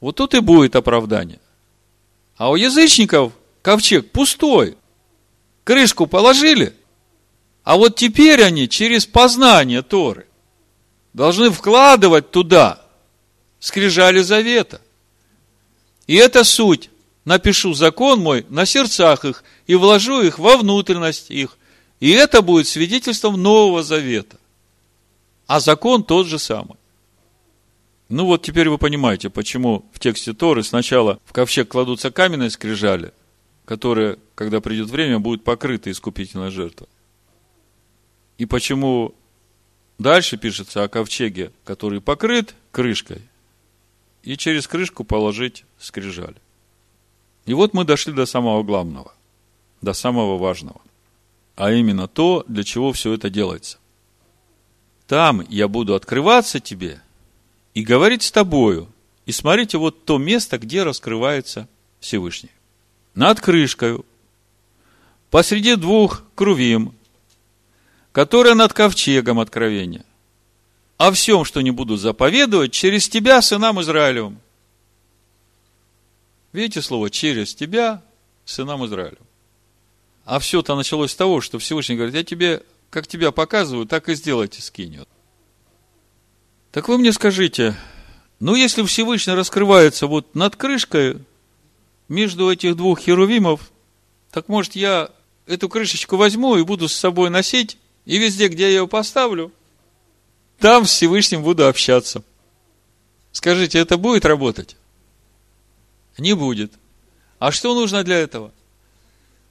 вот 0.00 0.16
тут 0.16 0.34
и 0.34 0.40
будет 0.40 0.76
оправдание. 0.76 1.40
А 2.36 2.50
у 2.50 2.56
язычников 2.56 3.32
ковчег 3.62 4.10
пустой. 4.10 4.76
Крышку 5.64 6.06
положили, 6.06 6.74
а 7.64 7.76
вот 7.76 7.96
теперь 7.96 8.42
они 8.42 8.68
через 8.68 9.06
познание 9.06 9.82
Торы 9.82 10.26
должны 11.12 11.50
вкладывать 11.50 12.30
туда 12.30 12.80
скрижали 13.60 14.22
завета. 14.22 14.80
И 16.06 16.16
это 16.16 16.42
суть. 16.42 16.90
Напишу 17.24 17.74
закон 17.74 18.20
мой 18.20 18.46
на 18.48 18.64
сердцах 18.64 19.24
их 19.24 19.44
и 19.66 19.74
вложу 19.74 20.22
их 20.22 20.38
во 20.38 20.56
внутренность 20.56 21.30
их. 21.30 21.58
И 22.00 22.10
это 22.10 22.40
будет 22.40 22.66
свидетельством 22.66 23.40
Нового 23.40 23.82
Завета. 23.82 24.38
А 25.46 25.60
закон 25.60 26.02
тот 26.02 26.26
же 26.26 26.38
самый. 26.38 26.76
Ну 28.08 28.24
вот 28.24 28.42
теперь 28.42 28.70
вы 28.70 28.78
понимаете, 28.78 29.28
почему 29.28 29.84
в 29.92 30.00
тексте 30.00 30.32
Торы 30.32 30.64
сначала 30.64 31.20
в 31.26 31.32
ковчег 31.32 31.68
кладутся 31.68 32.10
каменные 32.10 32.50
скрижали, 32.50 33.12
которые, 33.66 34.18
когда 34.34 34.60
придет 34.60 34.88
время, 34.88 35.18
будут 35.18 35.44
покрыты 35.44 35.90
искупительной 35.90 36.50
жертвой. 36.50 36.88
И 38.40 38.46
почему 38.46 39.14
дальше 39.98 40.38
пишется 40.38 40.82
о 40.82 40.88
ковчеге, 40.88 41.52
который 41.62 42.00
покрыт 42.00 42.54
крышкой, 42.72 43.20
и 44.22 44.38
через 44.38 44.66
крышку 44.66 45.04
положить 45.04 45.66
скрижаль. 45.78 46.36
И 47.44 47.52
вот 47.52 47.74
мы 47.74 47.84
дошли 47.84 48.14
до 48.14 48.24
самого 48.24 48.62
главного, 48.62 49.12
до 49.82 49.92
самого 49.92 50.38
важного. 50.38 50.80
А 51.54 51.70
именно 51.70 52.08
то, 52.08 52.42
для 52.48 52.64
чего 52.64 52.94
все 52.94 53.12
это 53.12 53.28
делается. 53.28 53.76
Там 55.06 55.44
я 55.50 55.68
буду 55.68 55.94
открываться 55.94 56.60
тебе 56.60 57.02
и 57.74 57.82
говорить 57.82 58.22
с 58.22 58.32
тобою. 58.32 58.88
И 59.26 59.32
смотрите, 59.32 59.76
вот 59.76 60.06
то 60.06 60.16
место, 60.16 60.56
где 60.56 60.82
раскрывается 60.82 61.68
Всевышний 62.00 62.52
над 63.14 63.38
крышкой, 63.38 63.98
посреди 65.30 65.76
двух 65.76 66.22
крувим, 66.34 66.94
которая 68.20 68.54
над 68.54 68.74
ковчегом 68.74 69.40
откровения, 69.40 70.04
о 70.98 71.10
всем, 71.10 71.46
что 71.46 71.62
не 71.62 71.70
буду 71.70 71.96
заповедовать, 71.96 72.70
через 72.70 73.08
тебя, 73.08 73.40
сынам 73.40 73.80
Израилевым. 73.80 74.38
Видите 76.52 76.82
слово 76.82 77.08
«через 77.08 77.54
тебя, 77.54 78.02
сынам 78.44 78.84
Израилевым». 78.84 79.26
А 80.26 80.38
все-то 80.38 80.76
началось 80.76 81.12
с 81.12 81.16
того, 81.16 81.40
что 81.40 81.58
Всевышний 81.58 81.96
говорит, 81.96 82.14
я 82.14 82.22
тебе, 82.22 82.62
как 82.90 83.06
тебя 83.06 83.30
показываю, 83.30 83.86
так 83.86 84.10
и 84.10 84.14
сделайте 84.14 84.60
скинет. 84.60 85.08
Так 86.72 86.88
вы 86.88 86.98
мне 86.98 87.14
скажите, 87.14 87.74
ну, 88.38 88.54
если 88.54 88.82
Всевышний 88.82 89.32
раскрывается 89.32 90.08
вот 90.08 90.34
над 90.34 90.56
крышкой, 90.56 91.24
между 92.10 92.52
этих 92.52 92.76
двух 92.76 93.00
херувимов, 93.00 93.72
так 94.30 94.48
может 94.48 94.76
я 94.76 95.08
эту 95.46 95.70
крышечку 95.70 96.16
возьму 96.16 96.58
и 96.58 96.64
буду 96.64 96.86
с 96.86 96.92
собой 96.92 97.30
носить, 97.30 97.78
и 98.04 98.18
везде, 98.18 98.48
где 98.48 98.64
я 98.64 98.68
ее 98.70 98.88
поставлю, 98.88 99.52
там 100.58 100.84
с 100.84 100.90
Всевышним 100.90 101.42
буду 101.42 101.66
общаться. 101.66 102.22
Скажите, 103.32 103.78
это 103.78 103.96
будет 103.96 104.24
работать? 104.24 104.76
Не 106.18 106.34
будет. 106.34 106.72
А 107.38 107.52
что 107.52 107.74
нужно 107.74 108.04
для 108.04 108.18
этого? 108.18 108.52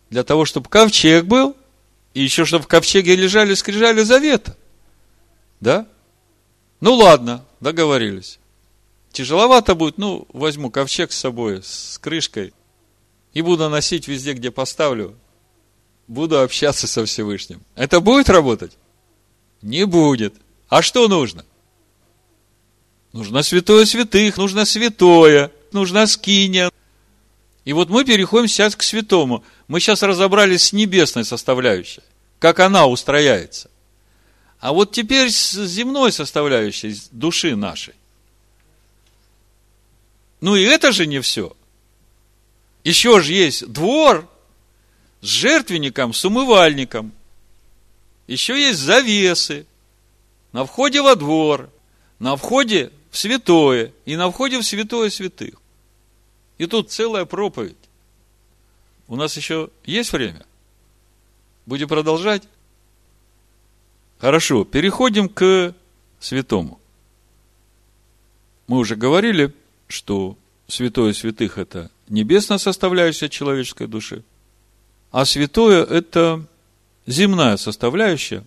Для 0.09 0.23
того, 0.23 0.45
чтобы 0.45 0.69
ковчег 0.69 1.25
был, 1.25 1.55
и 2.13 2.21
еще 2.21 2.45
чтобы 2.45 2.65
в 2.65 2.67
ковчеге 2.67 3.15
лежали 3.15 3.53
скрижали 3.53 4.03
завета. 4.03 4.55
Да? 5.59 5.87
Ну 6.79 6.93
ладно, 6.95 7.45
договорились. 7.59 8.39
Тяжеловато 9.11 9.75
будет, 9.75 9.97
ну, 9.97 10.27
возьму 10.31 10.69
ковчег 10.69 11.11
с 11.11 11.17
собой, 11.17 11.61
с 11.63 11.97
крышкой, 11.97 12.53
и 13.33 13.41
буду 13.41 13.69
носить 13.69 14.07
везде, 14.07 14.33
где 14.33 14.51
поставлю. 14.51 15.15
Буду 16.09 16.41
общаться 16.41 16.87
со 16.87 17.05
Всевышним. 17.05 17.61
Это 17.75 17.99
будет 17.99 18.29
работать? 18.29 18.71
Не 19.61 19.85
будет. 19.85 20.33
А 20.67 20.81
что 20.81 21.07
нужно? 21.07 21.45
Нужно 23.13 23.43
святое 23.43 23.85
святых, 23.85 24.35
нужно 24.37 24.65
святое, 24.65 25.51
нужна 25.71 26.07
скиния. 26.07 26.71
И 27.63 27.73
вот 27.73 27.89
мы 27.89 28.05
переходим 28.05 28.47
сейчас 28.47 28.75
к 28.75 28.81
святому. 28.81 29.43
Мы 29.67 29.79
сейчас 29.79 30.01
разобрались 30.01 30.63
с 30.63 30.73
небесной 30.73 31.25
составляющей, 31.25 32.01
как 32.39 32.59
она 32.59 32.87
устрояется. 32.87 33.69
А 34.59 34.73
вот 34.73 34.91
теперь 34.91 35.29
с 35.29 35.63
земной 35.63 36.11
составляющей 36.11 36.99
души 37.11 37.55
нашей. 37.55 37.93
Ну 40.41 40.55
и 40.55 40.63
это 40.63 40.91
же 40.91 41.05
не 41.05 41.19
все. 41.19 41.55
Еще 42.83 43.21
же 43.21 43.31
есть 43.31 43.67
двор 43.67 44.27
с 45.21 45.25
жертвенником, 45.25 46.13
с 46.13 46.23
умывальником. 46.25 47.11
Еще 48.27 48.59
есть 48.59 48.79
завесы 48.79 49.65
на 50.51 50.65
входе 50.65 51.01
во 51.01 51.15
двор, 51.15 51.69
на 52.19 52.35
входе 52.35 52.91
в 53.11 53.17
святое 53.17 53.91
и 54.05 54.15
на 54.15 54.29
входе 54.31 54.59
в 54.59 54.63
святое 54.63 55.09
святых. 55.09 55.55
И 56.57 56.65
тут 56.65 56.91
целая 56.91 57.25
проповедь. 57.25 57.75
У 59.07 59.15
нас 59.15 59.35
еще 59.35 59.69
есть 59.85 60.11
время? 60.13 60.45
Будем 61.65 61.87
продолжать? 61.87 62.43
Хорошо, 64.19 64.65
переходим 64.65 65.29
к 65.29 65.73
святому. 66.19 66.79
Мы 68.67 68.77
уже 68.77 68.95
говорили, 68.95 69.53
что 69.87 70.37
святое 70.67 71.13
святых– 71.13 71.57
это 71.57 71.89
небесная 72.09 72.57
составляющая 72.57 73.29
человеческой 73.29 73.87
души, 73.87 74.23
а 75.11 75.25
святое– 75.25 75.83
это 75.89 76.45
земная 77.05 77.57
составляющая 77.57 78.43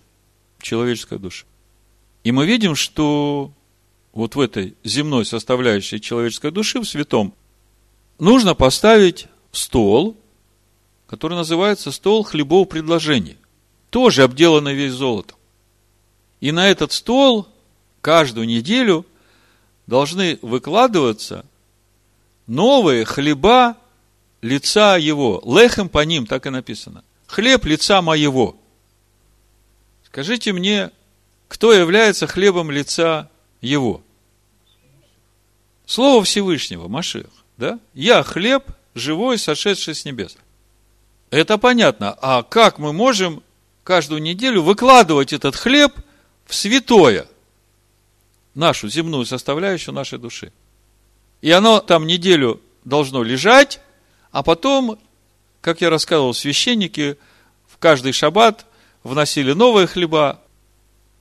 человеческой 0.61 1.19
души. 1.19 1.45
И 2.23 2.31
мы 2.31 2.45
видим, 2.45 2.75
что 2.75 3.51
вот 4.13 4.35
в 4.35 4.39
этой 4.39 4.75
земной 4.83 5.25
составляющей 5.25 5.99
человеческой 5.99 6.51
души, 6.51 6.79
в 6.79 6.85
святом, 6.85 7.33
нужно 8.19 8.55
поставить 8.55 9.27
стол, 9.51 10.15
который 11.07 11.35
называется 11.35 11.91
стол 11.91 12.23
хлебов 12.23 12.69
предложений, 12.69 13.37
тоже 13.89 14.23
обделанный 14.23 14.73
весь 14.73 14.93
золотом. 14.93 15.37
И 16.39 16.51
на 16.51 16.67
этот 16.69 16.91
стол 16.91 17.47
каждую 18.01 18.47
неделю 18.47 19.05
должны 19.87 20.39
выкладываться 20.41 21.45
новые 22.47 23.05
хлеба 23.05 23.77
лица 24.43 24.97
его. 24.97 25.41
Лехем 25.45 25.89
по 25.89 26.03
ним, 26.05 26.27
так 26.27 26.45
и 26.45 26.49
написано. 26.51 27.03
Хлеб 27.25 27.65
лица 27.65 28.01
моего. 28.03 28.55
Скажите 30.05 30.53
мне, 30.53 30.91
кто 31.47 31.73
является 31.73 32.27
хлебом 32.27 32.69
лица 32.69 33.31
его? 33.61 34.03
Слово 35.87 36.23
Всевышнего, 36.23 36.87
Машех, 36.87 37.27
да? 37.57 37.79
Я 37.93 38.21
хлеб 38.21 38.65
живой, 38.93 39.37
сошедший 39.39 39.95
с 39.95 40.05
небес. 40.05 40.37
Это 41.31 41.57
понятно. 41.57 42.15
А 42.21 42.43
как 42.43 42.77
мы 42.77 42.93
можем 42.93 43.41
каждую 43.83 44.21
неделю 44.21 44.61
выкладывать 44.61 45.33
этот 45.33 45.55
хлеб 45.55 45.93
в 46.45 46.53
святое, 46.53 47.27
нашу 48.53 48.87
земную 48.87 49.25
составляющую 49.25 49.95
нашей 49.95 50.19
души. 50.19 50.51
И 51.41 51.49
оно 51.51 51.79
там 51.79 52.05
неделю 52.05 52.61
должно 52.85 53.23
лежать, 53.23 53.79
а 54.33 54.41
потом, 54.41 54.99
как 55.61 55.79
я 55.79 55.89
рассказывал, 55.91 56.33
священники 56.33 57.17
в 57.67 57.77
каждый 57.77 58.11
шаббат 58.13 58.65
вносили 59.03 59.53
новые 59.53 59.85
хлеба, 59.85 60.41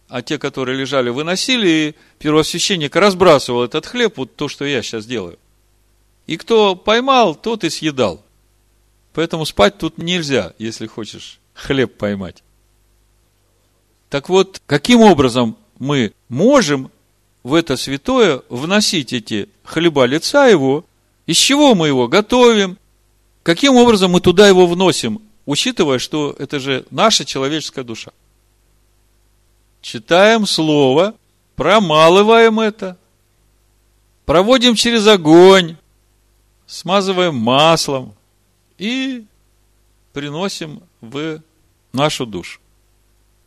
а 0.08 0.22
те, 0.22 0.38
которые 0.38 0.78
лежали, 0.78 1.10
выносили, 1.10 1.68
и 1.68 1.94
первосвященник 2.18 2.96
разбрасывал 2.96 3.64
этот 3.64 3.84
хлеб, 3.84 4.16
вот 4.16 4.34
то, 4.34 4.48
что 4.48 4.64
я 4.64 4.82
сейчас 4.82 5.04
делаю. 5.04 5.38
И 6.26 6.38
кто 6.38 6.74
поймал, 6.74 7.34
тот 7.34 7.64
и 7.64 7.70
съедал. 7.70 8.24
Поэтому 9.12 9.44
спать 9.44 9.76
тут 9.76 9.98
нельзя, 9.98 10.54
если 10.58 10.86
хочешь 10.86 11.38
хлеб 11.52 11.98
поймать. 11.98 12.42
Так 14.08 14.30
вот, 14.30 14.62
каким 14.64 15.02
образом 15.02 15.58
мы 15.78 16.14
можем 16.30 16.90
в 17.42 17.52
это 17.52 17.76
святое 17.76 18.40
вносить 18.48 19.12
эти 19.12 19.50
хлеба 19.64 20.06
лица 20.06 20.46
его, 20.46 20.86
из 21.26 21.36
чего 21.36 21.74
мы 21.74 21.88
его 21.88 22.08
готовим, 22.08 22.78
каким 23.42 23.76
образом 23.76 24.12
мы 24.12 24.20
туда 24.20 24.48
его 24.48 24.66
вносим, 24.66 25.20
учитывая, 25.46 25.98
что 25.98 26.34
это 26.38 26.60
же 26.60 26.84
наша 26.90 27.24
человеческая 27.24 27.84
душа. 27.84 28.12
Читаем 29.80 30.46
слово, 30.46 31.14
промалываем 31.56 32.60
это, 32.60 32.96
проводим 34.24 34.74
через 34.74 35.06
огонь, 35.06 35.76
смазываем 36.66 37.34
маслом 37.34 38.14
и 38.78 39.24
приносим 40.12 40.82
в 41.00 41.40
нашу 41.92 42.26
душу. 42.26 42.60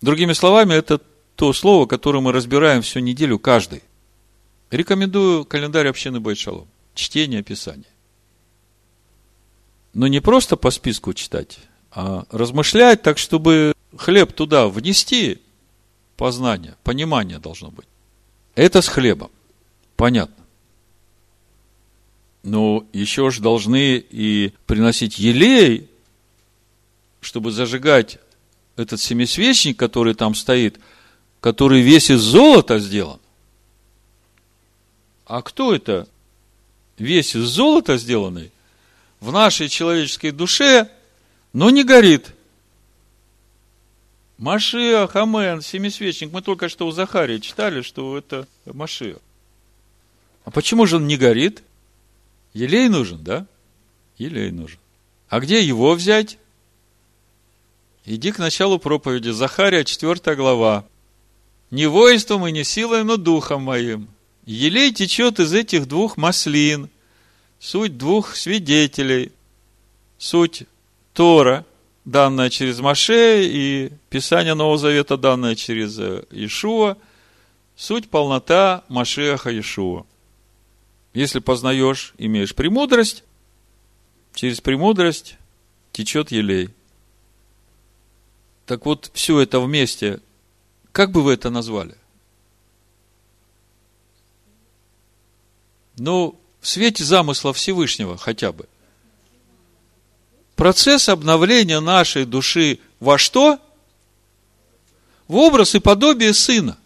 Другими 0.02 0.34
словами, 0.34 0.74
это 0.74 1.00
то 1.36 1.52
слово, 1.54 1.86
которое 1.86 2.20
мы 2.20 2.32
разбираем 2.32 2.82
всю 2.82 3.00
неделю 3.00 3.40
каждый. 3.40 3.82
Рекомендую 4.72 5.46
календарь 5.46 5.88
общины 5.88 6.20
Байшалом. 6.20 6.68
Чтение 6.94 7.44
Писания. 7.44 7.86
Но 9.96 10.08
не 10.08 10.20
просто 10.20 10.58
по 10.58 10.72
списку 10.72 11.14
читать, 11.14 11.58
а 11.90 12.26
размышлять 12.30 13.02
так, 13.02 13.18
чтобы 13.18 13.74
хлеб 13.96 14.34
туда 14.34 14.68
внести, 14.68 15.40
познание, 16.18 16.76
понимание 16.84 17.40
должно 17.40 17.72
быть. 17.72 17.88
Это 18.56 18.82
с 18.82 18.90
хлебом. 18.90 19.32
Понятно. 19.96 20.44
Но 22.44 22.86
еще 22.92 23.32
же 23.32 23.42
должны 23.42 23.96
и 23.98 24.54
приносить 24.66 25.18
елей, 25.18 25.90
чтобы 27.22 27.54
зажигать 27.54 28.20
этот 28.76 29.00
семисвечник, 29.00 29.80
который 29.80 30.14
там 30.14 30.36
стоит, 30.36 30.78
который 31.40 31.82
весь 31.82 32.12
из 32.12 32.20
золота 32.20 32.80
сделан. 32.80 33.22
А 35.26 35.42
кто 35.42 35.74
это? 35.74 36.10
Весь 36.98 37.34
из 37.34 37.46
золота 37.46 37.96
сделанный 37.96 38.52
в 39.26 39.32
нашей 39.32 39.70
человеческой 39.70 40.30
душе, 40.30 40.88
но 41.52 41.72
не 41.72 41.84
горит. 41.84 42.32
Машиах, 44.38 45.16
Амен, 45.16 45.62
семисвечник. 45.62 46.32
Мы 46.32 46.44
только 46.44 46.70
что 46.70 46.86
у 46.86 46.92
Захария 46.92 47.40
читали, 47.40 47.82
что 47.82 48.18
это 48.18 48.48
Машиах. 48.66 49.18
А 50.44 50.52
почему 50.52 50.86
же 50.86 50.98
он 50.98 51.08
не 51.08 51.18
горит? 51.18 51.64
Елей 52.54 52.88
нужен, 52.88 53.24
да? 53.24 53.48
Елей 54.20 54.52
нужен. 54.52 54.78
А 55.28 55.40
где 55.40 55.64
его 55.64 55.96
взять? 55.96 56.38
Иди 58.06 58.32
к 58.32 58.38
началу 58.38 58.78
проповеди. 58.78 59.30
Захария, 59.30 59.84
4 59.84 60.36
глава. 60.36 60.86
Не 61.72 61.88
воинством 61.88 62.46
и 62.46 62.52
не 62.52 62.64
силой, 62.64 63.04
но 63.04 63.18
духом 63.18 63.64
моим. 63.64 64.08
Елей 64.46 64.94
течет 64.94 65.40
из 65.40 65.52
этих 65.52 65.88
двух 65.88 66.16
маслин. 66.16 66.90
Суть 67.60 67.98
двух 67.98 68.36
свидетелей. 68.36 69.32
Суть 70.18 70.64
Тора, 71.14 71.66
данная 72.04 72.50
через 72.50 72.80
Маше, 72.80 73.46
и 73.46 73.92
Писание 74.10 74.54
Нового 74.54 74.78
Завета, 74.78 75.18
данное 75.18 75.56
через 75.56 75.98
Ишуа. 76.32 76.98
Суть 77.76 78.10
полнота 78.10 78.84
Машеха 78.88 79.58
Ишуа. 79.58 80.06
Если 81.14 81.40
познаешь, 81.40 82.14
имеешь 82.18 82.56
премудрость, 82.56 83.24
через 84.34 84.62
премудрость 84.62 85.38
течет 85.92 86.32
елей– 86.32 86.70
так 88.66 88.86
вот, 88.86 89.12
все 89.14 89.40
это 89.40 89.60
вместе, 89.60 90.20
как 90.92 91.12
бы 91.12 91.22
вы 91.22 91.34
это 91.34 91.50
назвали? 91.50 91.96
Ну, 95.98 96.40
в 96.66 96.68
свете 96.68 97.04
замысла 97.04 97.54
Всевышнего 97.54 98.18
хотя 98.18 98.52
бы. 98.52 98.66
Процесс 100.56 101.10
обновления 101.10 101.80
нашей 101.80 102.26
души 102.26 102.80
во 103.00 103.20
что? 103.20 103.60
В 105.28 105.36
образ 105.36 105.76
и 105.76 105.80
подобие 105.80 106.34
Сына. 106.34 106.80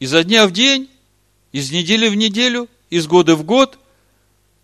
Изо 0.00 0.24
дня 0.24 0.46
в 0.46 0.52
день, 0.52 0.88
из 1.52 1.70
недели 1.70 2.08
в 2.08 2.14
неделю, 2.14 2.66
из 2.88 3.06
года 3.06 3.36
в 3.36 3.44
год 3.44 3.78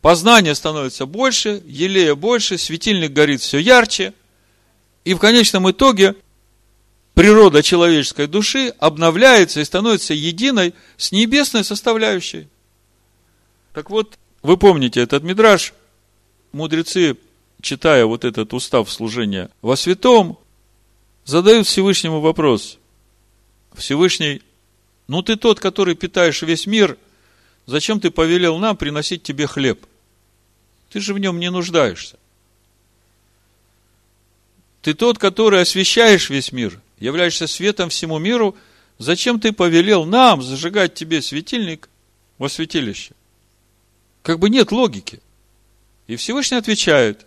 познание 0.01 0.55
становится 0.55 1.05
больше, 1.05 1.63
елея 1.67 2.15
больше, 2.15 2.57
светильник 2.57 3.13
горит 3.13 3.43
все 3.43 3.59
ярче– 3.59 4.15
и 5.05 5.13
в 5.13 5.19
конечном 5.19 5.71
итоге 5.71 6.17
природа 7.13 7.63
человеческой 7.63 8.27
души 8.27 8.75
обновляется 8.79 9.61
и 9.61 9.65
становится 9.65 10.15
единой 10.15 10.75
с 10.97 11.13
небесной 11.13 11.63
составляющей. 11.65 12.49
Так 13.79 13.91
вот, 13.91 14.19
вы 14.43 14.57
помните 14.57 15.01
этот 15.01 15.23
мидраж, 15.23 15.73
мудрецы, 16.51 17.17
читая 17.61 18.07
вот 18.07 18.25
этот 18.25 18.53
устав 18.53 18.91
служения 18.91 19.51
во 19.63 19.77
святом, 19.77 20.37
задают 21.25 21.69
Всевышнему 21.69 22.21
вопрос. 22.21 22.79
Всевышний, 23.75 24.43
ну 25.07 25.23
ты 25.23 25.37
тот, 25.37 25.61
который 25.61 25.95
питаешь 25.95 26.43
весь 26.43 26.67
мир, 26.67 26.99
зачем 27.67 28.01
ты 28.01 28.11
повелел 28.11 28.59
нам 28.59 28.77
приносить 28.77 29.23
тебе 29.23 29.47
хлеб? 29.47 29.87
Ты 30.91 30.99
же 30.99 31.15
в 31.15 31.21
нем 31.21 31.39
не 31.39 31.49
нуждаешься. 31.49 32.19
Ты 34.83 34.93
тот, 34.93 35.19
который 35.19 35.63
освещаешь 35.63 36.31
весь 36.31 36.51
мир, 36.51 36.81
являешься 36.99 37.47
светом 37.47 37.91
всему 37.91 38.19
миру. 38.19 38.57
Зачем 38.99 39.39
ты 39.39 39.53
повелел 39.53 40.05
нам 40.05 40.43
зажигать 40.43 40.95
тебе 40.95 41.23
светильник 41.23 41.89
во 42.39 42.49
святилище? 42.49 43.15
Как 44.29 44.39
бы 44.39 44.51
нет 44.51 44.73
логики. 44.73 45.21
И 46.07 46.17
Всевышний 46.17 46.59
отвечает, 46.59 47.25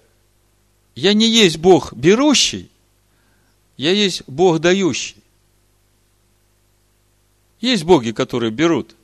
я 0.93 1.15
не 1.15 1.27
есть 1.27 1.57
Бог 1.57 1.93
берущий, 1.93 2.69
я 3.75 3.91
есть 3.91 4.21
Бог 4.27 4.59
дающий. 4.59 5.15
Есть 7.59 7.85
боги, 7.85 8.11
которые 8.11 8.51
берут. 8.51 8.95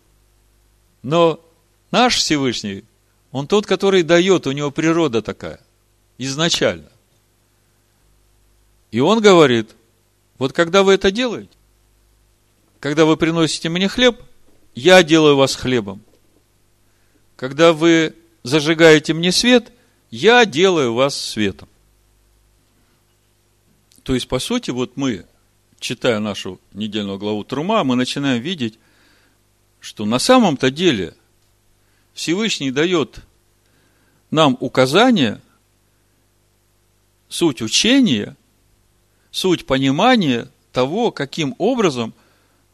Но 1.02 1.44
наш 1.90 2.18
Всевышний, 2.18 2.84
он 3.32 3.48
тот, 3.48 3.66
который 3.66 4.04
дает, 4.04 4.46
у 4.46 4.52
него 4.52 4.70
природа 4.70 5.24
такая, 5.24 5.60
изначально. 6.20 6.92
И 8.92 9.00
он 9.00 9.22
говорит, 9.22 9.72
вот 10.38 10.54
когда 10.54 10.84
вы 10.84 10.94
это 10.94 11.10
делаете, 11.10 11.50
когда 12.80 13.06
вы 13.06 13.18
приносите 13.18 13.70
мне 13.70 13.88
хлеб, 13.88 14.22
я 14.76 15.02
делаю 15.02 15.36
вас 15.36 15.56
хлебом. 15.56 16.04
Когда 17.38 17.72
вы 17.72 18.14
зажигаете 18.44 19.14
мне 19.14 19.32
свет, 19.32 19.72
я 20.12 20.44
делаю 20.46 20.94
вас 20.94 21.16
светом. 21.16 21.70
То 24.04 24.14
есть, 24.14 24.28
по 24.28 24.40
сути, 24.40 24.72
вот 24.72 24.98
мы, 24.98 25.26
читая 25.80 26.20
нашу 26.20 26.60
недельную 26.74 27.18
главу 27.18 27.46
Трума, 27.46 27.86
мы 27.86 27.96
начинаем 27.96 28.42
видеть, 28.42 28.78
что 29.80 30.06
на 30.06 30.20
самом-то 30.20 30.70
деле 30.70 31.16
Всевышний 32.14 32.72
дает 32.72 33.20
нам 34.32 34.58
указание, 34.60 35.40
суть 37.30 37.62
учения– 37.62 38.36
суть 39.38 39.68
понимания 39.68 40.50
того, 40.72 41.12
каким 41.12 41.54
образом 41.60 42.16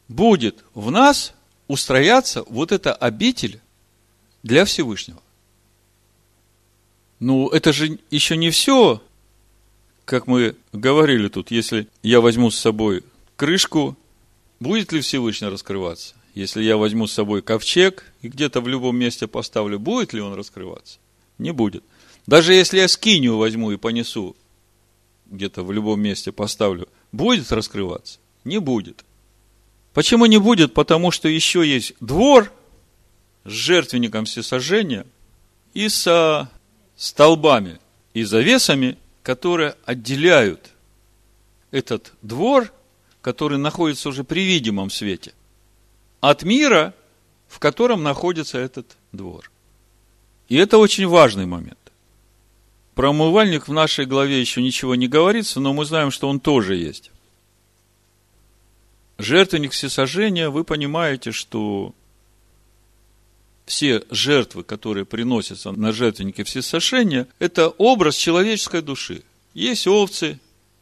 будет 0.08 0.64
в 0.72 0.90
нас 0.90 1.34
устрояться 1.68 2.42
вот 2.48 2.72
эта 2.72 2.94
обитель 2.94 3.60
для 4.44 4.64
Всевышнего. 4.64 5.20
Ну, 7.18 7.48
это 7.48 7.72
же 7.72 7.98
еще 8.10 8.36
не 8.36 8.50
все, 8.50 9.02
как 10.04 10.26
мы 10.26 10.54
говорили 10.72 11.28
тут, 11.28 11.50
если 11.50 11.88
я 12.02 12.20
возьму 12.20 12.50
с 12.50 12.58
собой 12.58 13.02
крышку, 13.36 13.96
будет 14.60 14.92
ли 14.92 15.00
Всевышний 15.00 15.48
раскрываться? 15.48 16.14
Если 16.34 16.62
я 16.62 16.76
возьму 16.76 17.06
с 17.06 17.12
собой 17.12 17.42
ковчег 17.42 18.04
и 18.20 18.28
где-то 18.28 18.60
в 18.60 18.68
любом 18.68 18.96
месте 18.96 19.26
поставлю, 19.26 19.78
будет 19.78 20.12
ли 20.12 20.20
он 20.20 20.34
раскрываться? 20.34 20.98
Не 21.38 21.52
будет. 21.52 21.82
Даже 22.26 22.52
если 22.52 22.78
я 22.78 22.88
скинию 22.88 23.38
возьму 23.38 23.72
и 23.72 23.76
понесу 23.76 24.36
где-то 25.26 25.62
в 25.62 25.72
любом 25.72 26.00
месте 26.00 26.32
поставлю, 26.32 26.88
будет 27.12 27.50
раскрываться? 27.50 28.18
Не 28.44 28.58
будет. 28.58 29.04
Почему 29.94 30.26
не 30.26 30.38
будет? 30.38 30.74
Потому 30.74 31.10
что 31.12 31.28
еще 31.28 31.66
есть 31.66 31.94
двор 32.00 32.52
с 33.44 33.50
жертвенником 33.50 34.24
всесожжения 34.24 35.06
и 35.74 35.88
со 35.88 36.50
столбами 36.96 37.78
и 38.14 38.22
завесами, 38.24 38.96
которые 39.22 39.76
отделяют 39.84 40.70
этот 41.70 42.12
двор, 42.22 42.72
который 43.20 43.58
находится 43.58 44.08
уже 44.08 44.22
при 44.22 44.44
видимом 44.44 44.90
свете, 44.90 45.32
от 46.20 46.42
мира, 46.42 46.94
в 47.48 47.58
котором 47.58 48.02
находится 48.02 48.58
этот 48.58 48.96
двор. 49.12 49.50
И 50.48 50.56
это 50.56 50.78
очень 50.78 51.06
важный 51.06 51.46
момент. 51.46 51.78
Про 52.94 53.10
умывальник 53.10 53.66
в 53.66 53.72
нашей 53.72 54.06
главе 54.06 54.40
еще 54.40 54.62
ничего 54.62 54.94
не 54.94 55.08
говорится, 55.08 55.58
но 55.58 55.72
мы 55.72 55.84
знаем, 55.84 56.10
что 56.10 56.28
он 56.28 56.38
тоже 56.38 56.76
есть. 56.76 57.10
Жертвенник 59.18 59.72
всесожжения, 59.72 60.48
вы 60.48 60.64
понимаете, 60.64 61.32
что 61.32 61.92
все 63.66 64.02
жертвы, 64.10 64.62
которые 64.62 65.04
приносятся 65.04 65.72
на 65.72 65.92
жертвеннике 65.92 66.44
всесожжения, 66.44 67.26
это 67.38 67.68
образ 67.68 68.16
человеческой 68.16 68.82
души. 68.82 69.22
Есть 69.54 69.86
овцы, 69.86 70.38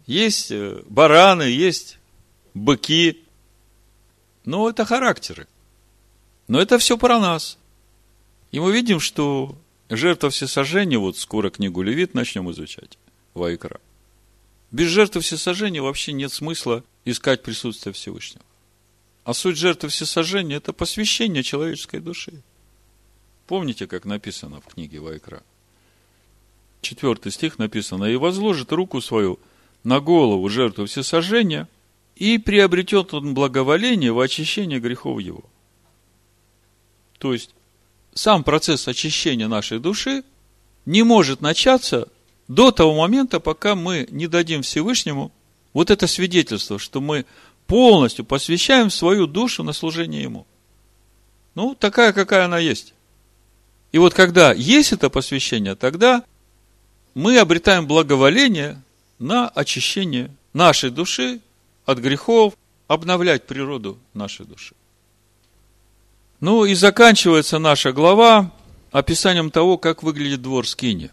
есть 0.07 0.51
э, 0.51 0.83
бараны, 0.89 1.43
есть 1.43 1.99
быки. 2.55 3.23
Но 4.45 4.69
это 4.69 4.85
характеры. 4.85 5.47
Но 6.49 6.61
это 6.61 6.79
все 6.79 6.99
про 6.99 7.21
нас. 7.21 7.59
И 8.51 8.59
мы 8.59 8.73
видим, 8.73 8.99
что 8.99 9.57
жертва 9.89 10.31
всесожжения, 10.31 10.99
вот 10.99 11.17
скоро 11.17 11.51
книгу 11.51 11.83
Левит 11.83 12.15
начнем 12.15 12.51
изучать, 12.51 12.99
Вайкра. 13.35 13.81
Без 14.71 14.89
жертвы 14.89 15.21
всесожжения 15.21 15.83
вообще 15.83 16.13
нет 16.13 16.33
смысла 16.33 16.83
искать 17.05 17.43
присутствие 17.43 17.93
Всевышнего. 17.93 18.45
А 19.25 19.35
суть 19.35 19.57
жертвы 19.57 19.89
всесожжения– 19.91 20.57
это 20.59 20.73
посвящение 20.73 21.43
человеческой 21.43 22.01
души. 22.01 22.43
Помните, 23.53 23.87
как 23.87 24.07
написано 24.07 24.63
в 24.63 24.73
книге 24.73 24.99
Вайкра? 24.99 25.43
Четвертый 26.81 27.31
стих 27.31 27.59
написано, 27.59 28.07
«И 28.07 28.17
возложит 28.17 28.73
руку 28.73 29.03
свою 29.03 29.39
на 29.85 30.01
голову 30.01 30.49
жертву 30.49 30.87
всесожжения, 30.87 31.69
и 32.17 32.39
приобретет 32.39 33.13
он 33.13 33.35
благоволение 33.35 34.11
в 34.11 34.21
очищении 34.21 34.79
грехов 34.79 35.21
его». 35.21 35.45
То 37.19 37.35
есть, 37.35 37.51
сам 38.15 38.43
процесс 38.43 38.89
очищения 38.89 39.49
нашей 39.49 39.81
души 39.81 40.25
не 40.87 41.03
может 41.03 41.43
начаться 41.43 42.09
до 42.49 42.71
того 42.71 42.95
момента, 42.95 43.39
пока 43.39 43.75
мы 43.75 44.09
не 44.11 44.29
дадим 44.29 44.63
Всевышнему 44.63 45.31
вот 45.75 45.91
это 45.91 46.07
свидетельство, 46.07 46.79
что 46.79 47.03
мы 47.03 47.27
полностью 47.67 48.25
посвящаем 48.25 48.89
свою 48.89 49.27
душу 49.27 49.63
на 49.63 49.75
служение 49.75 50.23
Ему. 50.23 50.47
Ну, 51.55 51.75
такая, 51.75 52.15
какая 52.15 52.47
она 52.47 52.59
есть. 52.59 52.95
И 53.93 53.99
вот 53.99 54.15
когда 54.15 54.53
есть 54.53 54.93
это 54.93 55.11
посвящение, 55.11 55.77
тогда 55.77 56.25
мы 57.15 57.39
обретаем 57.39 57.87
благоволение 57.87 58.83
на 59.19 59.49
очищение 59.49 60.31
нашей 60.55 60.91
души 60.91 61.41
от 61.85 61.99
грехов, 61.99 62.55
обновлять 62.89 63.47
природу 63.47 63.99
нашей 64.15 64.47
души. 64.47 64.75
Ну 66.41 66.65
и 66.65 66.75
заканчивается 66.75 67.59
наша 67.59 67.93
глава 67.93 68.51
описанием 68.91 69.51
того, 69.51 69.79
как 69.79 70.03
выглядит 70.03 70.43
двор 70.43 70.67
Скини. 70.67 71.11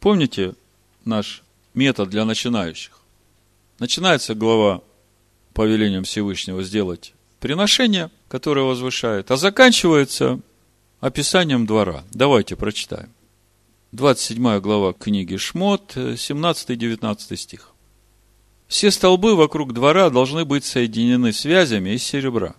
Помните 0.00 0.54
наш 1.04 1.42
метод 1.74 2.10
для 2.10 2.24
начинающих? 2.24 2.98
Начинается 3.78 4.34
глава 4.34 4.82
повелением 5.54 6.04
Всевышнего 6.04 6.62
сделать 6.62 7.14
приношение, 7.38 8.10
которое 8.28 8.62
возвышает, 8.62 9.30
а 9.30 9.36
заканчивается 9.36 10.40
описанием 11.02 11.66
двора. 11.66 12.04
Давайте 12.12 12.54
прочитаем. 12.54 13.10
27 13.90 14.60
глава 14.60 14.92
книги 14.92 15.36
Шмот, 15.36 15.96
17-19 15.96 17.36
стих. 17.36 17.70
Все 18.68 18.90
столбы 18.92 19.34
вокруг 19.34 19.74
двора 19.74 20.10
должны 20.10 20.44
быть 20.44 20.64
соединены 20.64 21.32
связями 21.32 21.90
из 21.90 22.04
серебра. 22.04 22.54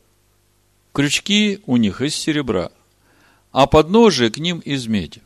Крючки 0.91 1.61
у 1.65 1.77
них 1.77 2.01
из 2.01 2.15
серебра, 2.15 2.71
а 3.51 3.65
подножие 3.65 4.29
к 4.29 4.37
ним 4.37 4.59
из 4.59 4.87
меди. 4.87 5.21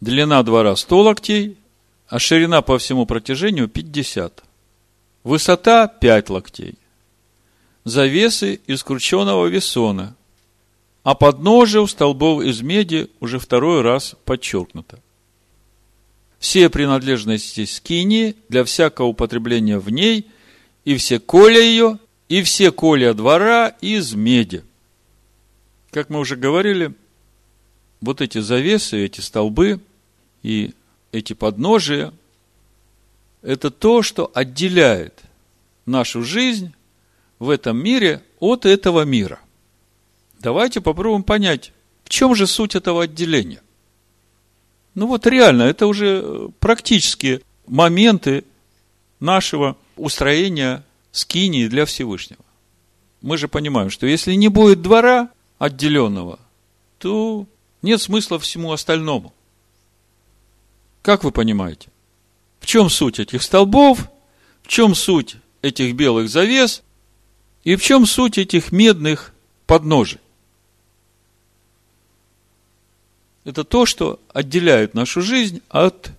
Длина 0.00 0.42
двора 0.42 0.74
100 0.76 1.02
локтей, 1.02 1.58
а 2.08 2.18
ширина 2.18 2.62
по 2.62 2.78
всему 2.78 3.04
протяжению 3.04 3.68
50. 3.68 4.42
Высота 5.24 5.88
5 5.88 6.30
локтей. 6.30 6.78
Завесы 7.84 8.60
из 8.66 8.82
крученого 8.82 9.46
весона, 9.46 10.16
а 11.04 11.14
подножие 11.14 11.82
у 11.82 11.86
столбов 11.86 12.42
из 12.42 12.62
меди 12.62 13.10
уже 13.20 13.38
второй 13.38 13.82
раз 13.82 14.16
подчеркнуто. 14.24 15.00
Все 16.38 16.70
принадлежности 16.70 17.66
скини 17.66 18.34
для 18.48 18.64
всякого 18.64 19.08
употребления 19.08 19.78
в 19.78 19.90
ней, 19.90 20.26
и 20.84 20.96
все 20.96 21.20
коля 21.20 21.60
ее, 21.60 21.98
и 22.28 22.42
все 22.42 22.72
коля 22.72 23.12
двора 23.12 23.68
из 23.68 24.14
меди. 24.14 24.64
Как 25.90 26.08
мы 26.08 26.20
уже 26.20 26.36
говорили, 26.36 26.94
вот 28.00 28.22
эти 28.22 28.38
завесы, 28.38 29.04
эти 29.04 29.20
столбы 29.20 29.80
и 30.42 30.72
эти 31.12 31.34
подножия– 31.34 32.12
это 33.42 33.70
то, 33.70 34.02
что 34.02 34.30
отделяет 34.34 35.20
нашу 35.84 36.22
жизнь 36.22 36.72
в 37.38 37.50
этом 37.50 37.76
мире 37.76 38.22
от 38.40 38.64
этого 38.64 39.02
мира. 39.02 39.38
Давайте 40.44 40.82
попробуем 40.82 41.22
понять, 41.22 41.72
в 42.04 42.10
чем 42.10 42.34
же 42.34 42.46
суть 42.46 42.74
этого 42.74 43.04
отделения. 43.04 43.62
Ну 44.94 45.06
вот 45.06 45.26
реально, 45.26 45.62
это 45.62 45.86
уже 45.86 46.20
э, 46.22 46.48
практические 46.60 47.40
моменты 47.66 48.44
нашего 49.20 49.78
устроения 49.96 50.84
скинии 51.12 51.66
для 51.66 51.86
Всевышнего. 51.86 52.44
Мы 53.22 53.38
же 53.38 53.48
понимаем, 53.48 53.88
что 53.88 54.06
если 54.06 54.34
не 54.34 54.48
будет 54.48 54.82
двора 54.82 55.30
отделенного, 55.56 56.38
то 56.98 57.46
нет 57.80 58.02
смысла 58.02 58.38
всему 58.38 58.72
остальному. 58.72 59.32
Как 61.00 61.24
вы 61.24 61.32
понимаете? 61.32 61.88
В 62.60 62.66
чем 62.66 62.90
суть 62.90 63.18
этих 63.18 63.42
столбов? 63.42 64.10
В 64.62 64.68
чем 64.68 64.94
суть 64.94 65.36
этих 65.62 65.94
белых 65.94 66.28
завес? 66.28 66.82
И 67.62 67.76
в 67.76 67.82
чем 67.82 68.04
суть 68.04 68.36
этих 68.36 68.72
медных 68.72 69.32
подножий? 69.64 70.20
Это 73.44 73.64
то, 73.64 73.86
что 73.86 74.20
отделяет 74.32 74.94
нашу 74.94 75.20
жизнь 75.20 75.62
от 75.68 76.10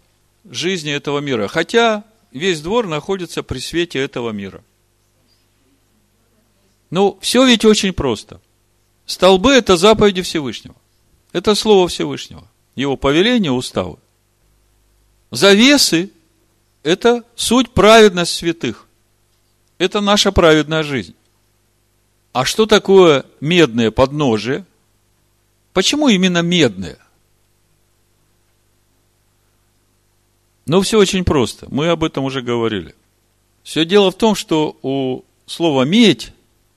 жизни 0.49 0.91
этого 0.91 1.19
мира. 1.19 1.47
Хотя 1.47 2.03
весь 2.31 2.61
двор 2.61 2.87
находится 2.87 3.43
при 3.43 3.59
свете 3.59 3.99
этого 3.99 4.29
мира. 4.29 4.63
Ну, 6.91 7.17
все 7.21 7.45
ведь 7.45 7.65
очень 7.65 7.93
просто. 7.93 8.39
Столбы– 9.05 9.53
это 9.53 9.75
заповеди 9.75 10.21
Всевышнего. 10.21 10.75
Это 11.33 11.55
Слово 11.55 11.87
Всевышнего. 11.87 12.47
Его 12.75 12.95
повеление, 12.95 13.51
уставы. 13.51 13.97
Завесы– 15.31 16.11
это 16.83 17.23
суть 17.35 17.71
праведность 17.71 18.35
святых. 18.35 18.87
Это 19.77 19.99
наша 19.99 20.31
праведная 20.31 20.83
жизнь. 20.83 21.15
А 22.31 22.45
что 22.45 22.65
такое 22.65 23.25
медное 23.41 23.91
подножие? 23.91 24.65
Почему 25.73 26.07
именно 26.07 26.41
медное? 26.41 26.99
Ну, 30.65 30.81
все 30.81 30.97
очень 30.97 31.23
просто. 31.23 31.67
Мы 31.69 31.87
об 31.89 32.03
этом 32.03 32.23
уже 32.23 32.41
говорили. 32.41 32.95
Все 33.63 33.85
дело 33.85 34.11
в 34.11 34.17
том, 34.17 34.35
что 34.35 34.77
у 34.81 35.23
слова 35.45 35.83
«медь» 35.83 36.31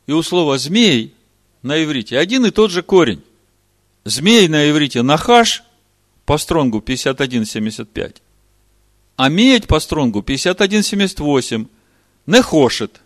и 0.06 0.12
у 0.12 0.22
слова 0.22 0.58
«змей» 0.58 1.14
на 1.62 1.82
иврите 1.82 2.18
один 2.18 2.46
и 2.46 2.50
тот 2.50 2.70
же 2.70 2.82
корень. 2.82 3.22
Змей 4.04 4.48
на 4.48 4.70
иврите 4.70 5.02
«нахаш» 5.02 5.62
по 6.24 6.38
стронгу 6.38 6.80
51,75, 6.80 8.16
а 9.16 9.28
медь 9.28 9.66
по 9.66 9.80
стронгу 9.80 10.20
51,78 10.20 11.66
«нехошет». 12.26 13.00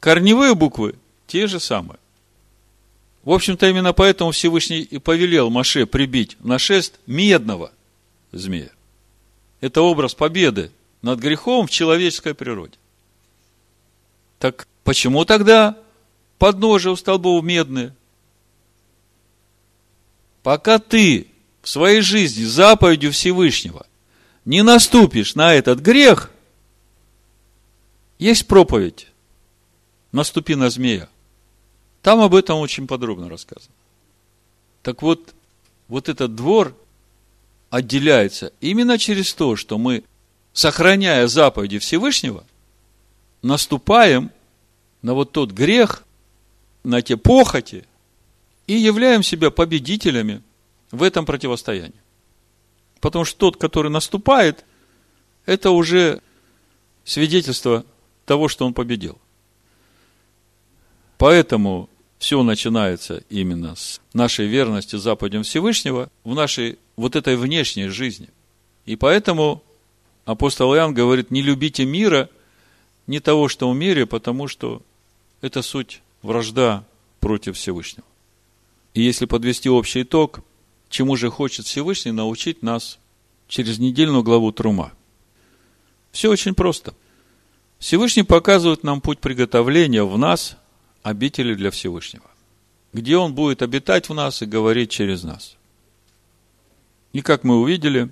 Корневые 0.00 0.54
буквы 0.54 0.94
те 1.26 1.46
же 1.46 1.60
самые. 1.60 1.98
В 3.22 3.30
общем-то, 3.30 3.68
именно 3.68 3.92
поэтому 3.92 4.32
Всевышний 4.32 4.80
и 4.80 4.98
повелел 4.98 5.48
Маше 5.48 5.86
прибить 5.86 6.36
на 6.40 6.58
шест 6.58 6.98
медного 7.06 7.72
змея 8.32 8.70
это 9.62 9.80
образ 9.80 10.14
победы 10.14 10.72
над 11.00 11.20
грехом 11.20 11.66
в 11.66 11.70
человеческой 11.70 12.34
природе. 12.34 12.74
Так 14.38 14.66
почему 14.82 15.24
тогда 15.24 15.78
подножие 16.38 16.92
у 16.92 16.96
столбов 16.96 17.42
медные? 17.44 17.94
Пока 20.42 20.80
ты 20.80 21.28
в 21.62 21.68
своей 21.68 22.00
жизни 22.00 22.42
заповедью 22.42 23.12
Всевышнего 23.12 23.86
не 24.44 24.62
наступишь 24.62 25.36
на 25.36 25.54
этот 25.54 25.78
грех, 25.78 26.28
Есть 28.18 28.46
проповедь 28.46 29.08
«Наступи 30.12 30.54
на 30.54 30.70
змея». 30.70 31.08
Там 32.02 32.20
об 32.20 32.36
этом 32.36 32.60
очень 32.60 32.86
подробно 32.86 33.28
рассказано. 33.28 33.74
Так 34.84 35.02
вот, 35.02 35.34
вот 35.88 36.08
этот 36.08 36.36
двор 36.36 36.76
отделяется 37.72 38.52
именно 38.60 38.98
через 38.98 39.32
то, 39.32 39.56
что 39.56 39.78
мы, 39.78 40.04
сохраняя 40.52 41.26
заповеди 41.26 41.78
Всевышнего, 41.78 42.44
наступаем 43.40 44.30
на 45.00 45.14
вот 45.14 45.32
тот 45.32 45.52
грех, 45.52 46.04
на 46.84 47.00
те 47.00 47.16
похоти 47.16 47.86
и 48.66 48.74
являем 48.74 49.22
себя 49.22 49.50
победителями 49.50 50.42
в 50.90 51.02
этом 51.02 51.24
противостоянии. 51.24 51.94
Потому 53.00 53.24
что 53.24 53.38
тот, 53.38 53.56
который 53.56 53.90
наступает, 53.90 54.66
это 55.46 55.70
уже 55.70 56.20
свидетельство 57.04 57.86
того, 58.26 58.48
что 58.48 58.66
он 58.66 58.74
победил. 58.74 59.18
Поэтому 61.16 61.88
все 62.18 62.42
начинается 62.42 63.24
именно 63.30 63.76
с 63.76 64.02
нашей 64.12 64.46
верности 64.46 64.96
заповедям 64.96 65.42
Всевышнего 65.42 66.10
в 66.22 66.34
нашей 66.34 66.78
вот 66.96 67.16
этой 67.16 67.36
внешней 67.36 67.88
жизни. 67.88 68.28
И 68.86 68.96
поэтому 68.96 69.62
апостол 70.24 70.74
Иоанн 70.74 70.94
говорит, 70.94 71.30
не 71.30 71.42
любите 71.42 71.84
мира, 71.84 72.28
не 73.06 73.20
того, 73.20 73.48
что 73.48 73.70
в 73.70 73.76
мире, 73.76 74.06
потому 74.06 74.48
что 74.48 74.82
это 75.40 75.62
суть 75.62 76.00
вражда 76.22 76.84
против 77.20 77.56
Всевышнего. 77.56 78.06
И 78.94 79.02
если 79.02 79.26
подвести 79.26 79.68
общий 79.68 80.02
итог, 80.02 80.40
чему 80.88 81.16
же 81.16 81.30
хочет 81.30 81.66
Всевышний 81.66 82.12
научить 82.12 82.62
нас 82.62 82.98
через 83.48 83.78
недельную 83.78 84.22
главу 84.22 84.52
Трума? 84.52 84.92
Все 86.12 86.30
очень 86.30 86.54
просто. 86.54 86.94
Всевышний 87.78 88.22
показывает 88.22 88.84
нам 88.84 89.00
путь 89.00 89.18
приготовления 89.18 90.04
в 90.04 90.16
нас 90.18 90.56
обители 91.02 91.54
для 91.54 91.70
Всевышнего, 91.70 92.30
где 92.92 93.16
Он 93.16 93.34
будет 93.34 93.62
обитать 93.62 94.08
в 94.08 94.14
нас 94.14 94.42
и 94.42 94.46
говорить 94.46 94.90
через 94.90 95.24
нас. 95.24 95.56
И 97.12 97.20
как 97.20 97.44
мы 97.44 97.60
увидели, 97.60 98.10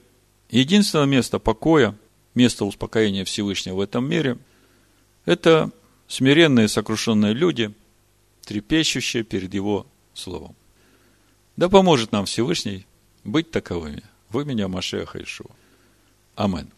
единственное 0.51 1.07
место 1.07 1.39
покоя, 1.39 1.97
место 2.35 2.65
успокоения 2.65 3.25
Всевышнего 3.25 3.77
в 3.77 3.81
этом 3.81 4.09
мире– 4.09 4.39
это 5.25 5.71
смиренные 6.09 6.69
сокрушенные 6.69 7.33
люди, 7.33 7.73
трепещущие 8.45 9.23
перед 9.23 9.55
Его 9.55 9.87
Словом. 10.15 10.55
Да 11.57 11.69
поможет 11.69 12.13
нам 12.13 12.25
Всевышний 12.25 12.87
быть 13.25 13.51
таковыми. 13.51 14.03
Вы 14.31 14.45
меня, 14.45 14.69
Машеха 14.69 15.23
Ишуа. 15.23 15.51
Аминь. 16.37 16.69